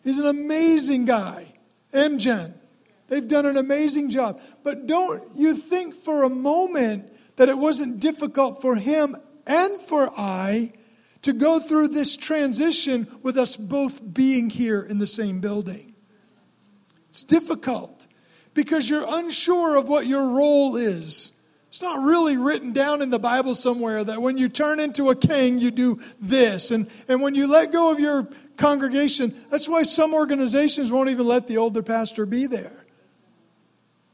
He's 0.04 0.18
an 0.18 0.26
amazing 0.26 1.06
guy. 1.06 1.54
MGen. 1.94 2.56
They've 3.10 3.28
done 3.28 3.46
an 3.46 3.58
amazing 3.58 4.10
job. 4.10 4.42
But 4.64 4.88
don't 4.88 5.22
you 5.36 5.56
think 5.56 5.94
for 5.94 6.24
a 6.24 6.30
moment 6.30 7.06
that 7.36 7.48
it 7.48 7.60
wasn't 7.60 8.00
difficult 8.00 8.60
for 8.60 8.76
him 8.76 9.16
and 9.46 9.80
for 9.82 10.12
I 10.18 10.74
to 11.22 11.34
go 11.34 11.60
through 11.60 11.90
this 11.90 12.18
transition 12.18 13.08
with 13.22 13.38
us 13.38 13.56
both 13.56 14.02
being 14.16 14.50
here 14.50 14.82
in 14.82 14.98
the 14.98 15.06
same 15.06 15.42
building? 15.42 15.94
It's 17.12 17.22
difficult 17.22 18.01
because 18.54 18.90
you're 18.90 19.06
unsure 19.08 19.78
of 19.78 19.88
what 19.88 20.08
your 20.08 20.30
role 20.36 20.76
is. 20.76 21.38
It's 21.70 21.82
not 21.82 22.02
really 22.02 22.36
written 22.36 22.74
down 22.74 23.02
in 23.02 23.12
the 23.12 23.20
Bible 23.20 23.56
somewhere 23.56 24.04
that 24.04 24.22
when 24.22 24.38
you 24.38 24.50
turn 24.50 24.82
into 24.82 25.10
a 25.10 25.16
king, 25.16 25.58
you 25.58 25.72
do 25.72 26.02
this. 26.20 26.70
And, 26.70 26.90
and 27.08 27.22
when 27.22 27.34
you 27.34 27.48
let 27.48 27.72
go 27.72 27.92
of 27.92 28.00
your 28.00 28.28
congregation, 28.58 29.34
that's 29.50 29.70
why 29.70 29.84
some 29.84 30.14
organizations 30.14 30.92
won't 30.92 31.10
even 31.10 31.26
let 31.26 31.48
the 31.48 31.58
older 31.58 31.82
pastor 31.82 32.26
be 32.26 32.46
there. 32.46 32.86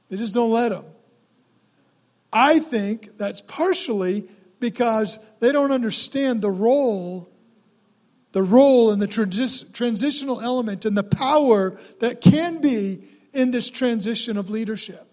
They 0.09 0.17
just 0.17 0.35
don't 0.35 0.51
let 0.51 0.71
him. 0.71 0.85
I 2.31 2.59
think 2.59 3.17
that's 3.17 3.41
partially 3.41 4.27
because 4.59 5.19
they 5.39 5.51
don't 5.51 5.71
understand 5.71 6.41
the 6.41 6.51
role, 6.51 7.27
the 8.33 8.43
role 8.43 8.91
and 8.91 9.01
the 9.01 9.07
transi- 9.07 9.73
transitional 9.73 10.41
element 10.41 10.85
and 10.85 10.95
the 10.95 11.03
power 11.03 11.79
that 12.01 12.21
can 12.21 12.61
be 12.61 13.01
in 13.37 13.51
this 13.51 13.69
transition 13.69 14.35
of 14.35 14.49
leadership. 14.49 15.07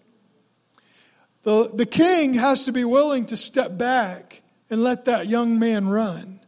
The, 1.43 1.69
the 1.71 1.85
king 1.85 2.33
has 2.33 2.65
to 2.65 2.71
be 2.71 2.83
willing 2.83 3.27
to 3.27 3.37
step 3.37 3.77
back 3.77 4.41
and 4.71 4.83
let 4.83 5.05
that 5.05 5.27
young 5.27 5.59
man 5.59 5.87
run. 5.87 6.39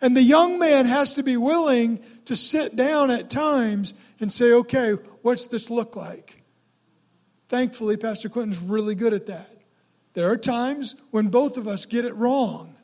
And 0.00 0.16
the 0.16 0.22
young 0.22 0.60
man 0.60 0.86
has 0.86 1.14
to 1.14 1.24
be 1.24 1.36
willing 1.36 1.98
to 2.26 2.36
sit 2.36 2.76
down 2.76 3.10
at 3.10 3.30
times 3.30 3.94
and 4.20 4.32
say, 4.32 4.52
okay, 4.52 4.92
what's 5.22 5.48
this 5.48 5.70
look 5.70 5.96
like? 5.96 6.40
Thankfully, 7.48 7.96
Pastor 7.96 8.28
Quentin's 8.28 8.60
really 8.60 8.94
good 8.94 9.12
at 9.12 9.26
that. 9.26 9.50
There 10.14 10.30
are 10.30 10.36
times 10.36 10.94
when 11.10 11.28
both 11.28 11.56
of 11.56 11.66
us 11.66 11.84
get 11.84 12.04
it 12.04 12.14
wrong. 12.14 12.76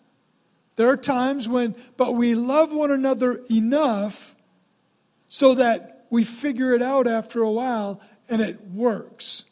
There 0.74 0.88
are 0.88 0.96
times 0.96 1.48
when, 1.48 1.76
but 1.96 2.14
we 2.14 2.34
love 2.34 2.72
one 2.72 2.90
another 2.90 3.40
enough 3.48 4.34
so 5.28 5.54
that 5.54 6.06
we 6.10 6.24
figure 6.24 6.74
it 6.74 6.82
out 6.82 7.06
after 7.06 7.42
a 7.42 7.50
while 7.50 8.00
and 8.28 8.40
it 8.40 8.60
works. 8.62 9.46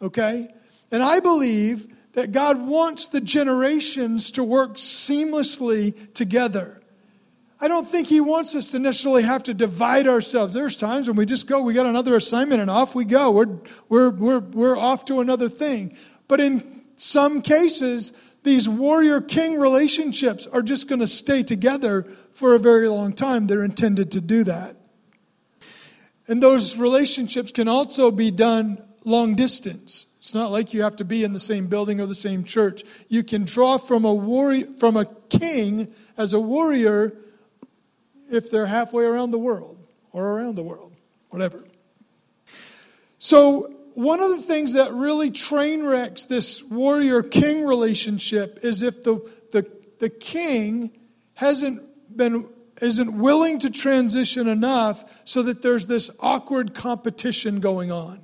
Okay? 0.00 0.48
And 0.90 1.02
I 1.02 1.20
believe 1.20 1.94
that 2.12 2.32
God 2.32 2.66
wants 2.66 3.08
the 3.08 3.20
generations 3.20 4.30
to 4.32 4.44
work 4.44 4.76
seamlessly 4.76 6.12
together. 6.14 6.80
I 7.60 7.68
don't 7.68 7.86
think 7.86 8.08
He 8.08 8.20
wants 8.20 8.54
us 8.54 8.70
to 8.72 8.78
necessarily 8.78 9.22
have 9.22 9.44
to 9.44 9.54
divide 9.54 10.06
ourselves. 10.06 10.54
There's 10.54 10.76
times 10.76 11.08
when 11.08 11.16
we 11.16 11.26
just 11.26 11.46
go, 11.46 11.60
we 11.62 11.74
got 11.74 11.86
another 11.86 12.16
assignment, 12.16 12.60
and 12.60 12.70
off 12.70 12.94
we 12.94 13.04
go. 13.04 13.30
We're, 13.30 13.58
we're, 13.88 14.10
we're, 14.10 14.38
we're 14.40 14.76
off 14.76 15.06
to 15.06 15.20
another 15.20 15.48
thing. 15.48 15.96
But 16.28 16.40
in 16.40 16.84
some 16.96 17.40
cases, 17.42 18.12
these 18.42 18.68
warrior 18.68 19.20
king 19.20 19.58
relationships 19.58 20.46
are 20.46 20.62
just 20.62 20.88
going 20.88 21.00
to 21.00 21.06
stay 21.06 21.42
together 21.42 22.04
for 22.32 22.54
a 22.54 22.58
very 22.58 22.88
long 22.88 23.12
time. 23.12 23.46
They're 23.46 23.64
intended 23.64 24.12
to 24.12 24.20
do 24.20 24.44
that. 24.44 24.76
And 26.28 26.42
those 26.42 26.76
relationships 26.76 27.52
can 27.52 27.68
also 27.68 28.10
be 28.10 28.30
done 28.30 28.78
long 29.04 29.36
distance. 29.36 30.16
It's 30.18 30.34
not 30.34 30.50
like 30.50 30.74
you 30.74 30.82
have 30.82 30.96
to 30.96 31.04
be 31.04 31.22
in 31.22 31.32
the 31.32 31.40
same 31.40 31.68
building 31.68 32.00
or 32.00 32.06
the 32.06 32.14
same 32.14 32.42
church. 32.42 32.82
You 33.08 33.22
can 33.22 33.44
draw 33.44 33.78
from 33.78 34.04
a 34.04 34.12
warrior, 34.12 34.66
from 34.78 34.96
a 34.96 35.04
king 35.28 35.92
as 36.16 36.32
a 36.32 36.40
warrior 36.40 37.16
if 38.30 38.50
they're 38.50 38.66
halfway 38.66 39.04
around 39.04 39.30
the 39.30 39.38
world 39.38 39.78
or 40.12 40.32
around 40.32 40.56
the 40.56 40.64
world. 40.64 40.92
whatever. 41.30 41.62
So, 43.18 43.72
one 43.94 44.20
of 44.20 44.30
the 44.30 44.42
things 44.42 44.74
that 44.74 44.92
really 44.92 45.30
train 45.30 45.82
wrecks 45.82 46.26
this 46.26 46.62
warrior 46.62 47.22
king 47.22 47.64
relationship 47.64 48.58
is 48.62 48.82
if 48.82 49.02
the, 49.02 49.16
the, 49.52 49.66
the 50.00 50.10
king 50.10 50.90
hasn't 51.34 51.82
been 52.14 52.46
isn't 52.82 53.18
willing 53.18 53.58
to 53.60 53.70
transition 53.70 54.48
enough 54.48 55.22
so 55.24 55.42
that 55.42 55.62
there's 55.62 55.86
this 55.86 56.10
awkward 56.20 56.74
competition 56.74 57.60
going 57.60 57.90
on. 57.90 58.20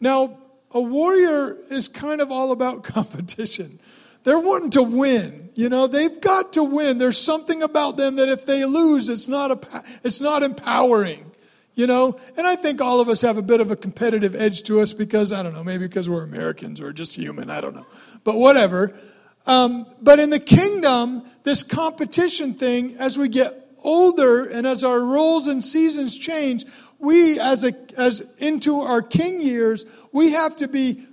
Now, 0.00 0.38
a 0.70 0.80
warrior 0.80 1.56
is 1.70 1.88
kind 1.88 2.20
of 2.20 2.30
all 2.30 2.52
about 2.52 2.82
competition. 2.82 3.78
They're 4.24 4.40
wanting 4.40 4.70
to 4.70 4.82
win. 4.82 5.50
You 5.54 5.68
know, 5.68 5.86
they've 5.86 6.20
got 6.20 6.54
to 6.54 6.64
win. 6.64 6.98
There's 6.98 7.18
something 7.18 7.62
about 7.62 7.96
them 7.96 8.16
that 8.16 8.28
if 8.28 8.44
they 8.44 8.64
lose, 8.64 9.08
it's 9.08 9.28
not, 9.28 9.50
a, 9.52 9.84
it's 10.02 10.20
not 10.20 10.42
empowering. 10.42 11.30
You 11.74 11.86
know, 11.86 12.18
and 12.36 12.46
I 12.46 12.56
think 12.56 12.80
all 12.80 13.00
of 13.00 13.08
us 13.08 13.20
have 13.20 13.36
a 13.36 13.42
bit 13.42 13.60
of 13.60 13.70
a 13.70 13.76
competitive 13.76 14.34
edge 14.34 14.62
to 14.64 14.80
us 14.80 14.92
because, 14.94 15.30
I 15.30 15.42
don't 15.42 15.52
know, 15.52 15.62
maybe 15.62 15.86
because 15.86 16.08
we're 16.08 16.24
Americans 16.24 16.80
or 16.80 16.92
just 16.92 17.14
human, 17.14 17.50
I 17.50 17.60
don't 17.60 17.76
know. 17.76 17.86
But 18.24 18.36
whatever. 18.36 18.98
Um, 19.46 19.86
but 20.02 20.18
in 20.18 20.30
the 20.30 20.40
kingdom, 20.40 21.22
this 21.44 21.62
competition 21.62 22.54
thing, 22.54 22.96
as 22.98 23.16
we 23.16 23.28
get 23.28 23.54
older 23.82 24.46
and 24.46 24.66
as 24.66 24.82
our 24.82 25.00
roles 25.00 25.46
and 25.46 25.64
seasons 25.64 26.18
change, 26.18 26.64
we, 26.98 27.38
as, 27.38 27.64
a, 27.64 27.72
as 27.96 28.20
into 28.38 28.80
our 28.80 29.02
king 29.02 29.40
years, 29.40 29.86
we 30.12 30.32
have 30.32 30.56
to 30.56 30.68
be 30.68 31.06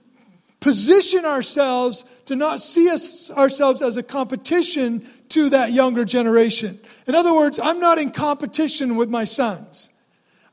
position 0.60 1.26
ourselves 1.26 2.06
to 2.26 2.36
not 2.38 2.62
see 2.62 2.90
us, 2.90 3.30
ourselves 3.32 3.82
as 3.82 3.98
a 3.98 4.04
competition 4.04 5.06
to 5.28 5.50
that 5.50 5.74
younger 5.74 6.06
generation. 6.06 6.80
In 7.06 7.16
other 7.16 7.36
words, 7.36 7.60
I'm 7.60 7.82
not 7.82 8.00
in 8.00 8.12
competition 8.12 8.96
with 8.96 9.10
my 9.10 9.26
sons. 9.26 9.90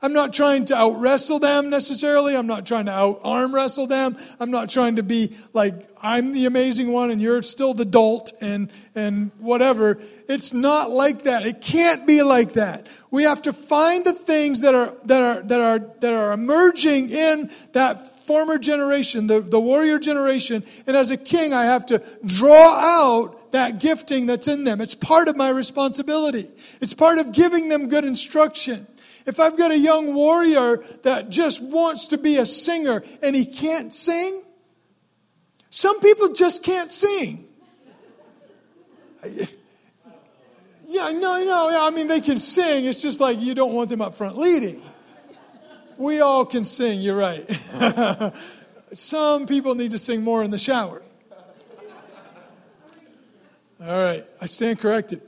I'm 0.03 0.13
not 0.13 0.33
trying 0.33 0.65
to 0.65 0.75
out 0.75 0.99
wrestle 0.99 1.37
them 1.39 1.69
necessarily. 1.69 2.35
I'm 2.35 2.47
not 2.47 2.65
trying 2.65 2.85
to 2.85 2.91
out 2.91 3.21
arm 3.23 3.53
wrestle 3.53 3.85
them. 3.85 4.17
I'm 4.39 4.49
not 4.49 4.69
trying 4.69 4.95
to 4.95 5.03
be 5.03 5.35
like 5.53 5.73
I'm 6.01 6.33
the 6.33 6.47
amazing 6.47 6.91
one 6.91 7.11
and 7.11 7.21
you're 7.21 7.43
still 7.43 7.75
the 7.75 7.85
dolt 7.85 8.33
and 8.41 8.71
and 8.95 9.31
whatever. 9.37 9.99
It's 10.27 10.53
not 10.53 10.89
like 10.89 11.23
that. 11.23 11.45
It 11.45 11.61
can't 11.61 12.07
be 12.07 12.23
like 12.23 12.53
that. 12.53 12.87
We 13.11 13.23
have 13.23 13.43
to 13.43 13.53
find 13.53 14.03
the 14.03 14.13
things 14.13 14.61
that 14.61 14.73
are 14.73 14.93
that 15.05 15.21
are 15.21 15.41
that 15.43 15.59
are 15.59 15.79
that 15.99 16.13
are 16.13 16.31
emerging 16.31 17.11
in 17.11 17.51
that 17.73 18.07
former 18.25 18.57
generation, 18.57 19.27
the, 19.27 19.41
the 19.41 19.59
warrior 19.59 19.99
generation, 19.99 20.63
and 20.87 20.95
as 20.95 21.11
a 21.11 21.17
king, 21.17 21.53
I 21.53 21.65
have 21.65 21.87
to 21.87 22.01
draw 22.25 22.75
out 22.75 23.51
that 23.51 23.79
gifting 23.79 24.25
that's 24.25 24.47
in 24.47 24.63
them. 24.63 24.79
It's 24.79 24.95
part 24.95 25.27
of 25.27 25.35
my 25.35 25.49
responsibility. 25.49 26.49
It's 26.79 26.93
part 26.93 27.17
of 27.17 27.33
giving 27.33 27.67
them 27.67 27.89
good 27.89 28.05
instruction. 28.05 28.87
If 29.25 29.39
I've 29.39 29.57
got 29.57 29.71
a 29.71 29.77
young 29.77 30.13
warrior 30.13 30.77
that 31.03 31.29
just 31.29 31.63
wants 31.63 32.07
to 32.07 32.17
be 32.17 32.37
a 32.37 32.45
singer 32.45 33.03
and 33.21 33.35
he 33.35 33.45
can't 33.45 33.93
sing, 33.93 34.41
some 35.69 35.99
people 35.99 36.33
just 36.33 36.63
can't 36.63 36.91
sing. 36.91 37.45
Yeah, 40.87 41.09
no, 41.11 41.43
no, 41.45 41.79
I 41.81 41.89
mean, 41.91 42.07
they 42.07 42.19
can 42.19 42.37
sing. 42.37 42.85
It's 42.85 43.01
just 43.01 43.19
like 43.19 43.39
you 43.39 43.55
don't 43.55 43.73
want 43.73 43.89
them 43.89 44.01
up 44.01 44.15
front 44.15 44.37
leading. 44.37 44.83
We 45.97 46.19
all 46.19 46.45
can 46.45 46.65
sing, 46.65 46.99
you're 46.99 47.15
right. 47.15 47.47
Some 48.93 49.45
people 49.45 49.75
need 49.75 49.91
to 49.91 49.97
sing 49.97 50.21
more 50.21 50.43
in 50.43 50.51
the 50.51 50.57
shower. 50.57 51.01
All 53.79 54.03
right, 54.03 54.23
I 54.41 54.45
stand 54.47 54.79
corrected. 54.79 55.21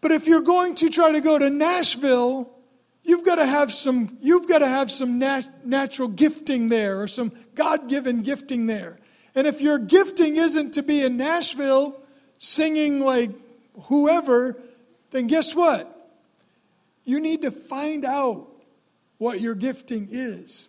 But 0.00 0.12
if 0.12 0.26
you're 0.26 0.42
going 0.42 0.76
to 0.76 0.90
try 0.90 1.12
to 1.12 1.20
go 1.20 1.38
to 1.38 1.50
Nashville, 1.50 2.50
you've 3.02 3.24
got 3.24 3.36
to 3.36 3.46
have 3.46 3.72
some, 3.72 4.16
you've 4.20 4.48
got 4.48 4.58
to 4.58 4.68
have 4.68 4.90
some 4.90 5.18
nat- 5.18 5.48
natural 5.64 6.08
gifting 6.08 6.68
there 6.68 7.00
or 7.00 7.08
some 7.08 7.32
God 7.54 7.88
given 7.88 8.22
gifting 8.22 8.66
there. 8.66 8.98
And 9.34 9.46
if 9.46 9.60
your 9.60 9.78
gifting 9.78 10.36
isn't 10.36 10.74
to 10.74 10.82
be 10.82 11.02
in 11.02 11.16
Nashville 11.16 12.00
singing 12.38 13.00
like 13.00 13.30
whoever, 13.84 14.56
then 15.10 15.26
guess 15.26 15.54
what? 15.54 15.94
You 17.04 17.20
need 17.20 17.42
to 17.42 17.50
find 17.50 18.04
out 18.04 18.46
what 19.18 19.40
your 19.40 19.54
gifting 19.54 20.08
is. 20.10 20.68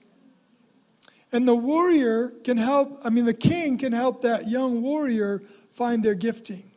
And 1.32 1.48
the 1.48 1.56
warrior 1.56 2.30
can 2.44 2.58
help, 2.58 3.02
I 3.04 3.10
mean, 3.12 3.26
the 3.26 3.34
king 3.36 3.78
can 3.78 3.94
help 3.94 4.24
that 4.24 4.48
young 4.48 4.82
warrior 4.82 5.44
find 5.74 6.04
their 6.04 6.16
gifting 6.16 6.69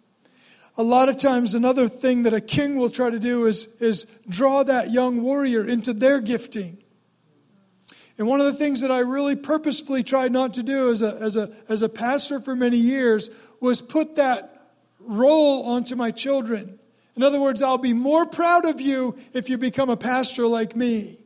a 0.77 0.83
lot 0.83 1.09
of 1.09 1.19
times 1.19 1.55
another 1.55 1.89
thing 1.89 2.23
that 2.23 2.33
a 2.33 2.41
king 2.41 2.77
will 2.77 2.91
try 2.91 3.11
to 3.11 3.19
do 3.19 3.47
is, 3.47 3.77
is 3.81 4.07
draw 4.29 4.63
that 4.63 4.91
young 4.91 5.23
warrior 5.23 5.65
into 5.65 5.93
their 5.93 6.21
gifting. 6.21 6.79
And 8.19 8.27
one 8.27 8.41
of 8.41 8.47
the 8.47 8.55
things 8.55 8.81
that 8.81 8.91
i 8.91 9.01
really 9.01 9.37
purposefully 9.37 10.03
tried 10.03 10.33
not 10.33 10.55
to 10.55 10.63
do 10.63 10.91
as 10.91 11.03
a, 11.03 11.15
as 11.21 11.37
a, 11.37 11.51
as 11.69 11.83
a 11.83 11.89
pastor 11.89 12.41
for 12.41 12.55
many 12.55 12.77
years 12.77 13.31
was 13.61 13.83
put 13.83 14.17
that 14.17 14.71
role 15.01 15.65
onto 15.67 15.97
my 15.97 16.11
children. 16.11 16.79
In 17.17 17.23
other 17.23 17.41
words 17.41 17.63
i'll 17.63 17.79
be 17.79 17.93
more 17.93 18.25
proud 18.25 18.65
of 18.67 18.81
you 18.81 19.17
if 19.35 19.51
you 19.51 19.59
become 19.59 19.91
a 19.91 19.97
pastor 19.97 20.47
like 20.47 20.75
me. 20.75 21.19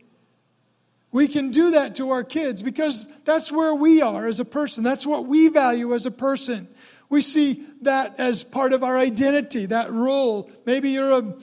We 1.13 1.29
can 1.29 1.51
do 1.51 1.71
that 1.73 1.95
to 1.97 2.11
our 2.11 2.25
kids 2.25 2.63
because 2.63 3.07
that's 3.21 3.51
where 3.53 3.75
we 3.75 4.03
are 4.03 4.27
as 4.27 4.41
a 4.41 4.45
person. 4.45 4.83
That's 4.83 5.07
what 5.07 5.27
we 5.27 5.49
value 5.49 5.95
as 5.95 6.05
a 6.05 6.11
person 6.11 6.69
we 7.09 7.21
see 7.21 7.65
that 7.83 8.19
as 8.19 8.45
part 8.45 8.73
of 8.73 8.83
our 8.83 8.97
identity, 8.97 9.67
that 9.67 9.93
role. 9.93 10.51
Maybe 10.65 10.91
you're 10.91 11.13
a 11.13 11.35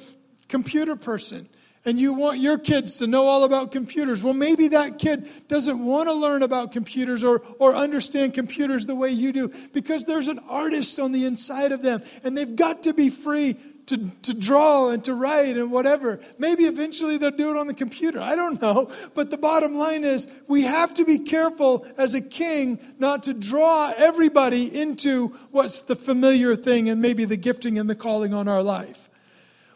computer 0.48 0.96
person 0.96 1.48
and 1.86 2.00
you 2.00 2.14
want 2.14 2.40
your 2.40 2.58
kids 2.58 3.00
to 3.00 3.08
know 3.08 3.28
all 3.28 3.44
about 3.44 3.72
computers. 3.72 4.24
Well, 4.24 4.34
maybe 4.34 4.70
that 4.70 5.00
kid 5.00 5.30
doesn't 5.48 5.84
want 5.84 6.08
to 6.08 6.14
learn 6.14 6.44
about 6.44 6.72
computers 6.72 7.24
or, 7.24 7.42
or 7.60 7.76
understand 7.76 8.34
computers 8.34 8.86
the 8.86 8.96
way 8.96 9.10
you 9.10 9.32
do 9.32 9.52
because 9.74 10.06
there's 10.06 10.28
an 10.28 10.40
artist 10.48 11.00
on 11.00 11.12
the 11.12 11.26
inside 11.26 11.72
of 11.72 11.82
them 11.82 12.04
and 12.24 12.38
they've 12.38 12.56
got 12.56 12.84
to 12.84 12.94
be 12.94 13.10
free 13.10 13.58
to, 13.88 14.10
to 14.24 14.34
draw 14.34 14.90
and 14.90 15.04
to 15.04 15.14
write 15.14 15.58
and 15.58 15.72
whatever. 15.72 16.20
Maybe 16.38 16.66
eventually 16.66 17.18
they'll 17.18 17.32
do 17.32 17.52
it 17.52 17.58
on 17.58 17.68
the 17.68 17.74
computer. 17.74 18.20
I 18.20 18.36
don't 18.36 18.62
know. 18.62 18.92
But 19.14 19.30
the 19.30 19.38
bottom 19.38 19.76
line 19.76 20.04
is 20.04 20.28
we 20.48 20.64
have 20.64 20.94
to 20.96 21.06
be 21.06 21.20
careful 21.20 21.86
as 21.98 22.14
a 22.14 22.22
king 22.22 22.80
not 23.00 23.24
to 23.24 23.34
draw 23.34 23.94
everybody 23.96 24.80
into 24.80 25.30
what's 25.52 25.82
the 25.82 25.96
familiar 25.96 26.56
thing 26.56 26.90
and 26.90 27.02
maybe 27.02 27.26
the 27.26 27.38
gifting 27.38 27.78
and 27.78 27.90
the 27.90 27.96
calling 27.96 28.34
on 28.34 28.48
our 28.48 28.64
life. 28.64 29.10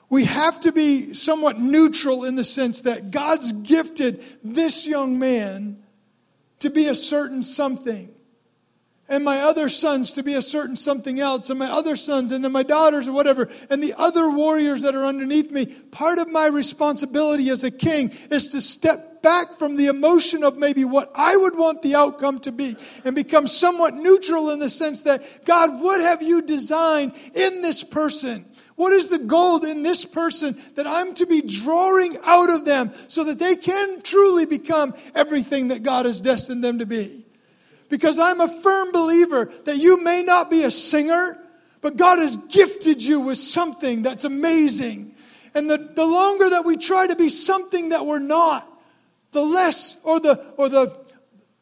We 0.10 0.24
have 0.24 0.62
to 0.62 0.72
be 0.72 1.14
somewhat 1.14 1.60
neutral 1.60 2.24
in 2.24 2.36
the 2.36 2.46
sense 2.46 2.82
that 2.82 3.12
God's 3.12 3.52
gifted 3.52 4.24
this 4.44 4.88
young 4.88 5.20
man 5.20 5.84
to 6.60 6.70
be 6.70 6.88
a 6.88 6.96
certain 6.96 7.44
something 7.44 8.14
and 9.10 9.24
my 9.24 9.42
other 9.42 9.70
sons 9.70 10.14
to 10.14 10.24
be 10.24 10.34
a 10.34 10.42
certain 10.42 10.76
something 10.76 11.20
else, 11.20 11.50
and 11.50 11.60
my 11.60 11.72
other 11.72 11.96
sons, 11.96 12.32
and 12.32 12.44
then 12.44 12.52
my 12.52 12.64
daughters, 12.64 13.08
or 13.08 13.14
whatever, 13.14 13.50
and 13.70 13.82
the 13.82 13.94
other 13.98 14.30
warriors 14.30 14.82
that 14.82 14.96
are 14.96 15.06
underneath 15.06 15.52
me. 15.52 15.66
Part 15.66 16.20
of 16.20 16.30
my 16.30 16.48
responsibility 16.48 17.50
as 17.50 17.64
a 17.64 17.72
king 17.72 18.12
is 18.30 18.50
to 18.50 18.62
step 18.62 19.22
back 19.22 19.54
from 19.54 19.76
the 19.76 19.88
emotion 19.88 20.44
of 20.44 20.58
maybe 20.58 20.86
what 20.86 21.12
I 21.16 21.36
would 21.36 21.58
want 21.58 21.82
the 21.82 21.96
outcome 21.96 22.40
to 22.40 22.52
be 22.52 22.76
and 23.04 23.16
become 23.16 23.48
somewhat 23.48 23.94
neutral 23.94 24.52
in 24.52 24.60
the 24.60 24.70
sense 24.70 25.04
that, 25.04 25.46
God, 25.46 25.82
what 25.82 26.02
have 26.02 26.22
you 26.22 26.42
designed 26.42 27.14
in 27.34 27.62
this 27.62 27.84
person? 27.84 28.46
What 28.76 28.94
is 28.94 29.10
the 29.10 29.20
gold 29.20 29.66
in 29.66 29.82
this 29.82 30.06
person 30.06 30.56
that 30.76 30.86
I'm 30.86 31.16
to 31.16 31.26
be 31.26 31.42
drawing 31.42 32.18
out 32.24 32.52
of 32.52 32.64
them 32.64 32.92
so 33.08 33.24
that 33.24 33.40
they 33.40 33.56
can 33.56 34.02
truly 34.02 34.46
become 34.46 34.94
everything 35.16 35.70
that 35.70 35.82
God 35.82 36.06
has 36.06 36.22
destined 36.22 36.64
them 36.64 36.80
to 36.80 36.86
be? 36.86 37.27
Because 37.90 38.20
I'm 38.20 38.42
a 38.42 38.62
firm 38.62 38.92
believer 38.92 39.52
that 39.66 39.78
you 39.78 40.04
may 40.04 40.24
not 40.24 40.50
be 40.50 40.64
a 40.64 40.72
singer, 40.72 41.38
but 41.82 41.98
God 41.98 42.20
has 42.20 42.38
gifted 42.38 43.04
you 43.04 43.20
with 43.20 43.38
something 43.38 44.02
that's 44.02 44.26
amazing. 44.26 45.14
And 45.54 45.70
the, 45.70 45.78
the 45.78 46.06
longer 46.06 46.50
that 46.52 46.66
we 46.66 46.78
try 46.78 47.08
to 47.08 47.16
be 47.16 47.30
something 47.30 47.90
that 47.90 48.06
we're 48.06 48.20
not, 48.20 48.68
the 49.32 49.42
less 49.42 50.00
or 50.04 50.20
the 50.20 50.54
or 50.58 50.70
the 50.70 50.98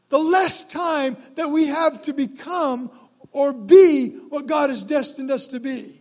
the 0.09 0.17
less 0.17 0.63
time 0.63 1.17
that 1.36 1.49
we 1.49 1.67
have 1.67 2.01
to 2.03 2.13
become 2.13 2.91
or 3.32 3.51
be 3.51 4.09
what 4.30 4.45
God 4.45 4.69
has 4.69 4.84
destined 4.84 5.32
us 5.32 5.47
to 5.47 5.59
be. 5.59 5.91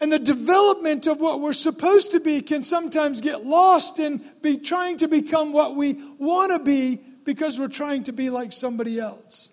And 0.00 0.12
the 0.12 0.18
development 0.18 1.06
of 1.06 1.20
what 1.20 1.40
we're 1.40 1.54
supposed 1.54 2.12
to 2.12 2.20
be 2.20 2.42
can 2.42 2.62
sometimes 2.62 3.22
get 3.22 3.46
lost 3.46 3.98
in 3.98 4.22
be 4.42 4.58
trying 4.58 4.98
to 4.98 5.08
become 5.08 5.52
what 5.52 5.74
we 5.74 5.94
want 6.18 6.52
to 6.52 6.58
be 6.58 7.00
because 7.26 7.58
we're 7.58 7.68
trying 7.68 8.04
to 8.04 8.12
be 8.12 8.30
like 8.30 8.52
somebody 8.52 8.98
else. 8.98 9.50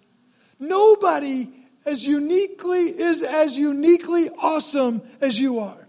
Nobody 0.59 1.49
as 1.85 2.07
uniquely 2.07 2.83
is 2.83 3.23
as 3.23 3.57
uniquely 3.57 4.29
awesome 4.39 5.01
as 5.19 5.37
you 5.37 5.59
are. 5.59 5.87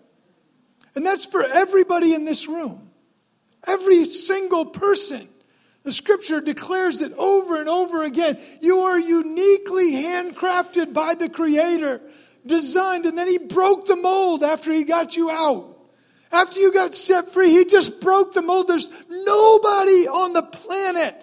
And 0.96 1.06
that's 1.06 1.26
for 1.26 1.44
everybody 1.44 2.14
in 2.14 2.24
this 2.24 2.48
room. 2.48 2.90
Every 3.66 4.04
single 4.04 4.66
person. 4.66 5.28
The 5.84 5.92
scripture 5.92 6.40
declares 6.40 6.98
that 6.98 7.12
over 7.12 7.60
and 7.60 7.68
over 7.68 8.04
again. 8.04 8.38
You 8.60 8.80
are 8.80 8.98
uniquely 8.98 9.92
handcrafted 9.92 10.94
by 10.94 11.14
the 11.14 11.28
Creator, 11.28 12.00
designed, 12.46 13.04
and 13.04 13.18
then 13.18 13.28
He 13.28 13.38
broke 13.38 13.86
the 13.86 13.96
mold 13.96 14.42
after 14.42 14.72
He 14.72 14.84
got 14.84 15.16
you 15.16 15.30
out. 15.30 15.76
After 16.32 16.58
you 16.58 16.72
got 16.72 16.94
set 16.94 17.28
free, 17.28 17.50
He 17.50 17.66
just 17.66 18.00
broke 18.00 18.32
the 18.32 18.42
mold. 18.42 18.68
There's 18.68 18.90
nobody 19.10 20.08
on 20.08 20.32
the 20.32 20.42
planet 20.42 21.14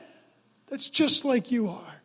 that's 0.72 0.90
just 0.90 1.26
like 1.26 1.52
you 1.52 1.70
are. 1.70 2.02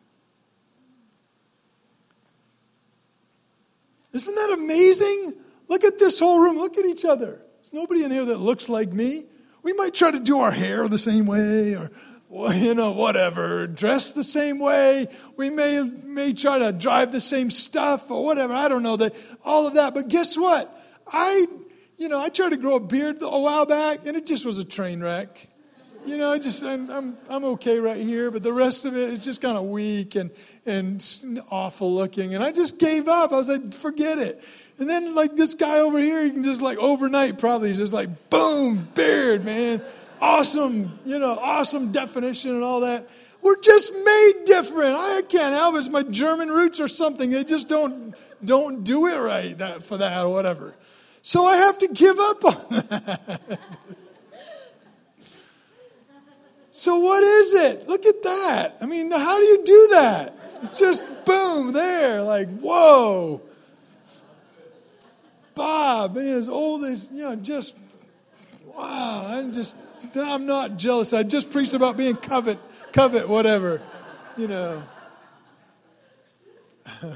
Isn't 4.11 4.35
that 4.35 4.51
amazing? 4.51 5.35
Look 5.69 5.85
at 5.85 5.97
this 5.99 6.19
whole 6.19 6.39
room. 6.39 6.57
Look 6.57 6.77
at 6.77 6.85
each 6.85 7.05
other. 7.05 7.39
There's 7.55 7.71
nobody 7.71 8.03
in 8.03 8.11
here 8.11 8.25
that 8.25 8.39
looks 8.39 8.67
like 8.67 8.91
me. 8.91 9.25
We 9.63 9.71
might 9.71 9.93
try 9.93 10.11
to 10.11 10.19
do 10.19 10.41
our 10.41 10.51
hair 10.51 10.85
the 10.89 10.97
same 10.97 11.25
way 11.27 11.75
or 11.75 11.91
you 12.29 12.75
know, 12.75 12.91
whatever, 12.91 13.67
dress 13.67 14.11
the 14.11 14.23
same 14.23 14.59
way. 14.59 15.07
We 15.37 15.49
may, 15.49 15.81
may 16.03 16.33
try 16.33 16.59
to 16.59 16.73
drive 16.73 17.13
the 17.13 17.21
same 17.21 17.49
stuff 17.49 18.11
or 18.11 18.25
whatever. 18.25 18.53
I 18.53 18.67
don't 18.67 18.83
know 18.83 18.97
that, 18.97 19.15
all 19.45 19.65
of 19.65 19.75
that. 19.75 19.93
But 19.93 20.09
guess 20.09 20.37
what? 20.37 20.69
I, 21.09 21.45
you 21.95 22.09
know, 22.09 22.19
I 22.19 22.27
tried 22.27 22.49
to 22.49 22.57
grow 22.57 22.75
a 22.75 22.79
beard 22.81 23.21
a 23.21 23.39
while 23.39 23.65
back 23.65 24.05
and 24.05 24.17
it 24.17 24.25
just 24.25 24.45
was 24.45 24.57
a 24.57 24.65
train 24.65 24.99
wreck. 24.99 25.47
You 26.07 26.17
know, 26.17 26.31
I 26.31 26.39
just, 26.39 26.63
I'm, 26.63 26.89
I'm, 26.89 27.17
I'm 27.29 27.43
okay 27.45 27.79
right 27.79 27.99
here, 27.99 28.31
but 28.31 28.41
the 28.41 28.53
rest 28.53 28.85
of 28.85 28.95
it 28.95 29.09
is 29.09 29.19
just 29.19 29.41
kind 29.41 29.57
of 29.57 29.65
weak 29.65 30.15
and, 30.15 30.31
and 30.65 31.03
awful 31.51 31.93
looking. 31.93 32.33
And 32.33 32.43
I 32.43 32.51
just 32.51 32.79
gave 32.79 33.07
up. 33.07 33.31
I 33.31 33.35
was 33.35 33.49
like, 33.49 33.73
forget 33.73 34.17
it. 34.17 34.43
And 34.79 34.89
then, 34.89 35.15
like, 35.15 35.35
this 35.35 35.53
guy 35.53 35.79
over 35.79 35.99
here, 35.99 36.23
you 36.23 36.31
can 36.31 36.43
just, 36.43 36.61
like, 36.61 36.77
overnight 36.77 37.39
probably, 37.39 37.69
he's 37.69 37.77
just 37.77 37.93
like, 37.93 38.29
boom, 38.29 38.87
beard, 38.95 39.43
man 39.43 39.81
awesome, 40.21 40.99
you 41.05 41.19
know, 41.19 41.37
awesome 41.39 41.91
definition 41.91 42.51
and 42.51 42.63
all 42.63 42.81
that. 42.81 43.09
We're 43.41 43.61
just 43.61 43.93
made 43.93 44.33
different. 44.45 44.95
I 44.97 45.21
can't 45.29 45.53
help 45.53 45.75
it. 45.75 45.79
It's 45.79 45.89
my 45.89 46.03
German 46.03 46.49
roots 46.49 46.79
or 46.79 46.87
something. 46.87 47.29
They 47.29 47.43
just 47.43 47.69
don't 47.69 48.15
don't 48.43 48.83
do 48.83 49.07
it 49.07 49.17
right 49.17 49.57
that, 49.57 49.83
for 49.83 49.97
that 49.97 50.25
or 50.25 50.29
whatever. 50.29 50.75
So 51.21 51.45
I 51.45 51.57
have 51.57 51.77
to 51.79 51.87
give 51.87 52.19
up 52.19 52.45
on 52.45 52.69
that. 52.89 53.59
So 56.77 56.97
what 56.97 57.23
is 57.23 57.55
it? 57.55 57.87
Look 57.87 58.05
at 58.05 58.21
that. 58.21 58.77
I 58.79 58.85
mean, 58.85 59.09
how 59.09 59.39
do 59.39 59.43
you 59.43 59.65
do 59.65 59.87
that? 59.93 60.37
It's 60.61 60.77
just 60.77 61.07
boom 61.25 61.73
there, 61.73 62.21
like 62.21 62.47
whoa. 62.59 63.41
Bob, 65.55 66.17
and 66.17 66.27
as 66.27 66.47
old 66.47 66.85
as 66.85 67.09
you 67.11 67.23
know, 67.23 67.35
just 67.35 67.75
wow. 68.75 69.25
I'm 69.25 69.51
just 69.53 69.75
I'm 70.15 70.45
not 70.45 70.77
jealous. 70.77 71.13
I 71.13 71.23
just 71.23 71.49
preached 71.49 71.73
about 71.73 71.97
being 71.97 72.15
covet, 72.15 72.59
covet, 72.91 73.27
whatever. 73.27 73.81
You 74.37 74.47
know. 74.47 74.83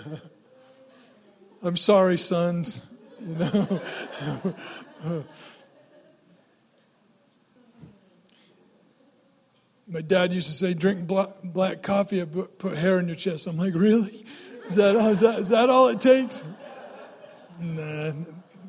I'm 1.62 1.78
sorry, 1.78 2.18
sons. 2.18 2.84
You 3.24 3.36
know. 3.36 3.82
My 9.92 10.00
dad 10.00 10.34
used 10.34 10.48
to 10.48 10.54
say, 10.54 10.74
drink 10.74 11.06
black, 11.06 11.28
black 11.44 11.84
coffee 11.84 12.22
and 12.22 12.32
put, 12.32 12.58
put 12.58 12.78
hair 12.78 12.98
in 12.98 13.08
your 13.08 13.16
chest. 13.16 13.46
I'm 13.46 13.58
like, 13.58 13.76
really? 13.76 14.26
Is 14.68 14.76
that, 14.76 14.96
is, 14.96 15.20
that, 15.20 15.40
is 15.40 15.50
that 15.50 15.70
all 15.70 15.90
it 15.90 16.00
takes? 16.00 16.46
Nah, 17.60 18.14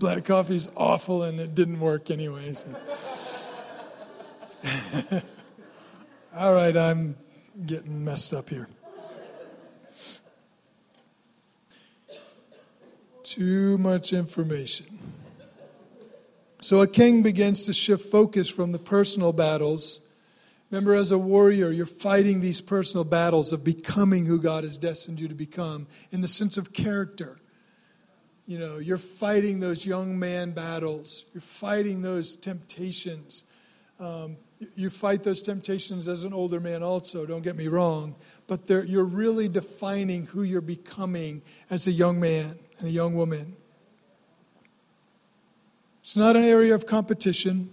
black 0.00 0.24
coffee's 0.24 0.68
awful 0.76 1.22
and 1.22 1.38
it 1.38 1.54
didn't 1.54 1.78
work 1.78 2.10
anyway. 2.10 2.54
So. 2.54 2.66
All 6.36 6.54
right, 6.54 6.76
I'm 6.76 7.14
getting 7.66 8.04
messed 8.04 8.34
up 8.34 8.48
here. 8.48 8.66
Too 13.22 13.78
much 13.78 14.12
information. 14.12 14.98
So 16.60 16.80
a 16.80 16.88
king 16.88 17.22
begins 17.22 17.66
to 17.66 17.72
shift 17.72 18.06
focus 18.10 18.48
from 18.48 18.72
the 18.72 18.80
personal 18.80 19.32
battles. 19.32 20.00
Remember, 20.72 20.94
as 20.94 21.12
a 21.12 21.18
warrior, 21.18 21.70
you're 21.70 21.84
fighting 21.84 22.40
these 22.40 22.62
personal 22.62 23.04
battles 23.04 23.52
of 23.52 23.62
becoming 23.62 24.24
who 24.24 24.40
God 24.40 24.64
has 24.64 24.78
destined 24.78 25.20
you 25.20 25.28
to 25.28 25.34
become 25.34 25.86
in 26.10 26.22
the 26.22 26.28
sense 26.28 26.56
of 26.56 26.72
character. 26.72 27.38
You 28.46 28.58
know, 28.58 28.78
you're 28.78 28.96
fighting 28.96 29.60
those 29.60 29.84
young 29.84 30.18
man 30.18 30.52
battles, 30.52 31.26
you're 31.34 31.42
fighting 31.42 32.00
those 32.00 32.36
temptations. 32.36 33.44
Um, 34.00 34.38
you 34.74 34.88
fight 34.88 35.22
those 35.22 35.42
temptations 35.42 36.08
as 36.08 36.24
an 36.24 36.32
older 36.32 36.58
man, 36.58 36.82
also, 36.82 37.26
don't 37.26 37.42
get 37.42 37.54
me 37.54 37.68
wrong, 37.68 38.14
but 38.46 38.66
you're 38.70 39.04
really 39.04 39.48
defining 39.48 40.24
who 40.24 40.42
you're 40.42 40.62
becoming 40.62 41.42
as 41.68 41.86
a 41.86 41.92
young 41.92 42.18
man 42.18 42.58
and 42.78 42.88
a 42.88 42.90
young 42.90 43.14
woman. 43.14 43.56
It's 46.00 46.16
not 46.16 46.34
an 46.34 46.44
area 46.44 46.74
of 46.74 46.86
competition. 46.86 47.70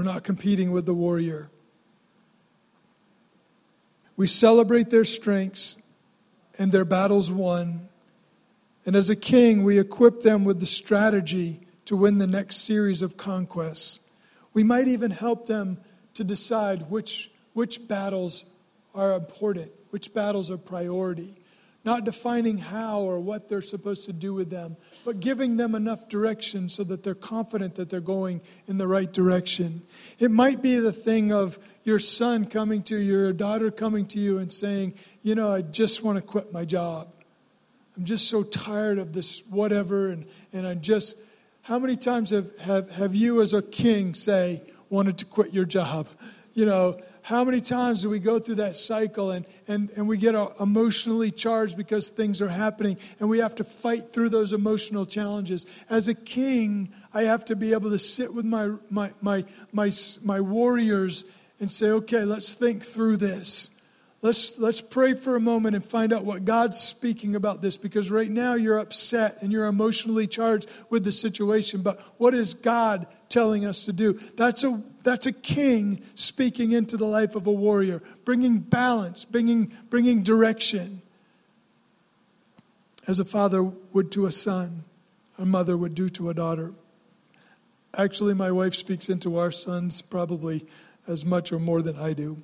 We're 0.00 0.04
not 0.04 0.24
competing 0.24 0.70
with 0.70 0.86
the 0.86 0.94
warrior. 0.94 1.50
We 4.16 4.26
celebrate 4.26 4.88
their 4.88 5.04
strengths 5.04 5.82
and 6.58 6.72
their 6.72 6.86
battles 6.86 7.30
won. 7.30 7.90
And 8.86 8.96
as 8.96 9.10
a 9.10 9.14
king, 9.14 9.62
we 9.62 9.78
equip 9.78 10.22
them 10.22 10.46
with 10.46 10.58
the 10.58 10.64
strategy 10.64 11.60
to 11.84 11.96
win 11.96 12.16
the 12.16 12.26
next 12.26 12.62
series 12.64 13.02
of 13.02 13.18
conquests. 13.18 14.08
We 14.54 14.62
might 14.62 14.88
even 14.88 15.10
help 15.10 15.46
them 15.46 15.76
to 16.14 16.24
decide 16.24 16.88
which, 16.88 17.30
which 17.52 17.86
battles 17.86 18.46
are 18.94 19.12
important, 19.12 19.70
which 19.90 20.14
battles 20.14 20.50
are 20.50 20.56
priority. 20.56 21.36
Not 21.82 22.04
defining 22.04 22.58
how 22.58 23.00
or 23.00 23.20
what 23.20 23.48
they're 23.48 23.62
supposed 23.62 24.04
to 24.04 24.12
do 24.12 24.34
with 24.34 24.50
them, 24.50 24.76
but 25.04 25.20
giving 25.20 25.56
them 25.56 25.74
enough 25.74 26.08
direction 26.08 26.68
so 26.68 26.84
that 26.84 27.02
they're 27.02 27.14
confident 27.14 27.76
that 27.76 27.88
they're 27.88 28.00
going 28.00 28.42
in 28.68 28.76
the 28.76 28.86
right 28.86 29.10
direction. 29.10 29.82
It 30.18 30.30
might 30.30 30.60
be 30.60 30.78
the 30.78 30.92
thing 30.92 31.32
of 31.32 31.58
your 31.84 31.98
son 31.98 32.44
coming 32.44 32.82
to 32.84 32.96
you, 32.96 33.18
your 33.18 33.32
daughter 33.32 33.70
coming 33.70 34.06
to 34.08 34.18
you 34.18 34.38
and 34.38 34.52
saying, 34.52 34.94
You 35.22 35.34
know, 35.34 35.50
I 35.50 35.62
just 35.62 36.02
want 36.02 36.16
to 36.16 36.22
quit 36.22 36.52
my 36.52 36.66
job. 36.66 37.08
I'm 37.96 38.04
just 38.04 38.28
so 38.28 38.42
tired 38.42 38.98
of 38.98 39.14
this 39.14 39.42
whatever, 39.46 40.08
and, 40.08 40.26
and 40.52 40.66
I'm 40.66 40.82
just 40.82 41.16
how 41.62 41.78
many 41.78 41.96
times 41.96 42.30
have, 42.30 42.56
have, 42.58 42.90
have 42.90 43.14
you, 43.14 43.40
as 43.40 43.52
a 43.52 43.62
king, 43.62 44.14
say, 44.14 44.62
wanted 44.88 45.18
to 45.18 45.24
quit 45.24 45.52
your 45.52 45.64
job? 45.64 46.08
You 46.54 46.66
know, 46.66 47.00
how 47.30 47.44
many 47.44 47.60
times 47.60 48.02
do 48.02 48.10
we 48.10 48.18
go 48.18 48.40
through 48.40 48.56
that 48.56 48.74
cycle 48.74 49.30
and, 49.30 49.46
and, 49.68 49.88
and 49.90 50.08
we 50.08 50.16
get 50.16 50.34
uh, 50.34 50.48
emotionally 50.58 51.30
charged 51.30 51.76
because 51.76 52.08
things 52.08 52.42
are 52.42 52.48
happening 52.48 52.98
and 53.20 53.28
we 53.28 53.38
have 53.38 53.54
to 53.54 53.62
fight 53.62 54.10
through 54.10 54.30
those 54.30 54.52
emotional 54.52 55.06
challenges? 55.06 55.64
As 55.88 56.08
a 56.08 56.14
king, 56.14 56.92
I 57.14 57.22
have 57.22 57.44
to 57.44 57.54
be 57.54 57.72
able 57.72 57.90
to 57.90 58.00
sit 58.00 58.34
with 58.34 58.44
my, 58.44 58.72
my, 58.90 59.12
my, 59.20 59.44
my, 59.72 59.92
my 60.24 60.40
warriors 60.40 61.24
and 61.60 61.70
say, 61.70 61.90
okay, 61.90 62.24
let's 62.24 62.54
think 62.54 62.82
through 62.82 63.18
this. 63.18 63.79
Let's, 64.22 64.58
let's 64.58 64.82
pray 64.82 65.14
for 65.14 65.34
a 65.34 65.40
moment 65.40 65.74
and 65.76 65.84
find 65.84 66.12
out 66.12 66.26
what 66.26 66.44
God's 66.44 66.78
speaking 66.78 67.34
about 67.34 67.62
this 67.62 67.78
because 67.78 68.10
right 68.10 68.30
now 68.30 68.52
you're 68.52 68.78
upset 68.78 69.38
and 69.40 69.50
you're 69.50 69.66
emotionally 69.66 70.26
charged 70.26 70.70
with 70.90 71.04
the 71.04 71.12
situation. 71.12 71.80
But 71.80 71.98
what 72.18 72.34
is 72.34 72.52
God 72.52 73.06
telling 73.30 73.64
us 73.64 73.86
to 73.86 73.94
do? 73.94 74.12
That's 74.36 74.62
a, 74.62 74.82
that's 75.02 75.24
a 75.24 75.32
king 75.32 76.02
speaking 76.16 76.72
into 76.72 76.98
the 76.98 77.06
life 77.06 77.34
of 77.34 77.46
a 77.46 77.52
warrior, 77.52 78.02
bringing 78.26 78.58
balance, 78.58 79.24
bringing, 79.24 79.72
bringing 79.88 80.22
direction. 80.22 81.00
As 83.08 83.20
a 83.20 83.24
father 83.24 83.62
would 83.62 84.12
to 84.12 84.26
a 84.26 84.32
son, 84.32 84.84
a 85.38 85.46
mother 85.46 85.78
would 85.78 85.94
do 85.94 86.10
to 86.10 86.28
a 86.28 86.34
daughter. 86.34 86.74
Actually, 87.96 88.34
my 88.34 88.52
wife 88.52 88.74
speaks 88.74 89.08
into 89.08 89.38
our 89.38 89.50
sons 89.50 90.02
probably 90.02 90.66
as 91.06 91.24
much 91.24 91.52
or 91.52 91.58
more 91.58 91.80
than 91.80 91.96
I 91.96 92.12
do. 92.12 92.42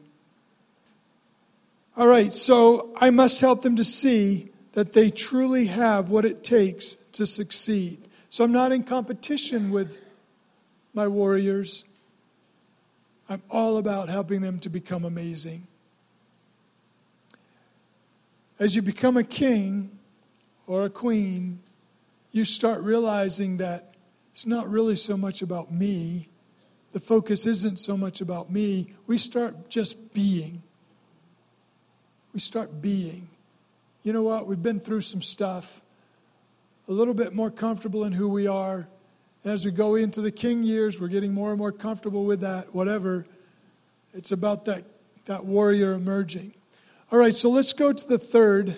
All 1.97 2.07
right, 2.07 2.35
so 2.35 2.93
I 2.95 3.09
must 3.09 3.41
help 3.41 3.63
them 3.63 3.77
to 3.77 3.85
see 3.85 4.51
that 4.73 4.93
they 4.93 5.11
truly 5.11 5.69
have 5.69 6.11
what 6.11 6.27
it 6.27 6.45
takes 6.45 6.97
to 7.13 7.27
succeed. 7.27 8.07
So 8.29 8.45
I'm 8.45 8.53
not 8.53 8.71
in 8.71 8.83
competition 8.83 9.71
with 9.71 10.05
my 10.93 11.09
warriors. 11.09 11.87
I'm 13.31 13.43
all 13.51 13.79
about 13.79 14.11
helping 14.11 14.43
them 14.43 14.59
to 14.61 14.69
become 14.69 15.07
amazing. 15.07 15.67
As 18.59 18.77
you 18.77 18.83
become 18.83 19.17
a 19.17 19.25
king 19.25 19.99
or 20.67 20.85
a 20.85 20.91
queen, 20.91 21.61
you 22.31 22.45
start 22.45 22.83
realizing 22.83 23.57
that 23.57 23.95
it's 24.33 24.45
not 24.45 24.69
really 24.69 24.97
so 24.97 25.17
much 25.17 25.41
about 25.41 25.73
me. 25.73 26.29
The 26.93 27.01
focus 27.01 27.47
isn't 27.47 27.81
so 27.81 27.97
much 27.97 28.21
about 28.21 28.53
me. 28.53 28.93
We 29.07 29.17
start 29.17 29.71
just 29.71 30.13
being 30.13 30.63
we 32.37 32.41
start 32.41 32.83
being. 32.83 33.27
You 34.03 34.13
know 34.13 34.23
what? 34.23 34.47
We've 34.47 34.63
been 34.63 34.79
through 34.79 35.01
some 35.01 35.23
stuff, 35.23 35.81
a 36.87 36.93
little 36.93 37.15
bit 37.15 37.35
more 37.35 37.51
comfortable 37.51 38.05
in 38.05 38.13
who 38.13 38.29
we 38.29 38.47
are. 38.47 38.87
And 39.43 39.53
as 39.55 39.65
we 39.65 39.71
go 39.71 39.95
into 39.95 40.21
the 40.21 40.31
king 40.31 40.63
years, 40.63 41.01
we're 41.01 41.09
getting 41.09 41.33
more 41.33 41.49
and 41.49 41.59
more 41.59 41.73
comfortable 41.73 42.27
with 42.27 42.41
that, 42.41 42.75
whatever. 42.75 43.25
It's 44.13 44.33
about 44.33 44.67
that, 44.67 44.85
that 45.25 45.47
warrior 45.47 45.93
emerging. 45.93 46.53
All 47.11 47.19
right, 47.19 47.35
so 47.35 47.49
let's 47.49 47.73
go 47.73 47.91
to 47.91 48.07
the 48.07 48.19
third. 48.19 48.77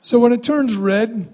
So 0.00 0.18
when 0.18 0.32
it 0.32 0.42
turns 0.42 0.76
red, 0.76 1.30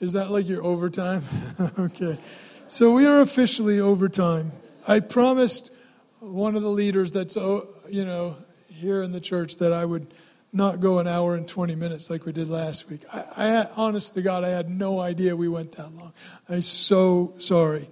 Is 0.00 0.14
that 0.14 0.32
like 0.32 0.48
your 0.48 0.64
overtime? 0.64 1.22
okay. 1.78 2.18
So 2.66 2.90
we 2.90 3.06
are 3.06 3.20
officially 3.20 3.78
overtime. 3.78 4.50
I 4.88 4.98
promised 4.98 5.72
one 6.18 6.56
of 6.56 6.62
the 6.62 6.70
leaders 6.70 7.12
that's, 7.12 7.36
oh, 7.36 7.68
you 7.88 8.04
know, 8.04 8.34
here 8.82 9.02
in 9.02 9.12
the 9.12 9.20
church 9.20 9.56
that 9.58 9.72
I 9.72 9.84
would 9.84 10.12
not 10.52 10.80
go 10.80 10.98
an 10.98 11.06
hour 11.06 11.34
and 11.34 11.48
20 11.48 11.74
minutes 11.74 12.10
like 12.10 12.26
we 12.26 12.32
did 12.32 12.48
last 12.48 12.90
week. 12.90 13.02
I, 13.12 13.24
I 13.36 13.46
had, 13.46 13.70
honest 13.74 14.14
to 14.14 14.22
God, 14.22 14.44
I 14.44 14.50
had 14.50 14.68
no 14.68 15.00
idea 15.00 15.34
we 15.34 15.48
went 15.48 15.72
that 15.72 15.94
long. 15.94 16.12
I'm 16.48 16.60
so 16.60 17.34
sorry. 17.38 17.88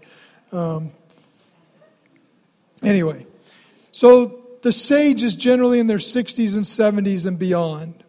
Um, 0.52 0.92
anyway, 2.82 3.26
so 3.92 4.40
the 4.62 4.72
sage 4.72 5.22
is 5.22 5.36
generally 5.36 5.78
in 5.78 5.86
their 5.86 5.98
60s 5.98 6.56
and 6.56 6.66
70s 6.66 7.26
and 7.26 7.38
beyond. 7.38 8.04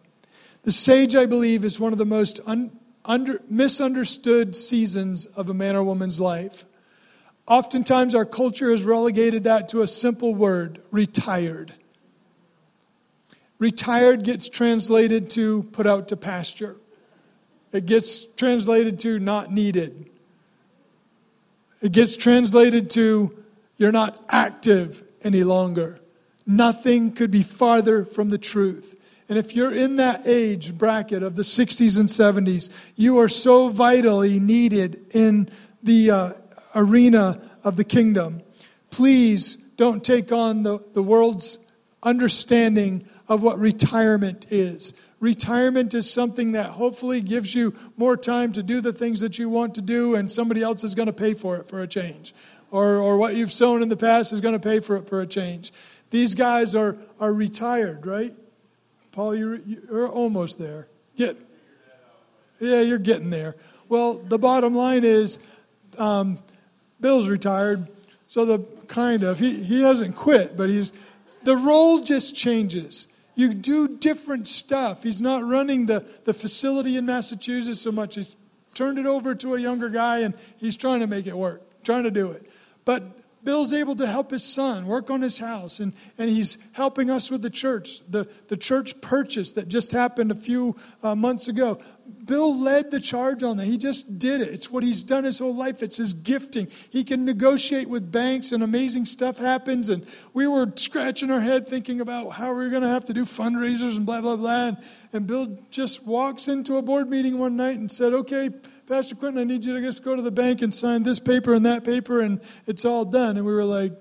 The 0.64 0.72
sage, 0.72 1.16
I 1.16 1.26
believe, 1.26 1.64
is 1.64 1.80
one 1.80 1.92
of 1.92 1.98
the 1.98 2.04
most 2.04 2.38
un, 2.46 2.78
under, 3.04 3.40
misunderstood 3.48 4.54
seasons 4.54 5.26
of 5.26 5.48
a 5.48 5.54
man 5.54 5.76
or 5.76 5.82
woman's 5.82 6.20
life. 6.20 6.64
Oftentimes, 7.48 8.14
our 8.14 8.24
culture 8.24 8.70
has 8.70 8.84
relegated 8.84 9.44
that 9.44 9.68
to 9.70 9.82
a 9.82 9.88
simple 9.88 10.34
word 10.34 10.80
retired. 10.90 11.74
Retired 13.62 14.24
gets 14.24 14.48
translated 14.48 15.30
to 15.30 15.62
put 15.62 15.86
out 15.86 16.08
to 16.08 16.16
pasture, 16.16 16.74
it 17.70 17.86
gets 17.86 18.24
translated 18.24 18.98
to 18.98 19.20
not 19.20 19.52
needed, 19.52 20.10
it 21.80 21.92
gets 21.92 22.16
translated 22.16 22.90
to 22.90 23.38
you're 23.76 23.92
not 23.92 24.20
active 24.28 25.04
any 25.22 25.44
longer. 25.44 26.00
Nothing 26.44 27.12
could 27.12 27.30
be 27.30 27.44
farther 27.44 28.04
from 28.04 28.30
the 28.30 28.36
truth. 28.36 28.96
And 29.28 29.38
if 29.38 29.54
you're 29.54 29.72
in 29.72 29.94
that 29.94 30.26
age 30.26 30.76
bracket 30.76 31.22
of 31.22 31.36
the 31.36 31.42
60s 31.42 32.00
and 32.00 32.08
70s, 32.08 32.68
you 32.96 33.20
are 33.20 33.28
so 33.28 33.68
vitally 33.68 34.40
needed 34.40 35.06
in 35.14 35.48
the 35.84 36.10
uh, 36.10 36.32
arena 36.74 37.40
of 37.62 37.76
the 37.76 37.84
kingdom. 37.84 38.42
Please 38.90 39.54
don't 39.54 40.02
take 40.02 40.32
on 40.32 40.64
the, 40.64 40.80
the 40.94 41.02
world's 41.04 41.60
understanding 42.02 43.04
of 43.28 43.42
what 43.42 43.58
retirement 43.58 44.46
is. 44.50 44.94
Retirement 45.20 45.94
is 45.94 46.10
something 46.10 46.52
that 46.52 46.70
hopefully 46.70 47.20
gives 47.20 47.54
you 47.54 47.74
more 47.96 48.16
time 48.16 48.52
to 48.52 48.62
do 48.62 48.80
the 48.80 48.92
things 48.92 49.20
that 49.20 49.38
you 49.38 49.48
want 49.48 49.76
to 49.76 49.80
do, 49.80 50.16
and 50.16 50.30
somebody 50.30 50.62
else 50.62 50.82
is 50.82 50.96
going 50.96 51.06
to 51.06 51.12
pay 51.12 51.34
for 51.34 51.58
it 51.58 51.68
for 51.68 51.82
a 51.82 51.86
change. 51.86 52.34
Or, 52.72 52.96
or 52.96 53.18
what 53.18 53.36
you've 53.36 53.52
sown 53.52 53.82
in 53.82 53.88
the 53.88 53.96
past 53.96 54.32
is 54.32 54.40
going 54.40 54.54
to 54.54 54.60
pay 54.60 54.80
for 54.80 54.96
it 54.96 55.06
for 55.06 55.20
a 55.20 55.26
change. 55.26 55.72
These 56.10 56.34
guys 56.34 56.74
are, 56.74 56.96
are 57.20 57.32
retired, 57.32 58.04
right? 58.04 58.32
Paul, 59.12 59.36
you're, 59.36 59.56
you're 59.56 60.08
almost 60.08 60.58
there. 60.58 60.88
Get, 61.16 61.36
yeah, 62.58 62.80
you're 62.80 62.98
getting 62.98 63.30
there. 63.30 63.54
Well, 63.88 64.14
the 64.14 64.38
bottom 64.38 64.74
line 64.74 65.04
is 65.04 65.38
um, 65.98 66.38
Bill's 67.00 67.28
retired, 67.28 67.86
so 68.26 68.44
the 68.44 68.60
kind 68.88 69.22
of, 69.22 69.38
he, 69.38 69.62
he 69.62 69.82
hasn't 69.82 70.16
quit, 70.16 70.56
but 70.56 70.68
he's, 70.70 70.92
the 71.44 71.56
role 71.56 72.00
just 72.00 72.34
changes. 72.34 73.08
You 73.34 73.54
do 73.54 73.88
different 73.96 74.46
stuff. 74.46 75.02
He's 75.02 75.20
not 75.20 75.44
running 75.44 75.86
the, 75.86 76.06
the 76.24 76.34
facility 76.34 76.96
in 76.96 77.06
Massachusetts 77.06 77.80
so 77.80 77.92
much. 77.92 78.16
He's 78.16 78.36
turned 78.74 78.98
it 78.98 79.06
over 79.06 79.34
to 79.36 79.54
a 79.54 79.60
younger 79.60 79.88
guy 79.88 80.18
and 80.18 80.34
he's 80.58 80.76
trying 80.76 81.00
to 81.00 81.06
make 81.06 81.26
it 81.26 81.36
work, 81.36 81.62
trying 81.82 82.04
to 82.04 82.10
do 82.10 82.30
it. 82.30 82.50
But 82.84 83.02
Bill's 83.44 83.72
able 83.72 83.96
to 83.96 84.06
help 84.06 84.30
his 84.30 84.44
son 84.44 84.86
work 84.86 85.10
on 85.10 85.20
his 85.20 85.38
house, 85.38 85.80
and, 85.80 85.92
and 86.16 86.30
he's 86.30 86.58
helping 86.72 87.10
us 87.10 87.28
with 87.30 87.42
the 87.42 87.50
church, 87.50 88.00
the, 88.08 88.28
the 88.48 88.56
church 88.56 89.00
purchase 89.00 89.52
that 89.52 89.66
just 89.66 89.90
happened 89.90 90.30
a 90.30 90.36
few 90.36 90.76
uh, 91.02 91.16
months 91.16 91.48
ago. 91.48 91.80
Bill 92.24 92.56
led 92.56 92.90
the 92.92 93.00
charge 93.00 93.42
on 93.42 93.56
that. 93.56 93.64
He 93.64 93.76
just 93.76 94.18
did 94.18 94.40
it. 94.40 94.48
It's 94.48 94.70
what 94.70 94.84
he's 94.84 95.02
done 95.02 95.24
his 95.24 95.40
whole 95.40 95.54
life, 95.54 95.82
it's 95.82 95.96
his 95.96 96.12
gifting. 96.12 96.68
He 96.90 97.02
can 97.02 97.24
negotiate 97.24 97.88
with 97.88 98.12
banks, 98.12 98.52
and 98.52 98.62
amazing 98.62 99.06
stuff 99.06 99.38
happens. 99.38 99.88
And 99.88 100.06
we 100.32 100.46
were 100.46 100.72
scratching 100.76 101.30
our 101.30 101.40
head 101.40 101.66
thinking 101.66 102.00
about 102.00 102.30
how 102.30 102.54
we 102.54 102.64
are 102.64 102.70
going 102.70 102.82
to 102.82 102.88
have 102.88 103.04
to 103.06 103.12
do 103.12 103.24
fundraisers 103.24 103.96
and 103.96 104.06
blah, 104.06 104.20
blah, 104.20 104.36
blah. 104.36 104.66
And, 104.66 104.76
and 105.12 105.26
Bill 105.26 105.58
just 105.70 106.06
walks 106.06 106.46
into 106.46 106.76
a 106.76 106.82
board 106.82 107.10
meeting 107.10 107.38
one 107.38 107.56
night 107.56 107.78
and 107.78 107.90
said, 107.90 108.12
Okay, 108.12 108.50
Pastor 108.86 109.16
Quentin, 109.16 109.40
I 109.40 109.44
need 109.44 109.64
you 109.64 109.74
to 109.74 109.80
just 109.80 110.04
go 110.04 110.14
to 110.14 110.22
the 110.22 110.30
bank 110.30 110.62
and 110.62 110.72
sign 110.72 111.02
this 111.02 111.18
paper 111.18 111.54
and 111.54 111.66
that 111.66 111.82
paper, 111.84 112.20
and 112.20 112.40
it's 112.66 112.84
all 112.84 113.04
done. 113.04 113.36
And 113.36 113.44
we 113.44 113.52
were 113.52 113.64
like, 113.64 113.92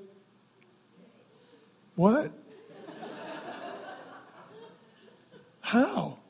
What? 1.96 2.32
How? 5.62 6.21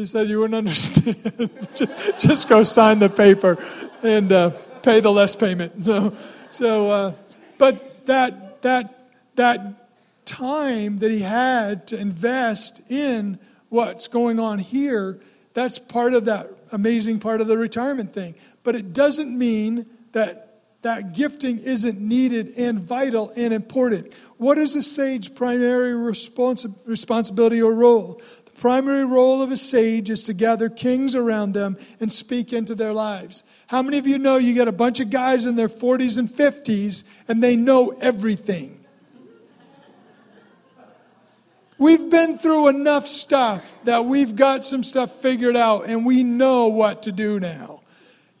He 0.00 0.06
said, 0.06 0.30
You 0.30 0.38
wouldn't 0.38 0.54
understand. 0.54 1.50
just, 1.74 2.18
just 2.18 2.48
go 2.48 2.64
sign 2.64 3.00
the 3.00 3.10
paper 3.10 3.58
and 4.02 4.32
uh, 4.32 4.50
pay 4.82 5.00
the 5.00 5.12
less 5.12 5.36
payment. 5.36 5.74
No. 5.86 6.14
So, 6.50 6.90
uh, 6.90 7.12
but 7.58 8.06
that, 8.06 8.62
that, 8.62 9.10
that 9.36 10.24
time 10.24 10.98
that 10.98 11.10
he 11.10 11.20
had 11.20 11.86
to 11.88 11.98
invest 11.98 12.90
in 12.90 13.38
what's 13.68 14.08
going 14.08 14.40
on 14.40 14.58
here, 14.58 15.20
that's 15.52 15.78
part 15.78 16.14
of 16.14 16.24
that 16.24 16.48
amazing 16.72 17.20
part 17.20 17.42
of 17.42 17.46
the 17.46 17.58
retirement 17.58 18.14
thing. 18.14 18.34
But 18.64 18.76
it 18.76 18.94
doesn't 18.94 19.36
mean 19.36 19.84
that 20.12 20.50
that 20.82 21.12
gifting 21.12 21.58
isn't 21.58 22.00
needed 22.00 22.52
and 22.56 22.80
vital 22.80 23.32
and 23.36 23.52
important. 23.52 24.14
What 24.38 24.56
is 24.56 24.74
a 24.76 24.82
sage 24.82 25.34
primary 25.34 25.92
responsi- 25.92 26.74
responsibility 26.86 27.60
or 27.60 27.74
role? 27.74 28.22
Primary 28.60 29.06
role 29.06 29.40
of 29.40 29.50
a 29.50 29.56
sage 29.56 30.10
is 30.10 30.24
to 30.24 30.34
gather 30.34 30.68
kings 30.68 31.14
around 31.14 31.54
them 31.54 31.78
and 31.98 32.12
speak 32.12 32.52
into 32.52 32.74
their 32.74 32.92
lives. 32.92 33.42
How 33.68 33.80
many 33.80 33.96
of 33.96 34.06
you 34.06 34.18
know 34.18 34.36
you 34.36 34.54
got 34.54 34.68
a 34.68 34.72
bunch 34.72 35.00
of 35.00 35.08
guys 35.08 35.46
in 35.46 35.56
their 35.56 35.70
40s 35.70 36.18
and 36.18 36.28
50s 36.28 37.04
and 37.26 37.42
they 37.42 37.56
know 37.56 37.96
everything? 38.02 38.78
We've 41.78 42.10
been 42.10 42.36
through 42.36 42.68
enough 42.68 43.08
stuff 43.08 43.78
that 43.84 44.04
we've 44.04 44.36
got 44.36 44.66
some 44.66 44.84
stuff 44.84 45.10
figured 45.22 45.56
out 45.56 45.86
and 45.86 46.04
we 46.04 46.22
know 46.22 46.66
what 46.66 47.04
to 47.04 47.12
do 47.12 47.40
now. 47.40 47.80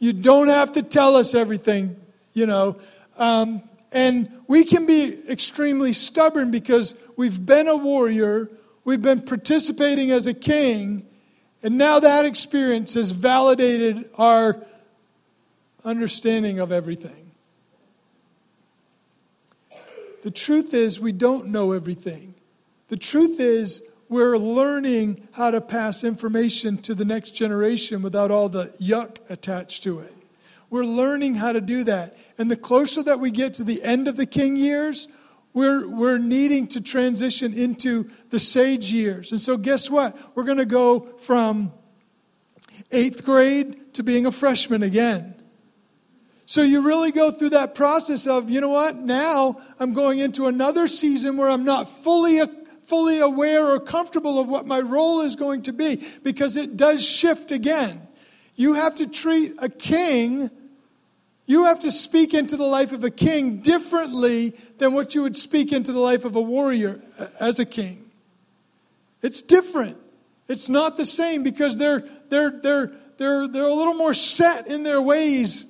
You 0.00 0.12
don't 0.12 0.48
have 0.48 0.74
to 0.74 0.82
tell 0.82 1.16
us 1.16 1.34
everything, 1.34 1.96
you 2.34 2.44
know. 2.44 2.76
Um, 3.16 3.62
and 3.90 4.30
we 4.46 4.64
can 4.64 4.84
be 4.84 5.18
extremely 5.30 5.94
stubborn 5.94 6.50
because 6.50 6.94
we've 7.16 7.46
been 7.46 7.68
a 7.68 7.76
warrior, 7.76 8.50
we've 8.84 9.02
been 9.02 9.22
participating 9.22 10.10
as 10.10 10.26
a 10.26 10.34
king, 10.34 11.06
and 11.62 11.76
now 11.76 12.00
that 12.00 12.24
experience 12.24 12.94
has 12.94 13.10
validated 13.10 14.04
our 14.16 14.64
understanding 15.84 16.58
of 16.58 16.72
everything. 16.72 17.30
The 20.22 20.30
truth 20.30 20.74
is, 20.74 21.00
we 21.00 21.12
don't 21.12 21.48
know 21.48 21.72
everything. 21.72 22.34
The 22.88 22.96
truth 22.96 23.40
is, 23.40 23.82
we're 24.08 24.36
learning 24.36 25.28
how 25.32 25.52
to 25.52 25.60
pass 25.60 26.02
information 26.02 26.76
to 26.78 26.94
the 26.94 27.04
next 27.04 27.30
generation 27.30 28.02
without 28.02 28.30
all 28.30 28.48
the 28.48 28.66
yuck 28.80 29.18
attached 29.30 29.84
to 29.84 30.00
it. 30.00 30.14
We're 30.68 30.84
learning 30.84 31.36
how 31.36 31.52
to 31.52 31.60
do 31.60 31.84
that. 31.84 32.16
And 32.36 32.50
the 32.50 32.56
closer 32.56 33.02
that 33.04 33.20
we 33.20 33.30
get 33.30 33.54
to 33.54 33.64
the 33.64 33.82
end 33.82 34.08
of 34.08 34.16
the 34.16 34.26
king 34.26 34.56
years, 34.56 35.08
we're, 35.52 35.88
we're 35.88 36.18
needing 36.18 36.68
to 36.68 36.80
transition 36.80 37.54
into 37.54 38.08
the 38.30 38.38
sage 38.38 38.92
years. 38.92 39.32
And 39.32 39.40
so, 39.40 39.56
guess 39.56 39.90
what? 39.90 40.16
We're 40.36 40.44
going 40.44 40.58
to 40.58 40.66
go 40.66 41.00
from 41.18 41.72
eighth 42.92 43.24
grade 43.24 43.94
to 43.94 44.02
being 44.02 44.26
a 44.26 44.32
freshman 44.32 44.82
again. 44.82 45.34
So 46.46 46.62
you 46.62 46.84
really 46.84 47.12
go 47.12 47.30
through 47.30 47.50
that 47.50 47.76
process 47.76 48.26
of, 48.26 48.50
you 48.50 48.60
know 48.60 48.70
what, 48.70 48.96
now 48.96 49.60
I'm 49.78 49.92
going 49.92 50.18
into 50.18 50.46
another 50.46 50.88
season 50.88 51.36
where 51.36 51.48
I'm 51.48 51.64
not 51.64 51.88
fully 51.88 52.40
fully 52.82 53.20
aware 53.20 53.64
or 53.64 53.78
comfortable 53.78 54.40
of 54.40 54.48
what 54.48 54.66
my 54.66 54.80
role 54.80 55.20
is 55.20 55.36
going 55.36 55.62
to 55.62 55.72
be 55.72 56.04
because 56.24 56.56
it 56.56 56.76
does 56.76 57.06
shift 57.06 57.52
again. 57.52 58.00
You 58.56 58.74
have 58.74 58.96
to 58.96 59.06
treat 59.06 59.54
a 59.58 59.68
king, 59.68 60.50
you 61.46 61.64
have 61.64 61.80
to 61.80 61.90
speak 61.90 62.34
into 62.34 62.56
the 62.56 62.66
life 62.66 62.92
of 62.92 63.02
a 63.04 63.10
king 63.10 63.58
differently 63.58 64.50
than 64.78 64.94
what 64.94 65.14
you 65.14 65.22
would 65.22 65.36
speak 65.36 65.72
into 65.72 65.92
the 65.92 65.98
life 65.98 66.24
of 66.24 66.36
a 66.36 66.40
warrior 66.40 67.00
as 67.40 67.58
a 67.58 67.64
king. 67.66 68.10
It's 69.22 69.42
different. 69.42 69.96
It's 70.48 70.68
not 70.68 70.96
the 70.96 71.06
same 71.06 71.42
because 71.42 71.76
they're, 71.76 72.00
they're, 72.28 72.50
they're, 72.50 72.92
they're, 73.18 73.48
they're 73.48 73.64
a 73.64 73.74
little 73.74 73.94
more 73.94 74.14
set 74.14 74.66
in 74.66 74.82
their 74.82 75.02
ways 75.02 75.66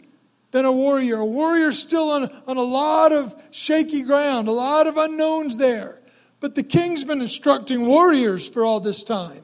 than 0.52 0.64
a 0.64 0.72
warrior. 0.72 1.16
A 1.16 1.24
warrior's 1.24 1.78
still 1.78 2.10
on, 2.10 2.30
on 2.46 2.56
a 2.56 2.62
lot 2.62 3.12
of 3.12 3.34
shaky 3.50 4.02
ground, 4.02 4.48
a 4.48 4.52
lot 4.52 4.86
of 4.86 4.96
unknowns 4.96 5.56
there. 5.56 5.98
But 6.40 6.54
the 6.54 6.62
king's 6.62 7.04
been 7.04 7.20
instructing 7.20 7.86
warriors 7.86 8.48
for 8.48 8.64
all 8.64 8.80
this 8.80 9.04
time. 9.04 9.42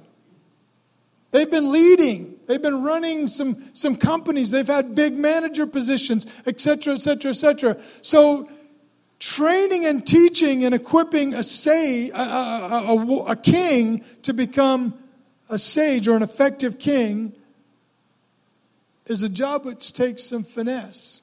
They've 1.30 1.50
been 1.50 1.70
leading. 1.70 2.35
They've 2.46 2.62
been 2.62 2.82
running 2.82 3.28
some, 3.28 3.62
some 3.74 3.96
companies. 3.96 4.50
They've 4.50 4.66
had 4.66 4.94
big 4.94 5.14
manager 5.14 5.66
positions, 5.66 6.26
etc., 6.46 6.94
etc., 6.94 7.30
etc. 7.30 7.76
So, 8.02 8.48
training 9.18 9.86
and 9.86 10.06
teaching 10.06 10.64
and 10.64 10.74
equipping 10.74 11.34
a, 11.34 11.42
say, 11.42 12.10
a, 12.10 12.14
a, 12.14 12.96
a, 12.96 13.24
a 13.24 13.36
king 13.36 14.04
to 14.22 14.32
become 14.32 14.94
a 15.48 15.58
sage 15.58 16.08
or 16.08 16.16
an 16.16 16.22
effective 16.22 16.78
king 16.78 17.32
is 19.06 19.22
a 19.22 19.28
job 19.28 19.64
which 19.64 19.92
takes 19.92 20.24
some 20.24 20.42
finesse. 20.42 21.22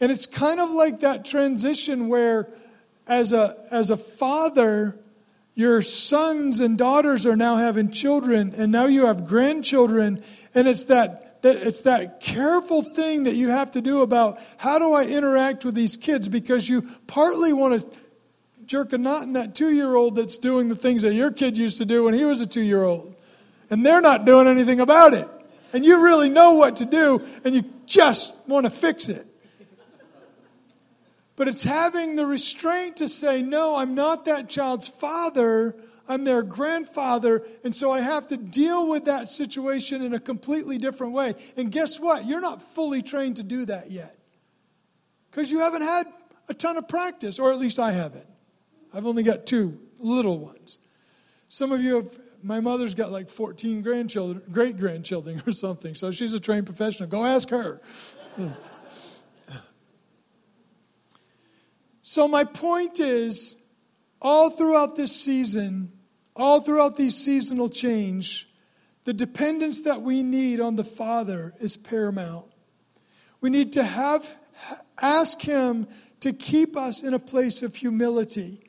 And 0.00 0.10
it's 0.10 0.26
kind 0.26 0.60
of 0.60 0.70
like 0.70 1.00
that 1.00 1.24
transition 1.24 2.08
where, 2.08 2.48
as 3.06 3.32
a, 3.32 3.56
as 3.70 3.90
a 3.90 3.96
father, 3.96 4.98
your 5.54 5.82
sons 5.82 6.60
and 6.60 6.76
daughters 6.76 7.26
are 7.26 7.36
now 7.36 7.56
having 7.56 7.90
children, 7.92 8.54
and 8.56 8.72
now 8.72 8.86
you 8.86 9.06
have 9.06 9.24
grandchildren, 9.24 10.22
and 10.54 10.66
it's 10.66 10.84
that, 10.84 11.42
that 11.42 11.56
it's 11.58 11.82
that 11.82 12.20
careful 12.20 12.82
thing 12.82 13.24
that 13.24 13.34
you 13.34 13.50
have 13.50 13.70
to 13.72 13.80
do 13.80 14.02
about 14.02 14.40
how 14.56 14.78
do 14.78 14.92
I 14.92 15.04
interact 15.04 15.64
with 15.64 15.76
these 15.76 15.96
kids 15.96 16.28
because 16.28 16.68
you 16.68 16.82
partly 17.06 17.52
want 17.52 17.80
to 17.80 17.88
jerk 18.66 18.92
a 18.92 18.98
knot 18.98 19.22
in 19.22 19.34
that 19.34 19.54
two 19.54 19.70
year 19.70 19.94
old 19.94 20.16
that's 20.16 20.38
doing 20.38 20.68
the 20.68 20.74
things 20.74 21.02
that 21.02 21.14
your 21.14 21.30
kid 21.30 21.56
used 21.56 21.78
to 21.78 21.84
do 21.84 22.04
when 22.04 22.14
he 22.14 22.24
was 22.24 22.40
a 22.40 22.46
two 22.46 22.62
year 22.62 22.82
old. 22.82 23.14
And 23.70 23.84
they're 23.84 24.00
not 24.00 24.24
doing 24.24 24.46
anything 24.46 24.80
about 24.80 25.14
it. 25.14 25.28
And 25.72 25.84
you 25.84 26.02
really 26.02 26.28
know 26.28 26.54
what 26.54 26.76
to 26.76 26.84
do, 26.84 27.22
and 27.44 27.54
you 27.54 27.64
just 27.86 28.34
want 28.48 28.64
to 28.64 28.70
fix 28.70 29.08
it. 29.08 29.26
But 31.36 31.48
it's 31.48 31.64
having 31.64 32.16
the 32.16 32.26
restraint 32.26 32.98
to 32.98 33.08
say, 33.08 33.42
no, 33.42 33.74
I'm 33.74 33.94
not 33.94 34.26
that 34.26 34.48
child's 34.48 34.86
father. 34.86 35.74
I'm 36.08 36.24
their 36.24 36.42
grandfather. 36.42 37.44
And 37.64 37.74
so 37.74 37.90
I 37.90 38.00
have 38.00 38.28
to 38.28 38.36
deal 38.36 38.88
with 38.88 39.06
that 39.06 39.28
situation 39.28 40.02
in 40.02 40.14
a 40.14 40.20
completely 40.20 40.78
different 40.78 41.12
way. 41.12 41.34
And 41.56 41.72
guess 41.72 41.98
what? 41.98 42.26
You're 42.26 42.40
not 42.40 42.62
fully 42.62 43.02
trained 43.02 43.36
to 43.36 43.42
do 43.42 43.66
that 43.66 43.90
yet. 43.90 44.16
Because 45.30 45.50
you 45.50 45.60
haven't 45.60 45.82
had 45.82 46.06
a 46.48 46.54
ton 46.54 46.76
of 46.76 46.86
practice, 46.86 47.38
or 47.38 47.50
at 47.50 47.58
least 47.58 47.78
I 47.78 47.92
haven't. 47.92 48.26
I've 48.92 49.06
only 49.06 49.24
got 49.24 49.46
two 49.46 49.80
little 49.98 50.38
ones. 50.38 50.78
Some 51.48 51.72
of 51.72 51.82
you 51.82 51.96
have, 51.96 52.18
my 52.42 52.60
mother's 52.60 52.94
got 52.94 53.10
like 53.10 53.28
14 53.28 53.82
grandchildren, 53.82 54.42
great 54.52 54.76
grandchildren 54.76 55.42
or 55.46 55.52
something, 55.52 55.94
so 55.94 56.12
she's 56.12 56.34
a 56.34 56.40
trained 56.40 56.66
professional. 56.66 57.08
Go 57.08 57.24
ask 57.24 57.48
her. 57.50 57.80
So, 62.04 62.28
my 62.28 62.44
point 62.44 63.00
is 63.00 63.56
all 64.22 64.50
throughout 64.50 64.94
this 64.94 65.10
season, 65.10 65.90
all 66.36 66.60
throughout 66.60 66.96
these 66.96 67.16
seasonal 67.16 67.68
change, 67.68 68.48
the 69.02 69.12
dependence 69.12 69.80
that 69.80 70.02
we 70.02 70.22
need 70.22 70.60
on 70.60 70.76
the 70.76 70.84
Father 70.84 71.52
is 71.58 71.76
paramount. 71.76 72.46
We 73.40 73.50
need 73.50 73.72
to 73.72 73.82
have 73.82 74.24
ask 75.02 75.40
him 75.40 75.88
to 76.20 76.32
keep 76.32 76.76
us 76.76 77.02
in 77.02 77.12
a 77.12 77.18
place 77.18 77.64
of 77.64 77.74
humility 77.74 78.60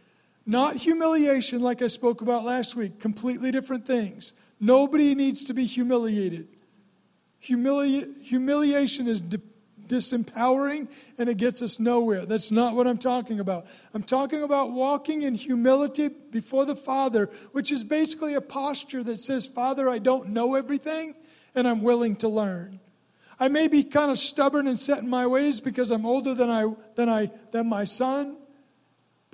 not 0.45 0.75
humiliation, 0.75 1.61
like 1.61 1.81
I 1.81 1.87
spoke 1.87 2.21
about 2.21 2.45
last 2.45 2.75
week, 2.75 2.99
completely 2.99 3.51
different 3.51 3.85
things. 3.85 4.33
Nobody 4.59 5.15
needs 5.15 5.43
to 5.45 5.53
be 5.53 5.65
humiliated. 5.65 6.47
Humili- 7.43 8.21
humiliation 8.21 9.07
is 9.07 9.21
disempowering 9.87 10.89
and 11.17 11.29
it 11.29 11.37
gets 11.37 11.61
us 11.61 11.79
nowhere. 11.79 12.25
That's 12.25 12.51
not 12.51 12.75
what 12.75 12.87
I'm 12.87 12.97
talking 12.97 13.39
about. 13.39 13.65
I'm 13.93 14.03
talking 14.03 14.43
about 14.43 14.71
walking 14.71 15.23
in 15.23 15.35
humility 15.35 16.09
before 16.09 16.65
the 16.65 16.75
Father, 16.75 17.29
which 17.51 17.71
is 17.71 17.83
basically 17.83 18.33
a 18.33 18.41
posture 18.41 19.03
that 19.03 19.21
says, 19.21 19.45
Father, 19.45 19.89
I 19.89 19.99
don't 19.99 20.29
know 20.29 20.55
everything 20.55 21.15
and 21.53 21.67
I'm 21.67 21.81
willing 21.81 22.15
to 22.17 22.27
learn. 22.27 22.79
I 23.39 23.49
may 23.49 23.67
be 23.67 23.83
kind 23.83 24.11
of 24.11 24.17
stubborn 24.17 24.67
and 24.67 24.79
set 24.79 24.99
in 24.99 25.09
my 25.09 25.27
ways 25.27 25.59
because 25.59 25.91
I'm 25.91 26.05
older 26.05 26.33
than 26.33 26.49
I 26.49 26.73
than 26.95 27.09
I 27.09 27.31
than 27.51 27.67
my 27.67 27.83
son 27.83 28.37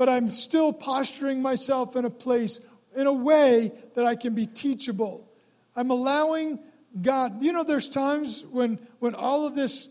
but 0.01 0.09
I'm 0.09 0.31
still 0.31 0.73
posturing 0.73 1.43
myself 1.43 1.95
in 1.95 2.05
a 2.05 2.09
place, 2.09 2.59
in 2.95 3.05
a 3.05 3.13
way 3.13 3.71
that 3.93 4.03
I 4.03 4.15
can 4.15 4.33
be 4.33 4.47
teachable. 4.47 5.29
I'm 5.75 5.91
allowing 5.91 6.57
God, 6.99 7.43
you 7.43 7.53
know, 7.53 7.63
there's 7.63 7.87
times 7.87 8.43
when, 8.45 8.79
when 8.97 9.13
all 9.13 9.45
of 9.45 9.53
this 9.53 9.89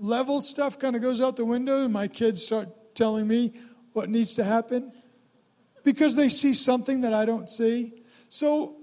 level 0.00 0.40
stuff 0.40 0.78
kind 0.78 0.96
of 0.96 1.02
goes 1.02 1.20
out 1.20 1.36
the 1.36 1.44
window 1.44 1.84
and 1.84 1.92
my 1.92 2.08
kids 2.08 2.44
start 2.44 2.68
telling 2.94 3.26
me 3.26 3.52
what 3.92 4.08
needs 4.08 4.34
to 4.34 4.44
happen 4.44 4.92
because 5.84 6.16
they 6.16 6.28
see 6.28 6.52
something 6.52 7.02
that 7.02 7.14
I 7.14 7.24
don't 7.24 7.48
see. 7.48 7.92
So 8.28 8.76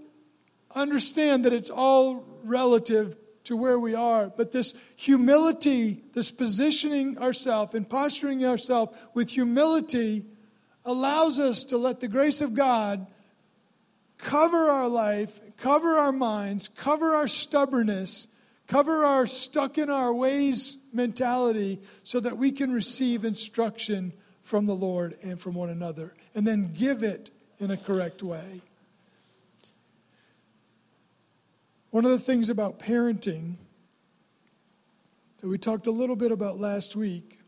understand 0.73 1.45
that 1.45 1.53
it's 1.53 1.69
all 1.69 2.25
relative 2.43 3.17
to 3.45 3.57
where 3.57 3.77
we 3.77 3.93
are. 3.93 4.29
But 4.29 4.51
this 4.51 4.73
humility, 4.95 6.03
this 6.13 6.31
positioning 6.31 7.17
ourselves 7.17 7.75
and 7.75 7.87
posturing 7.87 8.45
ourselves 8.45 8.97
with 9.13 9.29
humility 9.29 10.25
allows 10.85 11.39
us 11.39 11.65
to 11.65 11.77
let 11.77 11.99
the 11.99 12.07
grace 12.07 12.41
of 12.41 12.53
God 12.53 13.05
cover 14.17 14.69
our 14.69 14.87
life, 14.87 15.39
cover 15.57 15.97
our 15.97 16.11
minds, 16.11 16.67
cover 16.67 17.15
our 17.15 17.27
stubbornness, 17.27 18.27
cover 18.67 19.05
our 19.05 19.25
stuck 19.25 19.77
in 19.77 19.89
our 19.89 20.13
ways 20.13 20.85
mentality 20.93 21.81
so 22.03 22.19
that 22.19 22.37
we 22.37 22.51
can 22.51 22.71
receive 22.71 23.25
instruction 23.25 24.13
from 24.41 24.65
the 24.65 24.75
Lord 24.75 25.15
and 25.23 25.39
from 25.39 25.53
one 25.53 25.69
another 25.69 26.13
and 26.35 26.45
then 26.45 26.73
give 26.73 27.03
it 27.03 27.31
in 27.59 27.71
a 27.71 27.77
correct 27.77 28.23
way. 28.23 28.61
One 31.91 32.05
of 32.05 32.11
the 32.11 32.19
things 32.19 32.49
about 32.49 32.79
parenting 32.79 33.55
that 35.39 35.47
we 35.47 35.57
talked 35.57 35.87
a 35.87 35.91
little 35.91 36.15
bit 36.15 36.31
about 36.31 36.59
last 36.59 36.95
week 36.95 37.39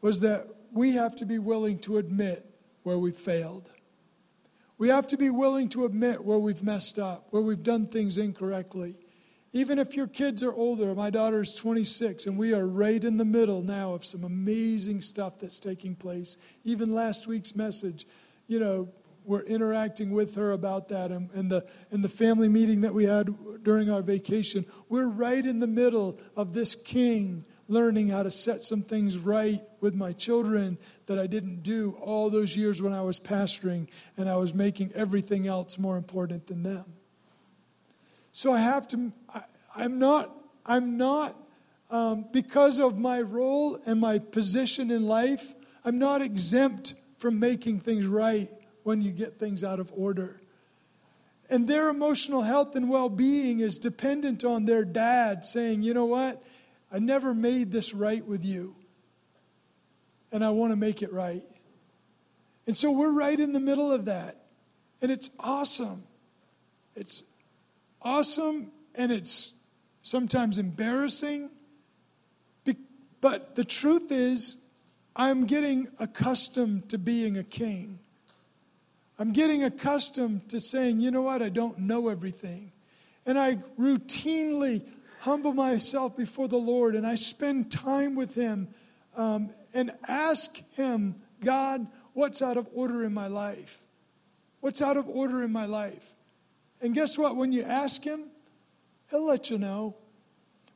was 0.00 0.20
that 0.20 0.46
we 0.72 0.92
have 0.92 1.16
to 1.16 1.26
be 1.26 1.38
willing 1.38 1.78
to 1.80 1.98
admit 1.98 2.46
where 2.82 2.98
we've 2.98 3.16
failed. 3.16 3.70
We 4.78 4.88
have 4.88 5.06
to 5.08 5.16
be 5.16 5.30
willing 5.30 5.68
to 5.70 5.84
admit 5.84 6.24
where 6.24 6.38
we've 6.38 6.62
messed 6.62 6.98
up, 6.98 7.26
where 7.30 7.42
we've 7.42 7.62
done 7.62 7.86
things 7.86 8.18
incorrectly. 8.18 8.98
Even 9.54 9.78
if 9.78 9.94
your 9.94 10.08
kids 10.08 10.42
are 10.42 10.52
older, 10.52 10.96
my 10.96 11.10
daughter 11.10 11.40
is 11.40 11.54
26, 11.54 12.26
and 12.26 12.36
we 12.36 12.52
are 12.52 12.66
right 12.66 13.02
in 13.04 13.16
the 13.16 13.24
middle 13.24 13.62
now 13.62 13.94
of 13.94 14.04
some 14.04 14.24
amazing 14.24 15.00
stuff 15.00 15.38
that's 15.38 15.60
taking 15.60 15.94
place. 15.94 16.38
Even 16.64 16.92
last 16.92 17.28
week's 17.28 17.54
message, 17.54 18.04
you 18.48 18.58
know, 18.58 18.88
we're 19.24 19.44
interacting 19.44 20.10
with 20.10 20.34
her 20.34 20.50
about 20.50 20.88
that 20.88 21.12
and, 21.12 21.30
and, 21.30 21.48
the, 21.48 21.64
and 21.92 22.02
the 22.02 22.08
family 22.08 22.48
meeting 22.48 22.80
that 22.80 22.92
we 22.92 23.04
had 23.04 23.32
during 23.62 23.92
our 23.92 24.02
vacation. 24.02 24.66
We're 24.88 25.06
right 25.06 25.46
in 25.46 25.60
the 25.60 25.68
middle 25.68 26.18
of 26.36 26.52
this 26.52 26.74
king 26.74 27.44
learning 27.68 28.08
how 28.08 28.24
to 28.24 28.32
set 28.32 28.64
some 28.64 28.82
things 28.82 29.16
right 29.16 29.60
with 29.80 29.94
my 29.94 30.12
children 30.14 30.78
that 31.06 31.20
I 31.20 31.28
didn't 31.28 31.62
do 31.62 31.96
all 32.02 32.28
those 32.28 32.56
years 32.56 32.82
when 32.82 32.92
I 32.92 33.02
was 33.02 33.20
pastoring 33.20 33.86
and 34.16 34.28
I 34.28 34.36
was 34.36 34.52
making 34.52 34.92
everything 34.94 35.46
else 35.46 35.78
more 35.78 35.96
important 35.96 36.48
than 36.48 36.64
them. 36.64 36.84
So 38.36 38.52
I 38.52 38.58
have 38.58 38.88
to, 38.88 39.12
I, 39.32 39.84
am 39.84 40.00
not, 40.00 40.28
I'm 40.66 40.96
not, 40.96 41.36
um, 41.88 42.24
because 42.32 42.80
of 42.80 42.98
my 42.98 43.20
role 43.20 43.78
and 43.86 44.00
my 44.00 44.18
position 44.18 44.90
in 44.90 45.06
life, 45.06 45.54
I'm 45.84 46.00
not 46.00 46.20
exempt 46.20 46.94
from 47.18 47.38
making 47.38 47.78
things 47.78 48.08
right 48.08 48.48
when 48.82 49.00
you 49.00 49.12
get 49.12 49.38
things 49.38 49.62
out 49.62 49.78
of 49.78 49.92
order. 49.94 50.40
And 51.48 51.68
their 51.68 51.88
emotional 51.88 52.42
health 52.42 52.74
and 52.74 52.90
well 52.90 53.08
being 53.08 53.60
is 53.60 53.78
dependent 53.78 54.42
on 54.42 54.64
their 54.64 54.84
dad 54.84 55.44
saying, 55.44 55.84
you 55.84 55.94
know 55.94 56.06
what? 56.06 56.42
I 56.92 56.98
never 56.98 57.34
made 57.34 57.70
this 57.70 57.94
right 57.94 58.26
with 58.26 58.44
you, 58.44 58.74
and 60.32 60.44
I 60.44 60.50
want 60.50 60.72
to 60.72 60.76
make 60.76 61.02
it 61.02 61.12
right. 61.12 61.44
And 62.66 62.76
so 62.76 62.90
we're 62.90 63.12
right 63.12 63.38
in 63.38 63.52
the 63.52 63.60
middle 63.60 63.92
of 63.92 64.06
that. 64.06 64.44
And 65.00 65.12
it's 65.12 65.30
awesome. 65.38 66.02
It's 66.96 67.22
awesome 68.04 68.70
and 68.94 69.10
it's 69.10 69.54
sometimes 70.02 70.58
embarrassing. 70.58 71.50
But 73.24 73.56
the 73.56 73.64
truth 73.64 74.12
is, 74.12 74.58
I'm 75.16 75.46
getting 75.46 75.88
accustomed 75.98 76.90
to 76.90 76.98
being 76.98 77.38
a 77.38 77.42
king. 77.42 77.98
I'm 79.18 79.32
getting 79.32 79.64
accustomed 79.64 80.50
to 80.50 80.60
saying, 80.60 81.00
you 81.00 81.10
know 81.10 81.22
what, 81.22 81.40
I 81.40 81.48
don't 81.48 81.78
know 81.78 82.08
everything. 82.08 82.70
And 83.24 83.38
I 83.38 83.54
routinely 83.80 84.86
humble 85.20 85.54
myself 85.54 86.18
before 86.18 86.48
the 86.48 86.58
Lord 86.58 86.96
and 86.96 87.06
I 87.06 87.14
spend 87.14 87.72
time 87.72 88.14
with 88.14 88.34
Him 88.34 88.68
um, 89.16 89.48
and 89.72 89.92
ask 90.06 90.58
Him, 90.74 91.14
God, 91.40 91.86
what's 92.12 92.42
out 92.42 92.58
of 92.58 92.68
order 92.74 93.04
in 93.04 93.14
my 93.14 93.28
life? 93.28 93.78
What's 94.60 94.82
out 94.82 94.98
of 94.98 95.08
order 95.08 95.42
in 95.42 95.50
my 95.50 95.64
life? 95.64 96.12
And 96.80 96.94
guess 96.94 97.16
what? 97.16 97.36
When 97.36 97.52
you 97.52 97.62
ask 97.62 98.02
Him, 98.02 98.26
He'll 99.10 99.26
let 99.26 99.50
you 99.50 99.58
know. 99.58 99.96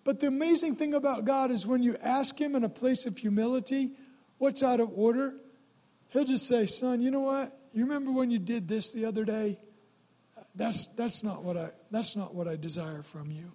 But 0.05 0.21
the 0.21 0.27
amazing 0.29 0.77
thing 0.77 0.95
about 0.95 1.25
God 1.25 1.51
is 1.51 1.67
when 1.67 1.83
you 1.83 1.97
ask 2.03 2.39
Him 2.41 2.55
in 2.55 2.65
a 2.65 2.69
place 2.69 3.07
of 3.07 3.19
humility, 3.19 3.91
what's 4.39 4.63
out 4.63 4.81
of 4.81 4.91
order? 4.97 5.35
He'll 6.11 6.25
just 6.25 6.49
say, 6.49 6.67
Son, 6.67 7.01
you 7.01 7.11
know 7.11 7.21
what? 7.21 7.53
You 7.73 7.85
remember 7.85 8.11
when 8.11 8.31
you 8.31 8.39
did 8.39 8.69
this 8.69 8.93
the 8.93 9.05
other 9.05 9.25
day? 9.25 9.59
That's, 10.55 10.87
that's, 10.89 11.23
not 11.23 11.45
what 11.45 11.57
I, 11.57 11.71
that's 11.91 12.17
not 12.17 12.35
what 12.35 12.49
I 12.49 12.57
desire 12.57 13.03
from 13.03 13.31
you. 13.31 13.53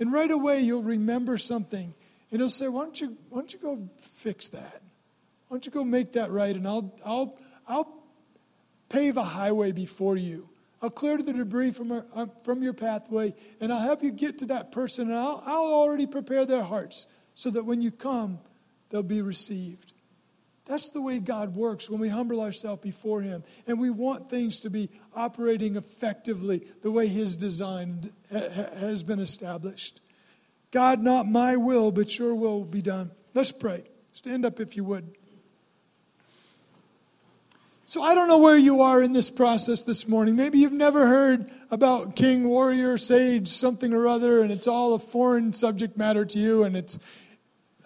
And 0.00 0.12
right 0.12 0.30
away, 0.30 0.60
you'll 0.60 0.82
remember 0.82 1.38
something. 1.38 1.94
And 2.30 2.40
he'll 2.40 2.48
say, 2.48 2.66
why 2.66 2.82
don't 2.82 3.00
you, 3.00 3.16
why 3.28 3.40
don't 3.40 3.52
you 3.52 3.58
go 3.58 3.88
fix 3.98 4.48
that? 4.48 4.82
Why 5.48 5.56
don't 5.56 5.66
you 5.66 5.72
go 5.72 5.84
make 5.84 6.14
that 6.14 6.30
right? 6.30 6.56
And 6.56 6.66
I'll, 6.66 6.92
I'll, 7.04 7.38
I'll 7.68 8.02
pave 8.88 9.16
a 9.18 9.24
highway 9.24 9.72
before 9.72 10.16
you. 10.16 10.48
I'll 10.82 10.90
clear 10.90 11.16
the 11.16 11.32
debris 11.32 11.70
from, 11.70 11.92
our, 11.92 12.04
uh, 12.12 12.26
from 12.42 12.62
your 12.62 12.72
pathway, 12.72 13.34
and 13.60 13.72
I'll 13.72 13.80
help 13.80 14.02
you 14.02 14.10
get 14.10 14.38
to 14.38 14.46
that 14.46 14.72
person, 14.72 15.08
and 15.08 15.16
I'll, 15.16 15.40
I'll 15.46 15.72
already 15.72 16.06
prepare 16.06 16.44
their 16.44 16.64
hearts 16.64 17.06
so 17.34 17.50
that 17.50 17.64
when 17.64 17.80
you 17.80 17.92
come, 17.92 18.40
they'll 18.90 19.04
be 19.04 19.22
received. 19.22 19.92
That's 20.64 20.90
the 20.90 21.00
way 21.00 21.18
God 21.18 21.54
works 21.54 21.88
when 21.88 22.00
we 22.00 22.08
humble 22.08 22.40
ourselves 22.40 22.82
before 22.82 23.20
Him. 23.20 23.42
And 23.66 23.80
we 23.80 23.90
want 23.90 24.30
things 24.30 24.60
to 24.60 24.70
be 24.70 24.90
operating 25.14 25.76
effectively 25.76 26.66
the 26.82 26.90
way 26.90 27.08
His 27.08 27.36
design 27.36 28.12
has 28.30 29.02
been 29.02 29.20
established. 29.20 30.00
God, 30.70 31.02
not 31.02 31.26
my 31.28 31.56
will, 31.56 31.90
but 31.90 32.18
your 32.18 32.34
will 32.34 32.64
be 32.64 32.82
done. 32.82 33.10
Let's 33.34 33.52
pray. 33.52 33.84
Stand 34.12 34.44
up 34.44 34.60
if 34.60 34.76
you 34.76 34.84
would. 34.84 35.14
So 37.84 38.00
I 38.00 38.14
don't 38.14 38.28
know 38.28 38.38
where 38.38 38.56
you 38.56 38.82
are 38.82 39.02
in 39.02 39.12
this 39.12 39.28
process 39.28 39.82
this 39.82 40.06
morning. 40.06 40.36
Maybe 40.36 40.58
you've 40.58 40.72
never 40.72 41.08
heard 41.08 41.50
about 41.68 42.14
king, 42.14 42.48
warrior, 42.48 42.96
sage, 42.96 43.48
something 43.48 43.92
or 43.92 44.06
other, 44.06 44.40
and 44.42 44.52
it's 44.52 44.68
all 44.68 44.94
a 44.94 45.00
foreign 45.00 45.52
subject 45.52 45.96
matter 45.96 46.24
to 46.24 46.38
you, 46.38 46.62
and 46.62 46.76
it's, 46.76 47.00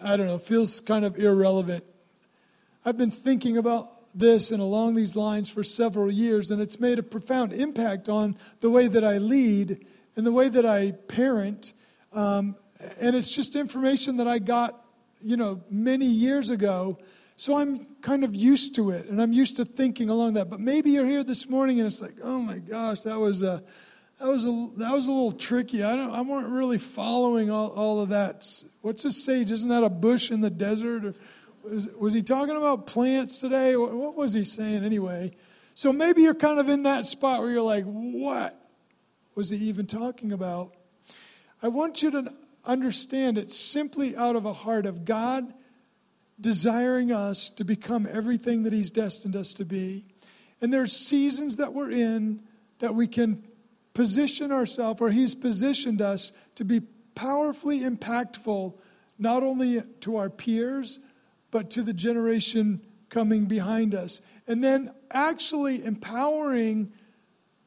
I 0.01 0.15
don't 0.15 0.27
know, 0.27 0.37
feels 0.37 0.81
kind 0.81 1.03
of 1.03 1.17
irrelevant. 1.17 1.83
I've 2.85 2.95
been 2.97 3.09
thinking 3.09 3.57
about 3.57 3.87
this 4.13 4.51
and 4.51 4.61
along 4.61 4.93
these 4.93 5.15
lines 5.15 5.49
for 5.49 5.63
several 5.63 6.11
years, 6.11 6.51
and 6.51 6.61
it's 6.61 6.79
made 6.79 6.99
a 6.99 7.03
profound 7.03 7.51
impact 7.51 8.07
on 8.07 8.37
the 8.61 8.69
way 8.69 8.87
that 8.87 9.03
I 9.03 9.17
lead 9.17 9.83
and 10.15 10.27
the 10.27 10.31
way 10.31 10.47
that 10.47 10.65
I 10.65 10.91
parent. 10.91 11.73
Um, 12.13 12.55
and 13.01 13.15
it's 13.15 13.33
just 13.33 13.55
information 13.55 14.17
that 14.17 14.27
I 14.27 14.37
got, 14.37 14.79
you 15.23 15.37
know, 15.37 15.63
many 15.71 16.05
years 16.05 16.51
ago 16.51 16.99
so 17.39 17.55
I'm 17.55 17.85
kind 18.01 18.23
of 18.23 18.35
used 18.35 18.73
to 18.75 18.89
it, 18.89 19.05
and 19.05 19.21
I'm 19.21 19.31
used 19.31 19.57
to 19.57 19.65
thinking 19.65 20.09
along 20.09 20.33
that. 20.33 20.49
But 20.49 20.59
maybe 20.59 20.89
you're 20.89 21.05
here 21.05 21.23
this 21.23 21.47
morning, 21.47 21.79
and 21.79 21.85
it's 21.85 22.01
like, 22.01 22.15
oh 22.23 22.39
my 22.39 22.57
gosh, 22.57 23.01
that 23.01 23.19
was 23.19 23.43
a, 23.43 23.63
that 24.19 24.27
was 24.27 24.47
a, 24.47 24.69
that 24.77 24.91
was 24.91 25.07
a 25.07 25.11
little 25.11 25.31
tricky. 25.31 25.83
I 25.83 25.95
don't, 25.95 26.09
I 26.09 26.21
weren't 26.21 26.49
really 26.49 26.79
following 26.79 27.51
all, 27.51 27.69
all 27.69 28.01
of 28.01 28.09
that. 28.09 28.43
What's 28.81 29.05
a 29.05 29.11
sage? 29.11 29.51
Isn't 29.51 29.69
that 29.69 29.83
a 29.83 29.89
bush 29.89 30.31
in 30.31 30.41
the 30.41 30.49
desert? 30.49 31.05
Or 31.05 31.13
was, 31.61 31.95
was 31.99 32.13
he 32.15 32.23
talking 32.23 32.57
about 32.57 32.87
plants 32.87 33.39
today? 33.39 33.77
What, 33.77 33.93
what 33.93 34.15
was 34.15 34.33
he 34.33 34.43
saying 34.43 34.83
anyway? 34.83 35.31
So 35.75 35.93
maybe 35.93 36.23
you're 36.23 36.33
kind 36.33 36.59
of 36.59 36.69
in 36.69 36.83
that 36.83 37.05
spot 37.05 37.41
where 37.41 37.51
you're 37.51 37.61
like, 37.61 37.85
what 37.85 38.59
was 39.35 39.51
he 39.51 39.57
even 39.67 39.85
talking 39.85 40.31
about? 40.31 40.73
I 41.61 41.67
want 41.67 42.01
you 42.01 42.09
to 42.09 42.33
understand 42.65 43.37
it's 43.37 43.55
simply 43.55 44.15
out 44.15 44.35
of 44.35 44.45
a 44.45 44.53
heart 44.53 44.87
of 44.87 45.05
God 45.05 45.53
desiring 46.39 47.11
us 47.11 47.49
to 47.49 47.63
become 47.63 48.07
everything 48.11 48.63
that 48.63 48.73
He's 48.73 48.91
destined 48.91 49.35
us 49.35 49.53
to 49.53 49.65
be. 49.65 50.05
And 50.61 50.73
there's 50.73 50.93
seasons 50.93 51.57
that 51.57 51.73
we're 51.73 51.91
in 51.91 52.41
that 52.79 52.95
we 52.95 53.07
can 53.07 53.43
position 53.93 54.51
ourselves, 54.51 55.01
or 55.01 55.09
He's 55.09 55.35
positioned 55.35 56.01
us 56.01 56.31
to 56.55 56.63
be 56.63 56.81
powerfully 57.15 57.79
impactful, 57.81 58.77
not 59.17 59.43
only 59.43 59.81
to 60.01 60.17
our 60.17 60.29
peers, 60.29 60.99
but 61.49 61.71
to 61.71 61.81
the 61.81 61.93
generation 61.93 62.81
coming 63.09 63.45
behind 63.45 63.95
us. 63.95 64.21
And 64.47 64.63
then 64.63 64.91
actually 65.09 65.83
empowering 65.83 66.91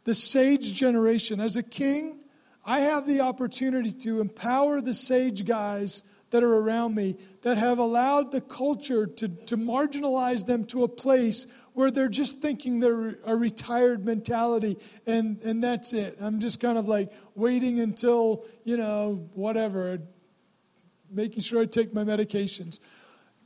the 0.04 0.14
sage 0.14 0.74
generation. 0.74 1.40
As 1.40 1.56
a 1.56 1.62
king, 1.62 2.20
I 2.64 2.80
have 2.80 3.06
the 3.06 3.20
opportunity 3.20 3.92
to 3.92 4.20
empower 4.20 4.80
the 4.80 4.94
sage 4.94 5.44
guys 5.44 6.02
that 6.30 6.42
are 6.42 6.54
around 6.54 6.94
me 6.94 7.16
that 7.42 7.58
have 7.58 7.78
allowed 7.78 8.30
the 8.30 8.40
culture 8.40 9.06
to, 9.06 9.28
to 9.28 9.56
marginalize 9.56 10.46
them 10.46 10.64
to 10.64 10.84
a 10.84 10.88
place 10.88 11.46
where 11.72 11.90
they're 11.90 12.08
just 12.08 12.38
thinking 12.38 12.80
they're 12.80 13.16
a 13.24 13.36
retired 13.36 14.04
mentality 14.04 14.78
and, 15.06 15.40
and 15.42 15.62
that's 15.62 15.92
it. 15.92 16.16
I'm 16.20 16.40
just 16.40 16.60
kind 16.60 16.78
of 16.78 16.88
like 16.88 17.12
waiting 17.34 17.80
until, 17.80 18.44
you 18.64 18.76
know, 18.76 19.28
whatever, 19.34 19.98
making 21.10 21.42
sure 21.42 21.62
I 21.62 21.66
take 21.66 21.92
my 21.92 22.04
medications. 22.04 22.78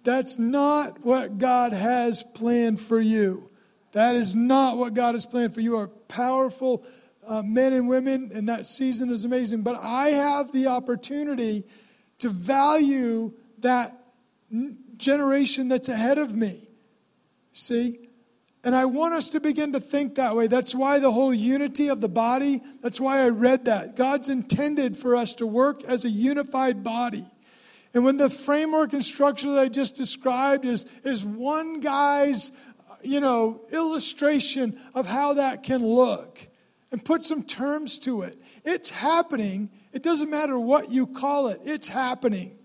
That's 0.05 0.39
not 0.39 1.01
what 1.05 1.39
God 1.39 1.73
has 1.73 2.23
planned 2.23 2.79
for 2.79 3.01
you. 3.01 3.51
That 3.93 4.17
is 4.17 4.35
not 4.35 4.77
what 4.77 4.93
God 4.93 5.15
has 5.15 5.25
planned 5.25 5.55
for 5.55 5.61
you. 5.61 5.77
Are 5.77 5.89
powerful 5.89 6.85
uh, 7.27 7.43
men 7.43 7.73
and 7.73 7.89
women, 7.89 8.31
and 8.35 8.49
that 8.49 8.67
season 8.67 9.11
is 9.11 9.25
amazing. 9.25 9.63
But 9.63 9.81
I 9.81 10.11
have 10.11 10.53
the 10.53 10.67
opportunity 10.67 11.65
to 12.25 12.31
value 12.31 13.35
that 13.59 14.03
generation 14.97 15.69
that's 15.69 15.91
ahead 15.91 16.17
of 16.17 16.35
me. 16.35 16.67
See? 17.53 18.09
And 18.65 18.75
I 18.75 18.87
want 18.87 19.13
us 19.13 19.29
to 19.31 19.41
begin 19.41 19.75
to 19.75 19.81
think 19.81 20.15
that 20.15 20.35
way. 20.35 20.47
That's 20.47 20.75
why 20.75 21.01
the 21.01 21.13
whole 21.13 21.35
unity 21.35 21.89
of 21.89 22.01
the 22.01 22.09
body, 22.09 22.63
that's 22.81 22.99
why 22.99 23.21
I 23.21 23.29
read 23.29 23.67
that. 23.67 23.95
God's 23.95 24.31
intended 24.31 24.97
for 24.97 25.17
us 25.17 25.35
to 25.35 25.47
work 25.47 25.85
as 25.85 26.07
a 26.07 26.09
unified 26.09 26.83
body. 26.83 27.27
And 27.93 28.07
when 28.07 28.17
the 28.17 28.31
framework 28.31 28.95
and 28.95 29.05
structure 29.05 29.51
that 29.53 29.61
I 29.61 29.69
just 29.69 29.95
described 29.95 30.65
is, 30.65 30.87
is 31.05 31.27
one 31.27 31.81
guy's, 31.81 32.53
you 33.03 33.21
know, 33.21 33.61
illustration 33.71 34.81
of 34.95 35.05
how 35.05 35.35
that 35.35 35.63
can 35.63 35.87
look 35.87 36.41
and 36.95 37.05
put 37.05 37.25
some 37.25 37.43
terms 37.43 37.99
to 37.99 38.23
it. 38.23 38.41
It's 38.65 38.89
happening. 38.89 39.69
It 39.93 40.05
doesn't 40.05 40.31
matter 40.31 40.57
what 40.57 40.93
you 40.93 41.09
call 41.09 41.49
it, 41.49 41.59
it's 41.65 41.89
happening. 41.89 42.57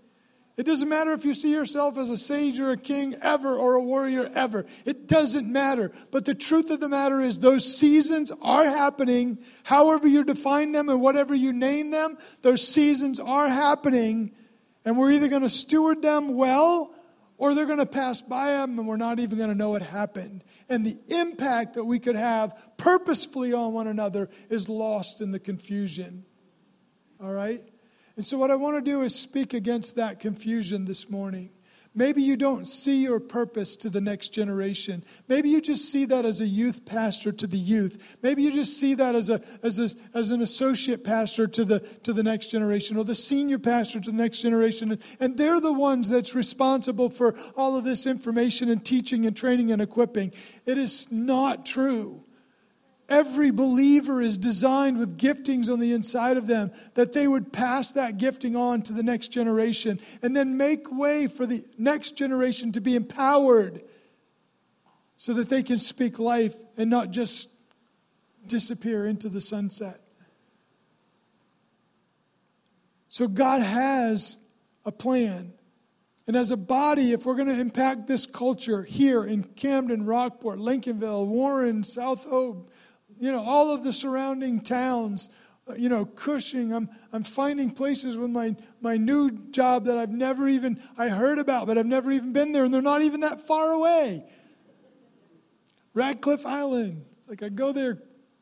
It 0.56 0.66
doesn't 0.66 0.88
matter 0.88 1.12
if 1.14 1.24
you 1.24 1.34
see 1.34 1.50
yourself 1.50 1.98
as 1.98 2.10
a 2.10 2.16
sage 2.16 2.60
or 2.60 2.70
a 2.70 2.76
king 2.76 3.16
ever 3.22 3.56
or 3.56 3.74
a 3.74 3.82
warrior 3.82 4.30
ever. 4.32 4.66
It 4.84 5.08
doesn't 5.08 5.50
matter. 5.50 5.90
But 6.12 6.26
the 6.26 6.36
truth 6.36 6.70
of 6.70 6.78
the 6.78 6.88
matter 6.88 7.20
is, 7.20 7.40
those 7.40 7.76
seasons 7.76 8.30
are 8.40 8.66
happening. 8.66 9.38
However, 9.64 10.06
you 10.06 10.22
define 10.22 10.70
them 10.70 10.88
and 10.90 11.00
whatever 11.00 11.34
you 11.34 11.52
name 11.52 11.90
them, 11.90 12.16
those 12.42 12.68
seasons 12.68 13.18
are 13.18 13.48
happening. 13.48 14.30
And 14.84 14.96
we're 14.96 15.10
either 15.10 15.28
going 15.28 15.42
to 15.42 15.48
steward 15.48 16.02
them 16.02 16.36
well 16.36 16.94
or 17.40 17.54
they're 17.54 17.64
going 17.64 17.78
to 17.78 17.86
pass 17.86 18.20
by 18.20 18.48
them 18.48 18.78
and 18.78 18.86
we're 18.86 18.98
not 18.98 19.18
even 19.18 19.38
going 19.38 19.48
to 19.48 19.54
know 19.54 19.74
it 19.74 19.80
happened. 19.82 20.44
And 20.68 20.86
the 20.86 20.98
impact 21.08 21.72
that 21.74 21.84
we 21.84 21.98
could 21.98 22.14
have 22.14 22.54
purposefully 22.76 23.54
on 23.54 23.72
one 23.72 23.86
another 23.86 24.28
is 24.50 24.68
lost 24.68 25.22
in 25.22 25.32
the 25.32 25.38
confusion. 25.38 26.26
All 27.18 27.32
right? 27.32 27.60
And 28.16 28.26
so, 28.26 28.36
what 28.36 28.50
I 28.50 28.56
want 28.56 28.76
to 28.76 28.82
do 28.82 29.00
is 29.00 29.14
speak 29.14 29.54
against 29.54 29.96
that 29.96 30.20
confusion 30.20 30.84
this 30.84 31.08
morning. 31.08 31.50
Maybe 31.92 32.22
you 32.22 32.36
don't 32.36 32.68
see 32.68 33.02
your 33.02 33.18
purpose 33.18 33.74
to 33.76 33.90
the 33.90 34.00
next 34.00 34.28
generation. 34.28 35.02
Maybe 35.26 35.50
you 35.50 35.60
just 35.60 35.90
see 35.90 36.04
that 36.04 36.24
as 36.24 36.40
a 36.40 36.46
youth 36.46 36.84
pastor 36.84 37.32
to 37.32 37.46
the 37.48 37.58
youth. 37.58 38.16
Maybe 38.22 38.42
you 38.42 38.52
just 38.52 38.78
see 38.78 38.94
that 38.94 39.16
as, 39.16 39.28
a, 39.28 39.40
as, 39.64 39.80
a, 39.80 39.88
as 40.16 40.30
an 40.30 40.40
associate 40.40 41.02
pastor 41.02 41.48
to 41.48 41.64
the, 41.64 41.80
to 42.04 42.12
the 42.12 42.22
next 42.22 42.46
generation 42.52 42.96
or 42.96 43.02
the 43.02 43.14
senior 43.14 43.58
pastor 43.58 43.98
to 43.98 44.12
the 44.12 44.16
next 44.16 44.40
generation. 44.40 45.00
And 45.18 45.36
they're 45.36 45.60
the 45.60 45.72
ones 45.72 46.08
that's 46.08 46.34
responsible 46.34 47.10
for 47.10 47.34
all 47.56 47.76
of 47.76 47.82
this 47.82 48.06
information 48.06 48.70
and 48.70 48.84
teaching 48.84 49.26
and 49.26 49.36
training 49.36 49.72
and 49.72 49.82
equipping. 49.82 50.32
It 50.66 50.78
is 50.78 51.10
not 51.10 51.66
true. 51.66 52.22
Every 53.10 53.50
believer 53.50 54.22
is 54.22 54.36
designed 54.36 54.96
with 54.96 55.18
giftings 55.18 55.68
on 55.68 55.80
the 55.80 55.92
inside 55.92 56.36
of 56.36 56.46
them 56.46 56.70
that 56.94 57.12
they 57.12 57.26
would 57.26 57.52
pass 57.52 57.90
that 57.92 58.18
gifting 58.18 58.54
on 58.54 58.82
to 58.82 58.92
the 58.92 59.02
next 59.02 59.28
generation 59.28 59.98
and 60.22 60.36
then 60.36 60.56
make 60.56 60.90
way 60.92 61.26
for 61.26 61.44
the 61.44 61.64
next 61.76 62.12
generation 62.12 62.70
to 62.72 62.80
be 62.80 62.94
empowered 62.94 63.82
so 65.16 65.34
that 65.34 65.48
they 65.48 65.64
can 65.64 65.80
speak 65.80 66.20
life 66.20 66.54
and 66.76 66.88
not 66.88 67.10
just 67.10 67.48
disappear 68.46 69.06
into 69.06 69.28
the 69.28 69.40
sunset. 69.40 70.00
So 73.08 73.26
God 73.26 73.60
has 73.60 74.38
a 74.84 74.92
plan. 74.92 75.52
And 76.28 76.36
as 76.36 76.52
a 76.52 76.56
body, 76.56 77.12
if 77.12 77.26
we're 77.26 77.34
going 77.34 77.48
to 77.48 77.60
impact 77.60 78.06
this 78.06 78.24
culture 78.24 78.84
here 78.84 79.24
in 79.24 79.42
Camden, 79.42 80.06
Rockport, 80.06 80.60
Lincolnville, 80.60 81.26
Warren, 81.26 81.82
South 81.82 82.24
Hope, 82.24 82.70
you 83.20 83.30
know, 83.30 83.40
all 83.40 83.72
of 83.72 83.84
the 83.84 83.92
surrounding 83.92 84.60
towns, 84.60 85.28
uh, 85.68 85.74
you 85.74 85.90
know, 85.90 86.06
Cushing. 86.06 86.72
I'm, 86.72 86.88
I'm 87.12 87.22
finding 87.22 87.70
places 87.70 88.16
with 88.16 88.30
my, 88.30 88.56
my 88.80 88.96
new 88.96 89.30
job 89.50 89.84
that 89.84 89.98
I've 89.98 90.10
never 90.10 90.48
even, 90.48 90.82
I 90.96 91.10
heard 91.10 91.38
about, 91.38 91.66
but 91.66 91.76
I've 91.76 91.86
never 91.86 92.10
even 92.10 92.32
been 92.32 92.52
there, 92.52 92.64
and 92.64 92.72
they're 92.72 92.80
not 92.80 93.02
even 93.02 93.20
that 93.20 93.42
far 93.42 93.72
away. 93.72 94.24
Radcliffe 95.92 96.46
Island. 96.46 97.04
Like 97.28 97.42
I 97.42 97.50
go 97.50 97.72
there, 97.72 97.98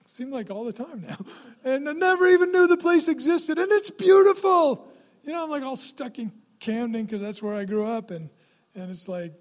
seems 0.07 0.33
like 0.33 0.49
all 0.49 0.65
the 0.65 0.73
time 0.73 1.05
now. 1.07 1.19
And 1.65 1.89
I 1.89 1.93
never 1.93 2.29
even 2.29 2.53
knew 2.53 2.69
the 2.69 2.77
place 2.77 3.09
existed, 3.09 3.59
and 3.59 3.71
it's 3.73 3.91
beautiful. 3.91 4.89
You 5.25 5.33
know, 5.33 5.43
I'm 5.43 5.51
like 5.51 5.65
all 5.65 5.77
stuck 5.77 6.21
in 6.21 6.31
Camden 6.61 7.05
because 7.05 7.21
that's 7.21 7.43
where 7.43 7.55
I 7.57 7.65
grew 7.65 7.85
up, 7.85 8.13
and, 8.13 8.31
and 8.77 8.91
it's 8.91 9.09
like, 9.09 9.35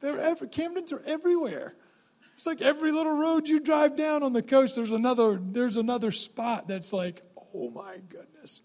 they're 0.00 0.20
ever, 0.20 0.46
Camdens 0.46 0.92
are 0.92 1.02
everywhere. 1.06 1.74
It's 2.40 2.46
like 2.46 2.62
every 2.62 2.90
little 2.90 3.18
road 3.18 3.50
you 3.50 3.60
drive 3.60 3.96
down 3.96 4.22
on 4.22 4.32
the 4.32 4.40
coast, 4.42 4.74
there's 4.74 4.92
another, 4.92 5.38
there's 5.38 5.76
another 5.76 6.10
spot 6.10 6.66
that's 6.66 6.90
like, 6.90 7.20
oh 7.54 7.68
my 7.68 7.98
goodness. 8.08 8.62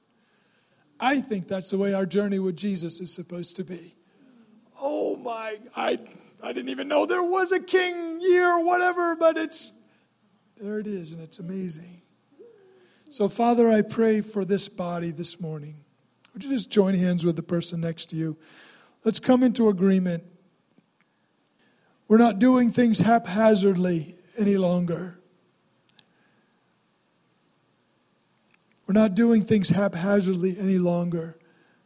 I 0.97 1.19
think 1.19 1.49
that's 1.49 1.71
the 1.71 1.77
way 1.77 1.93
our 1.93 2.05
journey 2.05 2.39
with 2.39 2.55
Jesus 2.55 3.01
is 3.01 3.13
supposed 3.13 3.57
to 3.57 3.65
be. 3.65 3.93
Oh 4.81 5.17
my, 5.17 5.57
I, 5.75 5.99
I 6.41 6.53
didn't 6.53 6.69
even 6.69 6.87
know 6.87 7.05
there 7.05 7.21
was 7.21 7.51
a 7.51 7.61
king 7.61 8.21
year 8.21 8.49
or 8.49 8.63
whatever, 8.63 9.17
but 9.17 9.37
it's 9.37 9.73
There 10.55 10.79
it 10.79 10.87
is, 10.87 11.11
and 11.11 11.21
it's 11.21 11.39
amazing. 11.39 12.01
So, 13.09 13.27
Father, 13.27 13.69
I 13.69 13.81
pray 13.81 14.21
for 14.21 14.45
this 14.45 14.69
body 14.69 15.11
this 15.11 15.41
morning. 15.41 15.75
Would 16.33 16.45
you 16.45 16.49
just 16.49 16.69
join 16.69 16.93
hands 16.93 17.25
with 17.25 17.35
the 17.35 17.43
person 17.43 17.81
next 17.81 18.05
to 18.11 18.15
you? 18.15 18.37
Let's 19.03 19.19
come 19.19 19.43
into 19.43 19.67
agreement. 19.67 20.23
We're 22.07 22.17
not 22.17 22.39
doing 22.39 22.69
things 22.69 22.99
haphazardly 22.99 24.15
any 24.37 24.57
longer. 24.57 25.19
We're 28.87 28.93
not 28.93 29.15
doing 29.15 29.41
things 29.41 29.69
haphazardly 29.69 30.57
any 30.59 30.77
longer. 30.77 31.37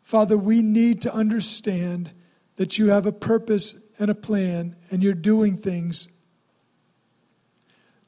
Father, 0.01 0.37
we 0.37 0.61
need 0.61 1.01
to 1.03 1.13
understand 1.13 2.11
that 2.57 2.77
you 2.77 2.89
have 2.89 3.05
a 3.05 3.11
purpose 3.11 3.81
and 3.99 4.11
a 4.11 4.15
plan, 4.15 4.75
and 4.91 5.01
you're 5.01 5.13
doing 5.13 5.55
things 5.55 6.09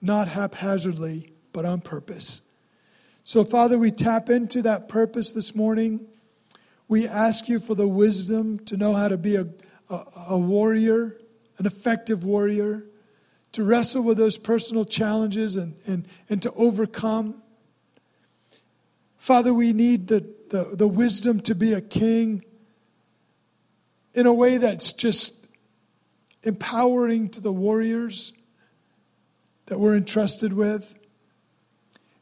not 0.01 0.27
haphazardly, 0.27 1.31
but 1.53 1.63
on 1.63 1.79
purpose. 1.79 2.41
So, 3.23 3.43
Father, 3.43 3.77
we 3.77 3.91
tap 3.91 4.29
into 4.29 4.63
that 4.63 4.89
purpose 4.89 5.31
this 5.31 5.55
morning. 5.55 6.07
We 6.87 7.07
ask 7.07 7.47
you 7.47 7.59
for 7.59 7.75
the 7.75 7.87
wisdom 7.87 8.59
to 8.65 8.75
know 8.75 8.93
how 8.93 9.07
to 9.07 9.17
be 9.17 9.35
a, 9.35 9.47
a, 9.89 10.05
a 10.29 10.37
warrior, 10.37 11.17
an 11.61 11.67
effective 11.67 12.23
warrior, 12.23 12.83
to 13.51 13.63
wrestle 13.63 14.01
with 14.01 14.17
those 14.17 14.35
personal 14.35 14.83
challenges 14.83 15.57
and, 15.57 15.75
and, 15.85 16.07
and 16.27 16.41
to 16.41 16.51
overcome. 16.53 17.39
Father, 19.19 19.53
we 19.53 19.71
need 19.71 20.07
the, 20.07 20.27
the, 20.49 20.75
the 20.75 20.87
wisdom 20.87 21.39
to 21.41 21.53
be 21.53 21.73
a 21.73 21.81
king 21.81 22.43
in 24.15 24.25
a 24.25 24.33
way 24.33 24.57
that's 24.57 24.91
just 24.93 25.45
empowering 26.41 27.29
to 27.29 27.41
the 27.41 27.51
warriors 27.51 28.33
that 29.67 29.79
we're 29.79 29.95
entrusted 29.95 30.51
with. 30.51 30.97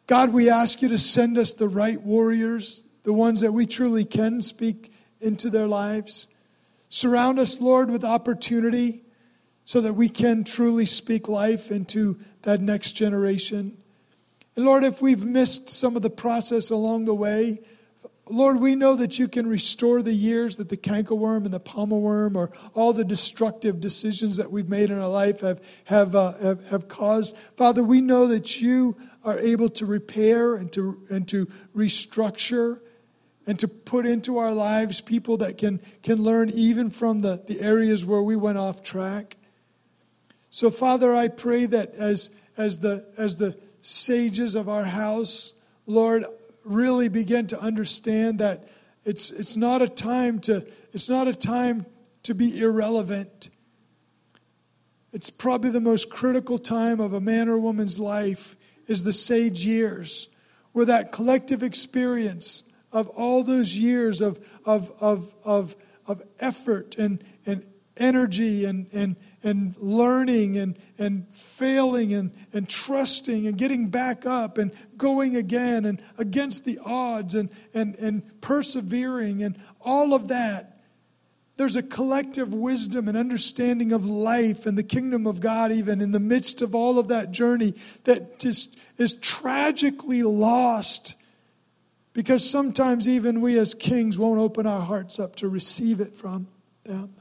God, 0.06 0.34
we 0.34 0.50
ask 0.50 0.82
you 0.82 0.90
to 0.90 0.98
send 0.98 1.38
us 1.38 1.54
the 1.54 1.70
right 1.70 2.02
warriors, 2.02 2.84
the 3.04 3.14
ones 3.14 3.40
that 3.40 3.54
we 3.54 3.66
truly 3.66 4.04
can 4.04 4.42
speak 4.42 4.92
into 5.22 5.50
their 5.50 5.68
lives. 5.68 6.28
Surround 6.90 7.40
us, 7.40 7.62
Lord, 7.62 7.90
with 7.90 8.04
opportunity 8.04 9.04
so 9.70 9.82
that 9.82 9.94
we 9.94 10.10
can 10.10 10.44
truly 10.44 10.84
speak 10.84 11.30
life 11.30 11.70
into 11.70 12.18
that 12.42 12.60
next 12.60 12.94
generation. 12.94 13.78
And 14.56 14.66
Lord, 14.66 14.84
if 14.84 15.00
we've 15.00 15.24
missed 15.24 15.70
some 15.70 15.96
of 15.96 16.02
the 16.02 16.10
process 16.10 16.72
along 16.72 17.06
the 17.06 17.14
way, 17.14 17.60
Lord, 18.26 18.60
we 18.60 18.74
know 18.74 18.96
that 18.96 19.20
you 19.20 19.28
can 19.28 19.46
restore 19.46 20.02
the 20.02 20.12
years 20.12 20.56
that 20.56 20.70
the 20.70 20.76
cankerworm 20.76 21.46
and 21.46 21.54
the 21.54 21.60
palmer 21.60 22.00
worm 22.00 22.36
or 22.36 22.50
all 22.74 22.94
the 22.94 23.04
destructive 23.04 23.80
decisions 23.80 24.38
that 24.38 24.52
we've 24.52 24.70
made 24.70 24.90
in 24.90 24.98
our 24.98 25.08
life 25.08 25.42
have, 25.42 25.64
have, 25.84 26.16
uh, 26.16 26.34
have, 26.40 26.66
have, 26.70 26.88
caused. 26.88 27.38
Father, 27.56 27.84
we 27.84 28.02
know 28.02 28.26
that 28.26 28.60
you 28.60 28.98
are 29.24 29.38
able 29.38 29.70
to 29.70 29.86
repair 29.86 30.56
and 30.56 30.72
to, 30.74 31.00
and 31.12 31.28
to 31.28 31.46
restructure 31.76 32.80
and 33.46 33.60
to 33.60 33.68
put 33.68 34.08
into 34.08 34.40
our 34.40 34.52
lives 34.52 35.00
people 35.00 35.38
that 35.38 35.60
can, 35.60 35.80
can 36.02 36.24
learn 36.24 36.50
even 36.56 36.90
from 36.90 37.22
the, 37.22 37.44
the 37.46 37.62
areas 37.62 38.04
where 38.04 38.24
we 38.24 38.36
went 38.36 38.58
off 38.58 38.82
track. 38.82 39.36
So, 40.50 40.72
Father, 40.72 41.16
I 41.16 41.28
pray 41.28 41.66
that 41.68 41.96
as, 41.96 42.32
as, 42.58 42.80
the, 42.80 43.06
as 43.18 43.36
the 43.36 43.58
sages 43.82 44.56
of 44.56 44.68
our 44.68 44.86
house, 44.86 45.54
Lord, 45.86 46.26
really 46.66 47.08
begin 47.08 47.48
to 47.48 47.60
understand 47.60 48.40
that 48.40 48.68
it's, 49.06 49.32
it's 49.32 49.56
not 49.56 49.82
a 49.82 49.88
time 49.88 50.40
to 50.42 50.66
it's 50.92 51.10
not 51.10 51.28
a 51.28 51.34
time 51.34 51.86
to 52.24 52.34
be 52.34 52.60
irrelevant. 52.60 53.50
It's 55.14 55.30
probably 55.30 55.72
the 55.72 55.80
most 55.80 56.10
critical 56.10 56.58
time 56.58 57.00
of 57.00 57.14
a 57.14 57.22
man 57.22 57.50
or 57.50 57.58
woman's 57.58 58.00
life 58.00 58.56
is 58.88 59.04
the 59.04 59.14
sage 59.14 59.64
years, 59.66 60.28
where 60.72 60.86
that 60.86 61.12
collective 61.12 61.64
experience 61.64 62.64
of 62.92 63.08
all 63.10 63.44
those 63.44 63.76
years 63.78 64.22
of, 64.22 64.40
of, 64.66 64.92
of, 65.00 65.34
of, 65.44 65.76
of 66.08 66.24
effort 66.40 66.98
and, 66.98 67.24
and 67.46 67.66
energy 67.98 68.66
and, 68.66 68.88
and, 68.94 69.16
and 69.44 69.76
learning 69.78 70.58
and, 70.58 70.78
and 70.98 71.28
failing 71.30 72.14
and, 72.14 72.32
and 72.54 72.68
trusting 72.68 73.48
and 73.48 73.58
getting 73.58 73.90
back 73.90 74.26
up 74.26 74.58
and 74.58 74.74
going 74.98 75.36
again 75.36 75.86
and 75.86 76.02
against 76.18 76.66
the 76.66 76.80
odds 76.86 77.36
and, 77.36 77.50
and, 77.74 77.96
and 77.96 78.42
persevering 78.42 79.44
and 79.44 79.58
all 79.82 80.14
of 80.14 80.28
that. 80.28 80.80
There's 81.58 81.76
a 81.76 81.84
collective 81.84 82.54
wisdom 82.54 83.08
and 83.10 83.18
understanding 83.18 83.92
of 83.92 84.06
life 84.06 84.66
and 84.66 84.78
the 84.78 84.84
kingdom 84.84 85.28
of 85.28 85.42
God, 85.42 85.74
even 85.74 86.00
in 86.00 86.12
the 86.14 86.20
midst 86.20 86.62
of 86.62 86.74
all 86.74 86.98
of 87.00 87.10
that 87.10 87.32
journey, 87.32 87.74
that 88.06 88.40
just 88.40 88.78
is 88.98 89.14
tragically 89.16 90.24
lost 90.24 91.16
because 92.14 92.50
sometimes 92.50 93.08
even 93.08 93.42
we 93.42 93.58
as 93.60 93.74
kings 93.74 94.18
won't 94.18 94.40
open 94.40 94.66
our 94.66 94.82
hearts 94.82 95.20
up 95.20 95.36
to 95.38 95.48
receive 95.48 96.00
it 96.00 96.18
from 96.18 96.48
them. 96.84 97.19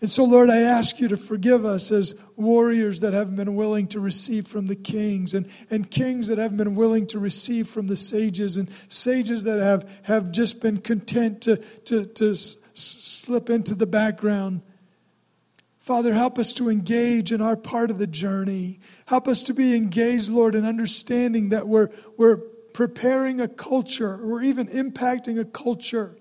And 0.00 0.10
so, 0.10 0.24
Lord, 0.24 0.48
I 0.48 0.60
ask 0.60 0.98
you 0.98 1.08
to 1.08 1.16
forgive 1.18 1.66
us 1.66 1.92
as 1.92 2.18
warriors 2.34 3.00
that 3.00 3.12
haven't 3.12 3.36
been 3.36 3.54
willing 3.54 3.86
to 3.88 4.00
receive 4.00 4.46
from 4.46 4.66
the 4.66 4.76
kings, 4.76 5.34
and, 5.34 5.46
and 5.68 5.90
kings 5.90 6.28
that 6.28 6.38
haven't 6.38 6.56
been 6.56 6.74
willing 6.74 7.06
to 7.08 7.18
receive 7.18 7.68
from 7.68 7.86
the 7.86 7.96
sages, 7.96 8.56
and 8.56 8.70
sages 8.88 9.44
that 9.44 9.58
have, 9.58 9.90
have 10.04 10.32
just 10.32 10.62
been 10.62 10.78
content 10.78 11.42
to, 11.42 11.56
to, 11.84 12.06
to 12.06 12.30
s- 12.30 12.56
slip 12.72 13.50
into 13.50 13.74
the 13.74 13.84
background. 13.84 14.62
Father, 15.80 16.14
help 16.14 16.38
us 16.38 16.54
to 16.54 16.70
engage 16.70 17.30
in 17.30 17.42
our 17.42 17.56
part 17.56 17.90
of 17.90 17.98
the 17.98 18.06
journey. 18.06 18.80
Help 19.06 19.28
us 19.28 19.42
to 19.44 19.54
be 19.54 19.76
engaged, 19.76 20.30
Lord, 20.30 20.54
in 20.54 20.64
understanding 20.64 21.50
that 21.50 21.68
we're, 21.68 21.90
we're 22.16 22.38
preparing 22.72 23.40
a 23.40 23.48
culture, 23.48 24.18
we're 24.22 24.44
even 24.44 24.66
impacting 24.68 25.38
a 25.38 25.44
culture 25.44 26.16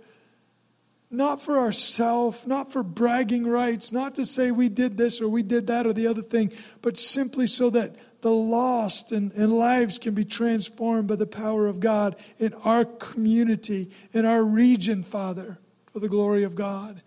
not 1.11 1.41
for 1.41 1.59
ourselves, 1.59 2.45
not 2.45 2.71
for 2.71 2.83
bragging 2.83 3.47
rights, 3.47 3.91
not 3.91 4.15
to 4.15 4.25
say 4.25 4.51
we 4.51 4.69
did 4.69 4.97
this 4.97 5.21
or 5.21 5.27
we 5.27 5.41
did 5.41 5.67
that 5.67 5.87
or 5.87 5.93
the 5.93 6.07
other 6.07 6.21
thing, 6.21 6.51
but 6.81 6.97
simply 6.97 7.47
so 7.47 7.69
that 7.71 7.95
the 8.21 8.31
lost 8.31 9.11
and, 9.11 9.31
and 9.33 9.53
lives 9.53 9.97
can 9.97 10.13
be 10.13 10.25
transformed 10.25 11.07
by 11.07 11.15
the 11.15 11.25
power 11.25 11.67
of 11.67 11.79
God 11.79 12.15
in 12.37 12.53
our 12.65 12.85
community, 12.85 13.89
in 14.13 14.25
our 14.25 14.43
region, 14.43 15.03
Father, 15.03 15.57
for 15.91 15.99
the 15.99 16.09
glory 16.09 16.43
of 16.43 16.53
God. 16.53 17.01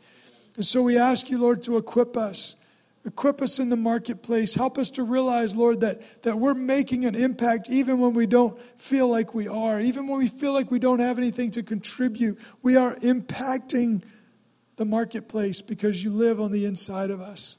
And 0.57 0.67
so 0.67 0.83
we 0.83 0.99
ask 0.99 1.31
you, 1.31 1.39
Lord, 1.39 1.63
to 1.65 1.77
equip 1.77 2.17
us 2.17 2.57
Equip 3.05 3.43
us 3.43 3.59
in 3.59 3.69
the 3.69 3.77
marketplace. 3.77 4.55
Help 4.55 4.79
us 4.79 4.91
to 4.91 5.03
realize, 5.03 5.57
Lord, 5.57 5.81
that, 5.81 6.23
that 6.23 6.39
we're 6.39 6.55
making 6.55 7.05
an 7.05 7.17
impact 7.17 7.69
even 7.69 7.99
when 7.99 8.15
we 8.15 8.27
don't 8.27 8.61
feel 8.79 9.09
like 9.09 9.35
we 9.35 9.49
are. 9.49 9.81
Even 9.81 10.07
when 10.07 10.19
we 10.19 10.29
feel 10.29 10.53
like 10.53 10.71
we 10.71 10.79
don't 10.79 11.01
have 11.01 11.19
anything 11.19 11.51
to 11.53 11.65
contribute, 11.65 12.39
we 12.63 12.77
are 12.77 12.95
impacting 12.97 14.05
the 14.77 14.85
marketplace 14.85 15.63
because 15.63 16.03
you 16.03 16.11
live 16.11 16.41
on 16.41 16.53
the 16.53 16.65
inside 16.65 17.11
of 17.11 17.21
us. 17.21 17.59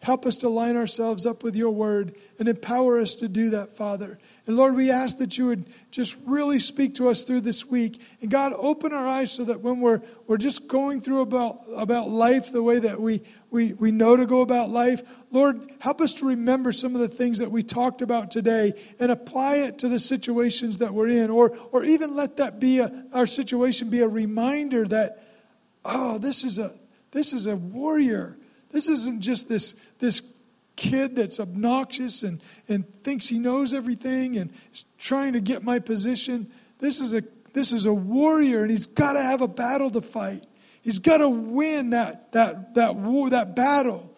Help 0.00 0.26
us 0.26 0.36
to 0.36 0.48
line 0.48 0.76
ourselves 0.76 1.24
up 1.24 1.42
with 1.42 1.56
your 1.56 1.70
word 1.70 2.14
and 2.38 2.48
empower 2.48 3.00
us 3.00 3.14
to 3.16 3.28
do 3.28 3.50
that, 3.50 3.76
Father. 3.76 4.18
And 4.46 4.56
Lord, 4.56 4.76
we 4.76 4.90
ask 4.90 5.18
that 5.18 5.38
you 5.38 5.46
would 5.46 5.64
just 5.90 6.16
really 6.26 6.60
speak 6.60 6.94
to 6.96 7.08
us 7.08 7.22
through 7.22 7.40
this 7.40 7.66
week. 7.66 8.00
And 8.20 8.30
God, 8.30 8.52
open 8.56 8.92
our 8.92 9.08
eyes 9.08 9.32
so 9.32 9.44
that 9.44 9.62
when 9.62 9.80
we're, 9.80 10.02
we're 10.26 10.36
just 10.36 10.68
going 10.68 11.00
through 11.00 11.22
about, 11.22 11.60
about 11.74 12.10
life 12.10 12.52
the 12.52 12.62
way 12.62 12.78
that 12.78 13.00
we, 13.00 13.22
we, 13.50 13.72
we 13.72 13.90
know 13.90 14.16
to 14.16 14.26
go 14.26 14.42
about 14.42 14.68
life, 14.68 15.02
Lord, 15.30 15.72
help 15.80 16.02
us 16.02 16.14
to 16.14 16.26
remember 16.26 16.72
some 16.72 16.94
of 16.94 17.00
the 17.00 17.08
things 17.08 17.38
that 17.38 17.50
we 17.50 17.62
talked 17.62 18.02
about 18.02 18.30
today 18.30 18.74
and 19.00 19.10
apply 19.10 19.56
it 19.56 19.78
to 19.78 19.88
the 19.88 19.98
situations 19.98 20.78
that 20.80 20.92
we're 20.92 21.08
in. 21.08 21.30
Or, 21.30 21.56
or 21.72 21.82
even 21.84 22.14
let 22.14 22.36
that 22.36 22.60
be 22.60 22.80
a, 22.80 23.06
our 23.14 23.26
situation 23.26 23.88
be 23.88 24.02
a 24.02 24.08
reminder 24.08 24.86
that, 24.86 25.22
oh, 25.86 26.18
this 26.18 26.44
is 26.44 26.58
a, 26.58 26.70
this 27.12 27.32
is 27.32 27.46
a 27.46 27.56
warrior 27.56 28.36
this 28.70 28.88
isn't 28.88 29.20
just 29.20 29.48
this, 29.48 29.74
this 29.98 30.36
kid 30.76 31.16
that's 31.16 31.40
obnoxious 31.40 32.22
and, 32.22 32.40
and 32.68 32.86
thinks 33.02 33.28
he 33.28 33.38
knows 33.38 33.72
everything 33.72 34.36
and 34.36 34.52
is 34.72 34.84
trying 34.98 35.32
to 35.32 35.40
get 35.40 35.62
my 35.62 35.78
position. 35.78 36.50
This 36.78 37.00
is 37.00 37.14
a, 37.14 37.22
this 37.54 37.72
is 37.72 37.86
a 37.86 37.94
warrior, 37.94 38.62
and 38.62 38.70
he's 38.70 38.86
got 38.86 39.14
to 39.14 39.22
have 39.22 39.40
a 39.40 39.48
battle 39.48 39.90
to 39.90 40.02
fight. 40.02 40.44
He's 40.82 40.98
got 40.98 41.18
to 41.18 41.28
win 41.28 41.90
that, 41.90 42.32
that, 42.32 42.74
that 42.74 42.96
war, 42.96 43.30
that 43.30 43.56
battle. 43.56 44.12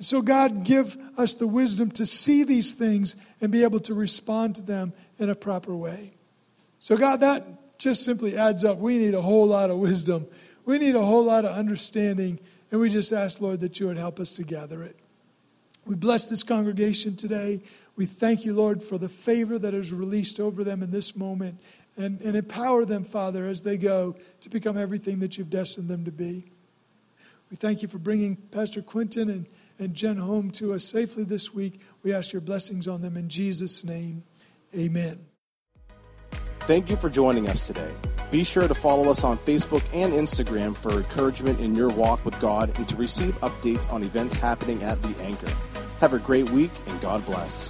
So, 0.00 0.20
God, 0.20 0.64
give 0.64 0.96
us 1.16 1.34
the 1.34 1.46
wisdom 1.46 1.90
to 1.92 2.06
see 2.06 2.42
these 2.42 2.72
things 2.72 3.14
and 3.40 3.52
be 3.52 3.62
able 3.62 3.78
to 3.80 3.94
respond 3.94 4.56
to 4.56 4.62
them 4.62 4.92
in 5.18 5.30
a 5.30 5.34
proper 5.34 5.76
way. 5.76 6.14
So, 6.80 6.96
God, 6.96 7.20
that 7.20 7.78
just 7.78 8.04
simply 8.04 8.36
adds 8.36 8.64
up. 8.64 8.78
We 8.78 8.98
need 8.98 9.14
a 9.14 9.22
whole 9.22 9.46
lot 9.46 9.70
of 9.70 9.78
wisdom. 9.78 10.26
We 10.64 10.78
need 10.78 10.96
a 10.96 11.04
whole 11.04 11.24
lot 11.24 11.44
of 11.44 11.56
understanding 11.56 12.40
and 12.72 12.80
we 12.80 12.88
just 12.88 13.12
ask, 13.12 13.40
Lord, 13.40 13.60
that 13.60 13.78
you 13.78 13.86
would 13.86 13.98
help 13.98 14.18
us 14.18 14.32
to 14.32 14.42
gather 14.42 14.82
it. 14.82 14.96
We 15.84 15.94
bless 15.94 16.26
this 16.26 16.42
congregation 16.42 17.16
today. 17.16 17.62
We 17.96 18.06
thank 18.06 18.44
you, 18.44 18.54
Lord, 18.54 18.82
for 18.82 18.96
the 18.98 19.08
favor 19.08 19.58
that 19.58 19.74
is 19.74 19.92
released 19.92 20.40
over 20.40 20.64
them 20.64 20.82
in 20.82 20.90
this 20.90 21.14
moment 21.14 21.60
and, 21.96 22.20
and 22.22 22.34
empower 22.34 22.84
them, 22.86 23.04
Father, 23.04 23.46
as 23.46 23.62
they 23.62 23.76
go 23.76 24.16
to 24.40 24.48
become 24.48 24.78
everything 24.78 25.20
that 25.20 25.36
you've 25.36 25.50
destined 25.50 25.88
them 25.88 26.04
to 26.06 26.12
be. 26.12 26.50
We 27.50 27.56
thank 27.56 27.82
you 27.82 27.88
for 27.88 27.98
bringing 27.98 28.36
Pastor 28.36 28.80
Quinton 28.80 29.28
and, 29.28 29.46
and 29.78 29.92
Jen 29.92 30.16
home 30.16 30.50
to 30.52 30.72
us 30.72 30.84
safely 30.84 31.24
this 31.24 31.52
week. 31.52 31.82
We 32.02 32.14
ask 32.14 32.32
your 32.32 32.40
blessings 32.40 32.88
on 32.88 33.02
them 33.02 33.18
in 33.18 33.28
Jesus' 33.28 33.84
name. 33.84 34.22
Amen. 34.74 35.26
Thank 36.60 36.88
you 36.88 36.96
for 36.96 37.10
joining 37.10 37.48
us 37.48 37.66
today. 37.66 37.92
Be 38.32 38.44
sure 38.44 38.66
to 38.66 38.74
follow 38.74 39.10
us 39.10 39.24
on 39.24 39.36
Facebook 39.36 39.82
and 39.92 40.10
Instagram 40.14 40.74
for 40.74 40.90
encouragement 40.92 41.60
in 41.60 41.74
your 41.74 41.90
walk 41.90 42.24
with 42.24 42.40
God 42.40 42.74
and 42.78 42.88
to 42.88 42.96
receive 42.96 43.38
updates 43.42 43.92
on 43.92 44.02
events 44.02 44.36
happening 44.36 44.82
at 44.82 45.02
The 45.02 45.14
Anchor. 45.22 45.52
Have 46.00 46.14
a 46.14 46.18
great 46.18 46.48
week 46.48 46.70
and 46.86 46.98
God 47.02 47.26
bless. 47.26 47.68